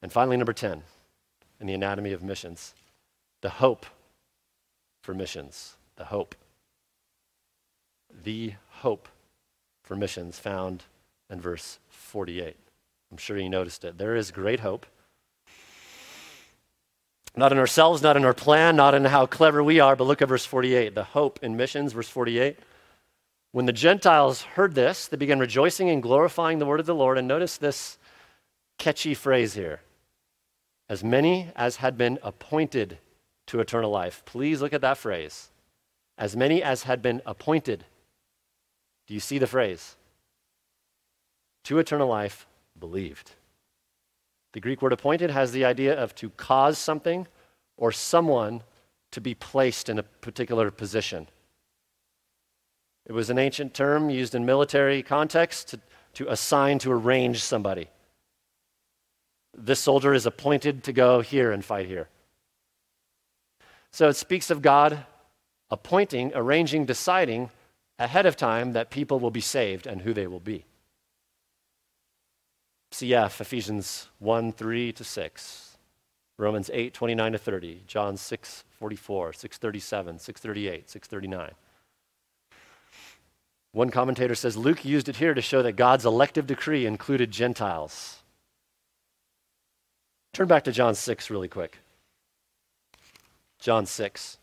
And 0.00 0.12
finally, 0.12 0.36
number 0.36 0.52
10, 0.52 0.82
in 1.60 1.66
the 1.66 1.74
anatomy 1.74 2.12
of 2.12 2.22
missions, 2.22 2.74
the 3.40 3.50
hope 3.50 3.86
for 5.04 5.14
missions. 5.14 5.76
The 5.96 6.06
hope. 6.06 6.34
The 8.24 8.54
hope 8.70 9.08
for 9.82 9.94
missions 9.94 10.38
found 10.38 10.84
in 11.28 11.40
verse 11.40 11.78
48. 11.88 12.56
I'm 13.12 13.18
sure 13.18 13.38
you 13.38 13.48
noticed 13.48 13.84
it. 13.84 13.98
There 13.98 14.16
is 14.16 14.30
great 14.30 14.60
hope 14.60 14.86
not 17.36 17.52
in 17.52 17.58
ourselves, 17.58 18.00
not 18.02 18.16
in 18.16 18.24
our 18.24 18.34
plan, 18.34 18.76
not 18.76 18.94
in 18.94 19.04
how 19.06 19.26
clever 19.26 19.62
we 19.62 19.80
are, 19.80 19.96
but 19.96 20.04
look 20.04 20.22
at 20.22 20.28
verse 20.28 20.44
48. 20.44 20.94
The 20.94 21.04
hope 21.04 21.40
in 21.42 21.56
missions, 21.56 21.92
verse 21.92 22.08
48. 22.08 22.58
When 23.52 23.66
the 23.66 23.72
Gentiles 23.72 24.42
heard 24.42 24.74
this, 24.74 25.08
they 25.08 25.16
began 25.16 25.38
rejoicing 25.38 25.90
and 25.90 26.02
glorifying 26.02 26.58
the 26.58 26.66
word 26.66 26.80
of 26.80 26.86
the 26.86 26.94
Lord. 26.94 27.18
And 27.18 27.26
notice 27.26 27.56
this 27.56 27.98
catchy 28.78 29.14
phrase 29.14 29.54
here 29.54 29.80
as 30.88 31.02
many 31.02 31.50
as 31.56 31.76
had 31.76 31.96
been 31.96 32.18
appointed 32.22 32.98
to 33.46 33.60
eternal 33.60 33.90
life. 33.90 34.22
Please 34.24 34.60
look 34.60 34.72
at 34.72 34.80
that 34.80 34.98
phrase. 34.98 35.50
As 36.16 36.36
many 36.36 36.62
as 36.62 36.84
had 36.84 37.02
been 37.02 37.20
appointed. 37.26 37.84
Do 39.06 39.14
you 39.14 39.20
see 39.20 39.38
the 39.38 39.46
phrase? 39.46 39.96
To 41.64 41.78
eternal 41.78 42.08
life, 42.08 42.46
believed. 42.78 43.32
The 44.52 44.60
Greek 44.60 44.82
word 44.82 44.92
appointed 44.92 45.30
has 45.30 45.52
the 45.52 45.64
idea 45.64 46.00
of 46.00 46.14
to 46.16 46.30
cause 46.30 46.78
something 46.78 47.26
or 47.76 47.90
someone 47.90 48.62
to 49.10 49.20
be 49.20 49.34
placed 49.34 49.88
in 49.88 49.98
a 49.98 50.02
particular 50.02 50.70
position. 50.70 51.28
It 53.06 53.12
was 53.12 53.30
an 53.30 53.38
ancient 53.38 53.74
term 53.74 54.10
used 54.10 54.34
in 54.34 54.46
military 54.46 55.02
context 55.02 55.68
to, 55.68 55.80
to 56.14 56.30
assign 56.30 56.78
to 56.80 56.92
arrange 56.92 57.42
somebody. 57.42 57.88
This 59.56 59.80
soldier 59.80 60.14
is 60.14 60.26
appointed 60.26 60.84
to 60.84 60.92
go 60.92 61.20
here 61.20 61.52
and 61.52 61.64
fight 61.64 61.86
here. 61.86 62.08
So 63.94 64.08
it 64.08 64.16
speaks 64.16 64.50
of 64.50 64.60
God 64.60 65.06
appointing, 65.70 66.32
arranging, 66.34 66.84
deciding 66.84 67.50
ahead 67.96 68.26
of 68.26 68.36
time 68.36 68.72
that 68.72 68.90
people 68.90 69.20
will 69.20 69.30
be 69.30 69.40
saved 69.40 69.86
and 69.86 70.02
who 70.02 70.12
they 70.12 70.26
will 70.26 70.40
be. 70.40 70.64
CF, 72.90 73.40
Ephesians 73.40 74.08
1 74.18 74.50
3 74.50 74.92
to 74.94 75.04
6, 75.04 75.78
Romans 76.38 76.70
8 76.74 76.92
29 76.92 77.32
to 77.32 77.38
30, 77.38 77.82
John 77.86 78.16
6 78.16 78.64
44, 78.68 79.32
637, 79.32 80.18
638, 80.18 80.90
639. 80.90 81.52
One 83.70 83.90
commentator 83.90 84.34
says 84.34 84.56
Luke 84.56 84.84
used 84.84 85.08
it 85.08 85.18
here 85.18 85.34
to 85.34 85.40
show 85.40 85.62
that 85.62 85.74
God's 85.76 86.04
elective 86.04 86.48
decree 86.48 86.84
included 86.84 87.30
Gentiles. 87.30 88.24
Turn 90.32 90.48
back 90.48 90.64
to 90.64 90.72
John 90.72 90.96
6 90.96 91.30
really 91.30 91.46
quick. 91.46 91.78
John 93.64 93.86
6. 93.86 94.36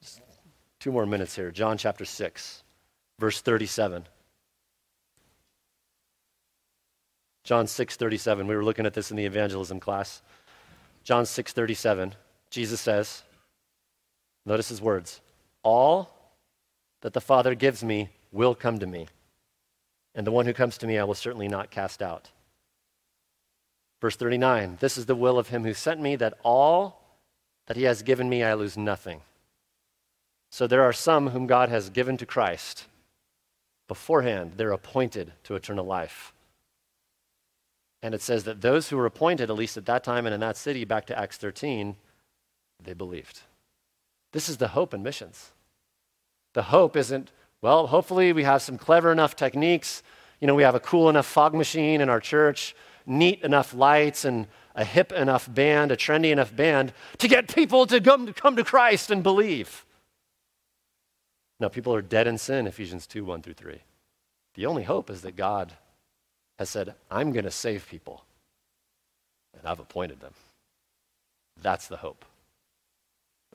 Just 0.00 0.20
two 0.78 0.92
more 0.92 1.04
minutes 1.04 1.34
here. 1.34 1.50
John 1.50 1.76
chapter 1.76 2.04
6, 2.04 2.62
verse 3.18 3.40
37. 3.40 4.06
John 7.42 7.66
6:37. 7.66 8.46
We 8.46 8.54
were 8.54 8.62
looking 8.62 8.86
at 8.86 8.94
this 8.94 9.10
in 9.10 9.16
the 9.16 9.26
evangelism 9.26 9.80
class. 9.80 10.22
John 11.02 11.24
6:37. 11.24 12.12
Jesus 12.50 12.80
says, 12.80 13.24
notice 14.46 14.68
his 14.68 14.80
words, 14.80 15.20
"All 15.64 16.14
that 17.00 17.14
the 17.14 17.20
Father 17.20 17.56
gives 17.56 17.82
me 17.82 18.10
will 18.30 18.54
come 18.54 18.78
to 18.78 18.86
me, 18.86 19.08
and 20.14 20.24
the 20.24 20.30
one 20.30 20.46
who 20.46 20.52
comes 20.52 20.78
to 20.78 20.86
me 20.86 21.00
I 21.00 21.04
will 21.04 21.14
certainly 21.14 21.48
not 21.48 21.72
cast 21.72 22.00
out." 22.00 22.30
Verse 24.00 24.14
39. 24.14 24.76
This 24.78 24.96
is 24.96 25.06
the 25.06 25.16
will 25.16 25.36
of 25.36 25.48
him 25.48 25.64
who 25.64 25.74
sent 25.74 26.00
me 26.00 26.14
that 26.14 26.38
all 26.44 27.00
that 27.66 27.76
he 27.76 27.84
has 27.84 28.02
given 28.02 28.28
me 28.28 28.42
I 28.42 28.54
lose 28.54 28.76
nothing. 28.76 29.22
So 30.50 30.66
there 30.66 30.82
are 30.82 30.92
some 30.92 31.30
whom 31.30 31.46
God 31.46 31.68
has 31.68 31.90
given 31.90 32.16
to 32.18 32.26
Christ 32.26 32.86
beforehand, 33.88 34.52
they're 34.56 34.72
appointed 34.72 35.32
to 35.44 35.54
eternal 35.54 35.84
life. 35.84 36.32
And 38.02 38.14
it 38.14 38.22
says 38.22 38.44
that 38.44 38.60
those 38.60 38.88
who 38.88 38.96
were 38.96 39.06
appointed, 39.06 39.50
at 39.50 39.56
least 39.56 39.76
at 39.76 39.86
that 39.86 40.04
time 40.04 40.26
and 40.26 40.34
in 40.34 40.40
that 40.40 40.56
city, 40.56 40.84
back 40.84 41.06
to 41.06 41.18
Acts 41.18 41.36
13, 41.36 41.96
they 42.82 42.92
believed. 42.92 43.40
This 44.32 44.48
is 44.48 44.58
the 44.58 44.68
hope 44.68 44.92
in 44.92 45.02
missions. 45.02 45.52
The 46.52 46.64
hope 46.64 46.96
isn't, 46.96 47.30
well, 47.62 47.86
hopefully 47.86 48.32
we 48.32 48.44
have 48.44 48.62
some 48.62 48.76
clever 48.76 49.10
enough 49.10 49.36
techniques. 49.36 50.02
You 50.40 50.46
know, 50.46 50.54
we 50.54 50.62
have 50.62 50.74
a 50.74 50.80
cool 50.80 51.08
enough 51.08 51.26
fog 51.26 51.54
machine 51.54 52.00
in 52.00 52.08
our 52.08 52.20
church, 52.20 52.74
neat 53.06 53.42
enough 53.42 53.72
lights, 53.74 54.24
and 54.24 54.46
a 54.74 54.84
hip 54.84 55.12
enough 55.12 55.52
band, 55.52 55.92
a 55.92 55.96
trendy 55.96 56.30
enough 56.32 56.54
band 56.54 56.92
to 57.18 57.28
get 57.28 57.54
people 57.54 57.86
to 57.86 58.00
come, 58.00 58.26
to 58.26 58.32
come 58.32 58.56
to 58.56 58.64
Christ 58.64 59.10
and 59.10 59.22
believe. 59.22 59.84
No, 61.60 61.68
people 61.68 61.94
are 61.94 62.02
dead 62.02 62.26
in 62.26 62.38
sin, 62.38 62.66
Ephesians 62.66 63.06
2 63.06 63.24
1 63.24 63.42
through 63.42 63.54
3. 63.54 63.80
The 64.54 64.66
only 64.66 64.82
hope 64.82 65.10
is 65.10 65.22
that 65.22 65.36
God 65.36 65.72
has 66.58 66.70
said, 66.70 66.94
I'm 67.10 67.32
going 67.32 67.44
to 67.44 67.50
save 67.50 67.88
people, 67.88 68.24
and 69.56 69.66
I've 69.66 69.80
appointed 69.80 70.20
them. 70.20 70.34
That's 71.60 71.86
the 71.86 71.96
hope. 71.96 72.24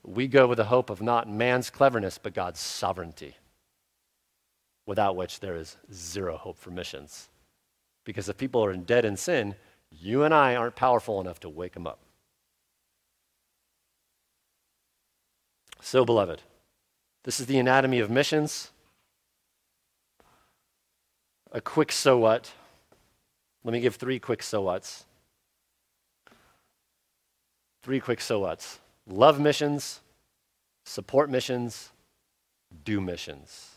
We 0.03 0.27
go 0.27 0.47
with 0.47 0.57
the 0.57 0.65
hope 0.65 0.89
of 0.89 1.01
not 1.01 1.29
man's 1.29 1.69
cleverness, 1.69 2.17
but 2.17 2.33
God's 2.33 2.59
sovereignty, 2.59 3.35
without 4.85 5.15
which 5.15 5.39
there 5.39 5.55
is 5.55 5.77
zero 5.93 6.37
hope 6.37 6.57
for 6.57 6.71
missions. 6.71 7.29
Because 8.05 8.29
if 8.29 8.37
people 8.37 8.63
are 8.63 8.75
dead 8.75 9.05
in 9.05 9.17
sin, 9.17 9.55
you 9.91 10.23
and 10.23 10.33
I 10.33 10.55
aren't 10.55 10.75
powerful 10.75 11.19
enough 11.21 11.39
to 11.41 11.49
wake 11.49 11.73
them 11.73 11.87
up. 11.87 11.99
So, 15.81 16.05
beloved, 16.05 16.41
this 17.23 17.39
is 17.39 17.45
the 17.45 17.57
anatomy 17.57 17.99
of 17.99 18.09
missions. 18.09 18.71
A 21.51 21.61
quick 21.61 21.91
so 21.91 22.17
what 22.17 22.51
let 23.63 23.73
me 23.73 23.81
give 23.81 23.95
three 23.95 24.19
quick 24.19 24.41
so 24.41 24.61
whats. 24.61 25.05
Three 27.83 27.99
quick 27.99 28.21
so 28.21 28.39
whats. 28.39 28.79
Love 29.07 29.39
missions, 29.39 30.01
support 30.85 31.29
missions, 31.29 31.91
do 32.85 33.01
missions. 33.01 33.75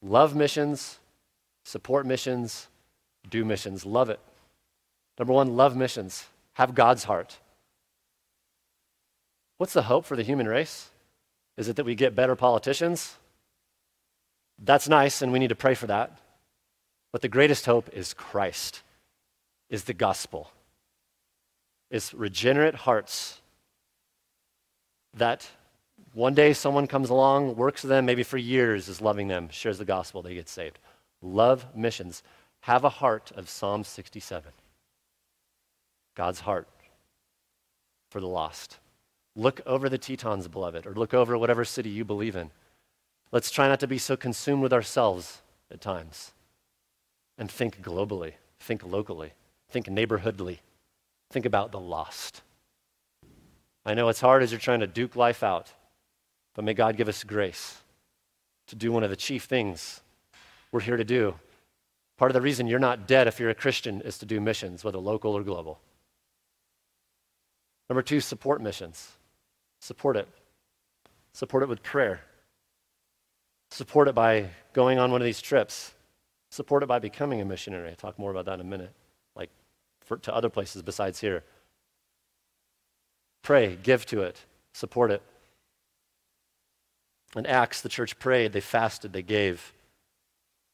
Love 0.00 0.34
missions, 0.34 0.98
support 1.64 2.06
missions, 2.06 2.68
do 3.28 3.44
missions. 3.44 3.84
Love 3.84 4.10
it. 4.10 4.20
Number 5.22 5.34
one, 5.34 5.56
love 5.56 5.76
missions. 5.76 6.26
Have 6.54 6.74
God's 6.74 7.04
heart. 7.04 7.38
What's 9.56 9.72
the 9.72 9.82
hope 9.82 10.04
for 10.04 10.16
the 10.16 10.24
human 10.24 10.48
race? 10.48 10.90
Is 11.56 11.68
it 11.68 11.76
that 11.76 11.84
we 11.84 11.94
get 11.94 12.16
better 12.16 12.34
politicians? 12.34 13.18
That's 14.58 14.88
nice, 14.88 15.22
and 15.22 15.32
we 15.32 15.38
need 15.38 15.50
to 15.50 15.54
pray 15.54 15.74
for 15.74 15.86
that. 15.86 16.18
But 17.12 17.22
the 17.22 17.28
greatest 17.28 17.66
hope 17.66 17.88
is 17.92 18.14
Christ, 18.14 18.82
is 19.70 19.84
the 19.84 19.94
gospel, 19.94 20.50
is 21.88 22.12
regenerate 22.12 22.74
hearts 22.74 23.40
that 25.14 25.48
one 26.14 26.34
day 26.34 26.52
someone 26.52 26.88
comes 26.88 27.10
along, 27.10 27.54
works 27.54 27.84
with 27.84 27.90
them, 27.90 28.06
maybe 28.06 28.24
for 28.24 28.38
years, 28.38 28.88
is 28.88 29.00
loving 29.00 29.28
them, 29.28 29.50
shares 29.52 29.78
the 29.78 29.84
gospel, 29.84 30.20
they 30.20 30.34
get 30.34 30.48
saved. 30.48 30.80
Love 31.20 31.76
missions. 31.76 32.24
Have 32.62 32.82
a 32.82 32.88
heart 32.88 33.30
of 33.36 33.48
Psalm 33.48 33.84
67. 33.84 34.50
God's 36.14 36.40
heart 36.40 36.68
for 38.10 38.20
the 38.20 38.26
lost. 38.26 38.78
Look 39.34 39.60
over 39.64 39.88
the 39.88 39.98
Tetons, 39.98 40.48
beloved, 40.48 40.86
or 40.86 40.92
look 40.92 41.14
over 41.14 41.38
whatever 41.38 41.64
city 41.64 41.90
you 41.90 42.04
believe 42.04 42.36
in. 42.36 42.50
Let's 43.30 43.50
try 43.50 43.66
not 43.66 43.80
to 43.80 43.86
be 43.86 43.98
so 43.98 44.16
consumed 44.16 44.62
with 44.62 44.72
ourselves 44.72 45.40
at 45.70 45.80
times 45.80 46.32
and 47.38 47.50
think 47.50 47.80
globally, 47.80 48.34
think 48.60 48.84
locally, 48.84 49.32
think 49.70 49.86
neighborhoodly, 49.86 50.58
think 51.30 51.46
about 51.46 51.72
the 51.72 51.80
lost. 51.80 52.42
I 53.86 53.94
know 53.94 54.08
it's 54.10 54.20
hard 54.20 54.42
as 54.42 54.52
you're 54.52 54.60
trying 54.60 54.80
to 54.80 54.86
duke 54.86 55.16
life 55.16 55.42
out, 55.42 55.72
but 56.54 56.64
may 56.64 56.74
God 56.74 56.98
give 56.98 57.08
us 57.08 57.24
grace 57.24 57.80
to 58.66 58.76
do 58.76 58.92
one 58.92 59.02
of 59.02 59.10
the 59.10 59.16
chief 59.16 59.44
things 59.44 60.02
we're 60.70 60.80
here 60.80 60.98
to 60.98 61.04
do. 61.04 61.34
Part 62.18 62.30
of 62.30 62.34
the 62.34 62.40
reason 62.42 62.66
you're 62.66 62.78
not 62.78 63.08
dead 63.08 63.26
if 63.26 63.40
you're 63.40 63.50
a 63.50 63.54
Christian 63.54 64.02
is 64.02 64.18
to 64.18 64.26
do 64.26 64.40
missions, 64.40 64.84
whether 64.84 64.98
local 64.98 65.32
or 65.32 65.42
global. 65.42 65.80
Number 67.92 68.02
two, 68.02 68.20
support 68.20 68.62
missions. 68.62 69.12
Support 69.80 70.16
it. 70.16 70.28
Support 71.32 71.62
it 71.64 71.68
with 71.68 71.82
prayer. 71.82 72.22
Support 73.70 74.08
it 74.08 74.14
by 74.14 74.48
going 74.72 74.98
on 74.98 75.12
one 75.12 75.20
of 75.20 75.26
these 75.26 75.42
trips 75.42 75.92
support 76.52 76.82
it 76.82 76.86
by 76.86 76.98
becoming 76.98 77.40
a 77.40 77.46
missionary. 77.46 77.88
I'll 77.88 77.96
talk 77.96 78.18
more 78.18 78.30
about 78.30 78.44
that 78.44 78.54
in 78.54 78.60
a 78.60 78.64
minute, 78.64 78.92
like 79.34 79.48
for, 80.04 80.18
to 80.18 80.34
other 80.34 80.50
places 80.50 80.82
besides 80.82 81.18
here. 81.18 81.44
Pray, 83.42 83.78
give 83.82 84.04
to 84.06 84.20
it, 84.20 84.44
support 84.74 85.10
it. 85.10 85.22
In 87.34 87.46
Acts, 87.46 87.80
the 87.80 87.88
church 87.88 88.18
prayed, 88.18 88.52
they 88.52 88.60
fasted, 88.60 89.14
they 89.14 89.22
gave. 89.22 89.72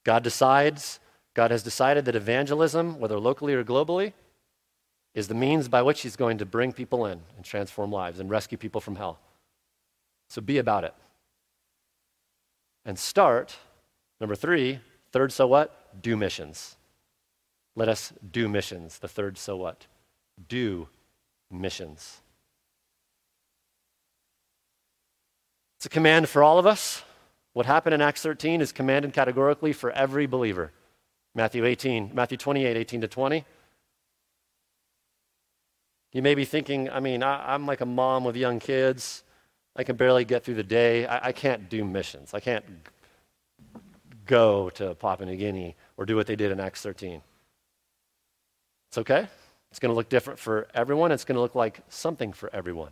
God 0.02 0.24
decides, 0.24 0.98
God 1.32 1.52
has 1.52 1.62
decided 1.62 2.06
that 2.06 2.16
evangelism, 2.16 2.98
whether 2.98 3.16
locally 3.20 3.54
or 3.54 3.62
globally, 3.62 4.14
is 5.14 5.28
the 5.28 5.34
means 5.34 5.68
by 5.68 5.82
which 5.82 6.02
He's 6.02 6.16
going 6.16 6.38
to 6.38 6.46
bring 6.46 6.72
people 6.72 7.06
in 7.06 7.20
and 7.36 7.44
transform 7.44 7.90
lives 7.90 8.20
and 8.20 8.30
rescue 8.30 8.58
people 8.58 8.80
from 8.80 8.96
hell. 8.96 9.18
So 10.28 10.40
be 10.40 10.58
about 10.58 10.84
it. 10.84 10.94
And 12.84 12.98
start, 12.98 13.56
number 14.20 14.34
three, 14.34 14.80
Third, 15.12 15.32
so 15.32 15.46
what? 15.46 16.02
Do 16.02 16.16
missions. 16.16 16.76
Let 17.74 17.88
us 17.88 18.12
do 18.30 18.48
missions. 18.48 18.98
The 18.98 19.08
third, 19.08 19.38
so 19.38 19.56
what? 19.56 19.86
Do 20.48 20.88
missions. 21.50 22.20
It's 25.76 25.86
a 25.86 25.88
command 25.88 26.28
for 26.28 26.42
all 26.42 26.58
of 26.58 26.66
us. 26.66 27.02
What 27.52 27.66
happened 27.66 27.94
in 27.94 28.02
Acts 28.02 28.22
13 28.22 28.60
is 28.60 28.72
commanded 28.72 29.12
categorically 29.12 29.72
for 29.72 29.90
every 29.92 30.26
believer. 30.26 30.72
Matthew 31.34 31.64
18, 31.64 32.10
Matthew 32.12 32.36
28, 32.36 32.76
18 32.76 33.00
to 33.00 33.08
20. 33.08 33.44
You 36.18 36.22
may 36.22 36.34
be 36.34 36.44
thinking, 36.44 36.90
I 36.90 36.98
mean, 36.98 37.22
I, 37.22 37.54
am 37.54 37.64
like 37.64 37.80
a 37.80 37.86
mom 37.86 38.24
with 38.24 38.34
young 38.34 38.58
kids. 38.58 39.22
I 39.76 39.84
can 39.84 39.94
barely 39.94 40.24
get 40.24 40.42
through 40.42 40.56
the 40.56 40.64
day. 40.64 41.06
I, 41.06 41.28
I 41.28 41.30
can't 41.30 41.68
do 41.68 41.84
missions. 41.84 42.34
I 42.34 42.40
can't 42.40 42.64
go 44.26 44.68
to 44.70 44.96
Papua 44.96 45.30
New 45.30 45.36
Guinea 45.36 45.76
or 45.96 46.06
do 46.06 46.16
what 46.16 46.26
they 46.26 46.34
did 46.34 46.50
in 46.50 46.58
Acts 46.58 46.82
13. 46.82 47.22
It's 48.88 48.98
okay. 48.98 49.28
It's 49.70 49.78
going 49.78 49.90
to 49.90 49.94
look 49.94 50.08
different 50.08 50.40
for 50.40 50.66
everyone. 50.74 51.12
It's 51.12 51.24
going 51.24 51.36
to 51.36 51.40
look 51.40 51.54
like 51.54 51.82
something 51.88 52.32
for 52.32 52.52
everyone. 52.52 52.90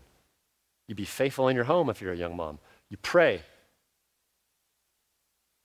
You 0.87 0.95
be 0.95 1.05
faithful 1.05 1.49
in 1.49 1.57
your 1.57 1.65
home 1.65 1.91
if 1.91 2.01
you're 2.01 2.13
a 2.13 2.17
young 2.17 2.37
mom. 2.37 2.61
You 2.91 2.97
pray. 2.97 3.43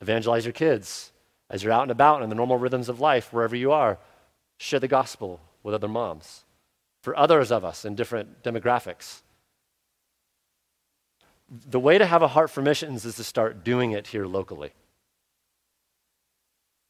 Evangelize 0.02 0.46
your 0.46 0.54
kids 0.54 1.12
as 1.48 1.64
you're 1.64 1.74
out 1.74 1.84
and 1.84 1.92
about 1.92 2.24
in 2.24 2.30
the 2.30 2.36
normal 2.36 2.58
rhythms 2.58 2.90
of 2.90 3.00
life, 3.00 3.32
wherever 3.32 3.56
you 3.56 3.72
are. 3.72 4.00
Share 4.58 4.80
the 4.80 4.88
gospel 4.88 5.40
with 5.62 5.76
other 5.76 5.88
moms. 5.88 6.44
For 7.02 7.18
others 7.18 7.52
of 7.52 7.66
us 7.66 7.84
in 7.84 7.96
different 7.96 8.44
demographics. 8.44 9.22
The 11.50 11.80
way 11.80 11.98
to 11.98 12.06
have 12.06 12.22
a 12.22 12.30
heart 12.30 12.50
for 12.50 12.62
missions 12.62 13.06
is 13.06 13.16
to 13.16 13.24
start 13.24 13.64
doing 13.64 13.92
it 13.92 14.08
here 14.08 14.26
locally. 14.26 14.72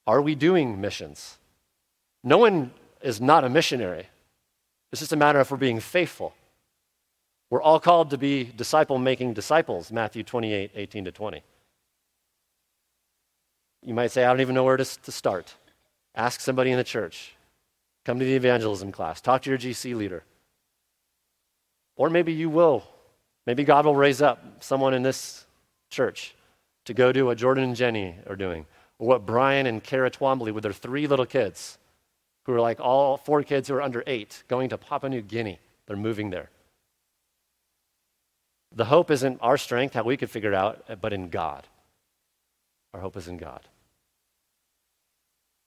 Are 0.05 0.21
we 0.21 0.35
doing 0.35 0.81
missions? 0.81 1.37
No 2.23 2.37
one 2.37 2.71
is 3.01 3.21
not 3.21 3.43
a 3.43 3.49
missionary. 3.49 4.07
It's 4.91 4.99
just 4.99 5.13
a 5.13 5.17
matter 5.17 5.39
of 5.39 5.49
we're 5.49 5.57
being 5.57 5.79
faithful. 5.79 6.33
We're 7.49 7.61
all 7.61 7.79
called 7.79 8.09
to 8.11 8.17
be 8.17 8.43
disciple 8.43 8.97
making 8.97 9.33
disciples, 9.33 9.91
Matthew 9.91 10.23
28 10.23 10.71
18 10.75 11.05
to 11.05 11.11
20. 11.11 11.43
You 13.83 13.93
might 13.93 14.11
say, 14.11 14.23
I 14.23 14.27
don't 14.27 14.41
even 14.41 14.55
know 14.55 14.63
where 14.63 14.77
to, 14.77 14.85
to 14.85 15.11
start. 15.11 15.55
Ask 16.13 16.39
somebody 16.39 16.71
in 16.71 16.77
the 16.77 16.83
church. 16.83 17.35
Come 18.05 18.19
to 18.19 18.25
the 18.25 18.35
evangelism 18.35 18.91
class. 18.91 19.21
Talk 19.21 19.43
to 19.43 19.49
your 19.49 19.59
GC 19.59 19.95
leader. 19.95 20.23
Or 21.95 22.09
maybe 22.09 22.33
you 22.33 22.49
will. 22.49 22.83
Maybe 23.45 23.63
God 23.63 23.85
will 23.85 23.95
raise 23.95 24.21
up 24.21 24.43
someone 24.59 24.93
in 24.93 25.03
this 25.03 25.45
church 25.89 26.35
to 26.85 26.93
go 26.93 27.11
do 27.11 27.25
what 27.25 27.37
Jordan 27.37 27.63
and 27.63 27.75
Jenny 27.75 28.15
are 28.27 28.35
doing, 28.35 28.65
or 28.97 29.07
what 29.07 29.25
Brian 29.25 29.67
and 29.67 29.83
Kara 29.83 30.09
Twombly 30.09 30.51
with 30.51 30.63
their 30.63 30.73
three 30.73 31.07
little 31.07 31.25
kids 31.25 31.77
who 32.45 32.53
are 32.53 32.61
like 32.61 32.79
all 32.79 33.17
four 33.17 33.43
kids 33.43 33.67
who 33.67 33.75
are 33.75 33.81
under 33.81 34.03
eight 34.07 34.43
going 34.47 34.69
to 34.69 34.77
Papua 34.77 35.09
New 35.09 35.21
Guinea. 35.21 35.59
They're 35.85 35.97
moving 35.97 36.29
there. 36.31 36.49
The 38.73 38.85
hope 38.85 39.11
isn't 39.11 39.39
our 39.41 39.57
strength, 39.57 39.93
how 39.93 40.03
we 40.03 40.17
could 40.17 40.29
figure 40.29 40.51
it 40.51 40.55
out, 40.55 41.01
but 41.01 41.13
in 41.13 41.29
God. 41.29 41.67
Our 42.93 43.01
hope 43.01 43.17
is 43.17 43.27
in 43.27 43.37
God. 43.37 43.61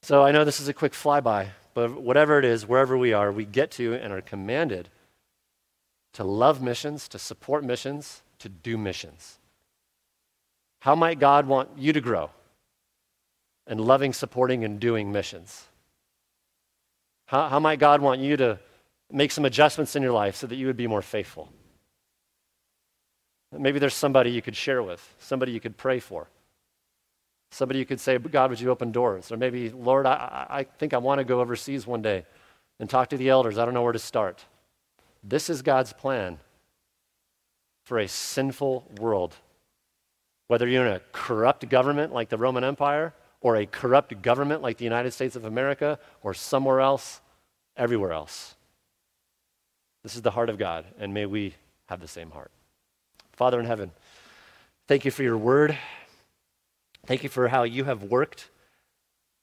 So 0.03 0.23
I 0.23 0.33
know 0.33 0.45
this 0.45 0.61
is 0.61 0.69
a 0.69 0.75
quick 0.75 0.93
flyby, 0.93 1.49
but 1.75 2.01
whatever 2.01 2.39
it 2.39 2.45
is, 2.45 2.67
wherever 2.67 2.97
we 2.97 3.13
are, 3.13 3.31
we 3.31 3.45
get 3.45 3.71
to 3.73 3.95
and 3.95 4.13
are 4.13 4.21
commanded 4.21 4.89
to 6.15 6.25
love 6.25 6.63
missions, 6.63 7.09
to 7.09 7.19
support 7.19 7.65
missions, 7.65 8.23
to 8.39 8.49
do 8.49 8.79
missions. 8.79 9.39
How 10.81 10.95
might 10.95 11.19
God 11.19 11.47
want 11.47 11.71
you 11.77 11.93
to 11.93 12.01
grow 12.01 12.31
in 13.67 13.79
loving, 13.79 14.13
supporting, 14.13 14.65
and 14.65 14.79
doing 14.79 15.11
missions? 15.11 15.67
How, 17.27 17.49
how 17.49 17.59
might 17.59 17.79
God 17.79 18.01
want 18.01 18.21
you 18.21 18.37
to 18.37 18.59
make 19.11 19.33
some 19.33 19.45
adjustments 19.45 19.97
in 19.97 20.03
your 20.03 20.13
life 20.13 20.37
so 20.37 20.47
that 20.47 20.57
you 20.57 20.67
would 20.67 20.77
be 20.77 20.87
more 20.87 21.03
faithful? 21.03 21.49
Maybe 23.51 23.79
there's 23.79 23.95
somebody 23.95 24.31
you 24.31 24.43
could 24.43 24.57
share 24.57 24.83
with, 24.83 25.15
somebody 25.19 25.53
you 25.53 25.61
could 25.61 25.77
pray 25.77 26.01
for. 26.01 26.29
Somebody 27.55 27.79
you 27.79 27.87
could 27.87 28.01
say, 28.01 28.19
God, 28.19 28.51
would 28.51 28.61
you 28.61 28.69
open 28.71 28.91
doors? 28.91 29.31
Or 29.31 29.37
maybe, 29.37 29.71
Lord, 29.71 30.07
I, 30.07 30.45
I 30.51 30.65
think 30.65 30.93
I 30.93 30.99
want 30.99 31.21
to 31.21 31.25
go 31.25 31.41
overseas 31.41 31.87
one 31.87 32.03
day 32.03 32.27
and 32.81 32.91
talk 32.91 33.11
to 33.11 33.17
the 33.17 33.29
elders. 33.29 33.59
I 33.59 33.65
don't 33.65 33.75
know 33.75 33.83
where 33.83 33.93
to 33.93 33.99
start. 34.01 34.45
This 35.23 35.49
is 35.49 35.63
God's 35.63 35.93
plan 35.93 36.39
for 37.85 38.01
a 38.01 38.09
sinful 38.09 38.91
world. 38.99 39.37
Whether 40.49 40.67
you're 40.67 40.85
in 40.85 40.95
a 40.95 41.01
corrupt 41.13 41.69
government 41.69 42.13
like 42.13 42.29
the 42.29 42.39
Roman 42.39 42.65
Empire, 42.65 43.15
or 43.41 43.55
a 43.55 43.67
corrupt 43.67 44.21
government 44.21 44.61
like 44.61 44.79
the 44.79 44.85
United 44.85 45.13
States 45.13 45.37
of 45.37 45.45
America 45.45 46.01
or 46.25 46.35
somewhere 46.35 46.81
else, 46.81 47.21
everywhere 47.77 48.13
else. 48.13 48.57
This 50.03 50.17
is 50.17 50.23
the 50.23 50.33
heart 50.33 50.49
of 50.49 50.59
God, 50.59 50.87
and 50.99 51.15
may 51.15 51.27
we 51.27 51.55
have 51.87 52.01
the 52.01 52.09
same 52.09 52.33
heart. 52.33 52.51
Father 53.31 53.61
in 53.61 53.67
heaven, 53.67 53.93
thank 54.89 55.05
you 55.05 55.13
for 55.13 55.23
your 55.23 55.39
word. 55.39 55.79
Thank 57.07 57.23
you 57.23 57.29
for 57.29 57.49
how 57.49 57.65
you 57.65 57.85
have 57.85 58.03
worked 58.03 58.51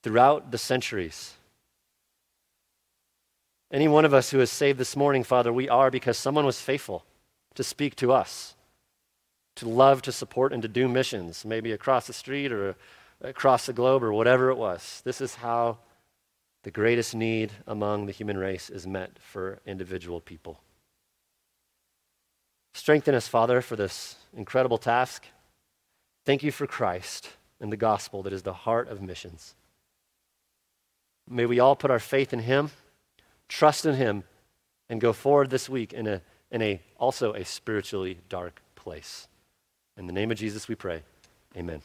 throughout 0.01 0.51
the 0.51 0.57
centuries. 0.57 1.35
Any 3.71 3.87
one 3.87 4.03
of 4.03 4.13
us 4.13 4.31
who 4.31 4.41
is 4.41 4.49
saved 4.49 4.79
this 4.79 4.95
morning, 4.95 5.23
Father, 5.23 5.53
we 5.53 5.69
are 5.69 5.91
because 5.91 6.17
someone 6.17 6.45
was 6.45 6.59
faithful 6.59 7.05
to 7.53 7.63
speak 7.63 7.95
to 7.97 8.11
us, 8.11 8.55
to 9.55 9.69
love, 9.69 10.01
to 10.01 10.11
support, 10.11 10.51
and 10.51 10.61
to 10.61 10.67
do 10.67 10.87
missions, 10.87 11.45
maybe 11.45 11.71
across 11.71 12.07
the 12.07 12.13
street 12.13 12.51
or 12.51 12.75
across 13.21 13.67
the 13.67 13.73
globe 13.73 14.03
or 14.03 14.11
whatever 14.11 14.49
it 14.49 14.57
was. 14.57 15.01
This 15.05 15.21
is 15.21 15.35
how 15.35 15.77
the 16.63 16.71
greatest 16.71 17.13
need 17.13 17.51
among 17.67 18.07
the 18.07 18.11
human 18.11 18.37
race 18.37 18.69
is 18.69 18.87
met 18.87 19.19
for 19.19 19.59
individual 19.65 20.19
people. 20.19 20.59
Strengthen 22.73 23.13
us, 23.13 23.27
Father, 23.27 23.61
for 23.61 23.75
this 23.75 24.15
incredible 24.35 24.77
task. 24.77 25.25
Thank 26.25 26.43
you 26.43 26.51
for 26.51 26.65
Christ 26.65 27.29
and 27.61 27.71
the 27.71 27.77
gospel 27.77 28.23
that 28.23 28.33
is 28.33 28.41
the 28.41 28.53
heart 28.53 28.89
of 28.89 29.01
missions. 29.01 29.55
May 31.29 31.45
we 31.45 31.59
all 31.59 31.75
put 31.75 31.91
our 31.91 31.99
faith 31.99 32.33
in 32.33 32.39
Him, 32.39 32.71
trust 33.47 33.85
in 33.85 33.95
Him, 33.95 34.23
and 34.89 34.99
go 34.99 35.13
forward 35.13 35.49
this 35.49 35.69
week 35.69 35.93
in 35.93 36.07
a, 36.07 36.21
in 36.51 36.61
a 36.61 36.81
also 36.97 37.33
a 37.33 37.45
spiritually 37.45 38.17
dark 38.27 38.61
place. 38.75 39.27
In 39.95 40.07
the 40.07 40.13
name 40.13 40.31
of 40.31 40.37
Jesus 40.37 40.67
we 40.67 40.75
pray. 40.75 41.03
Amen. 41.55 41.81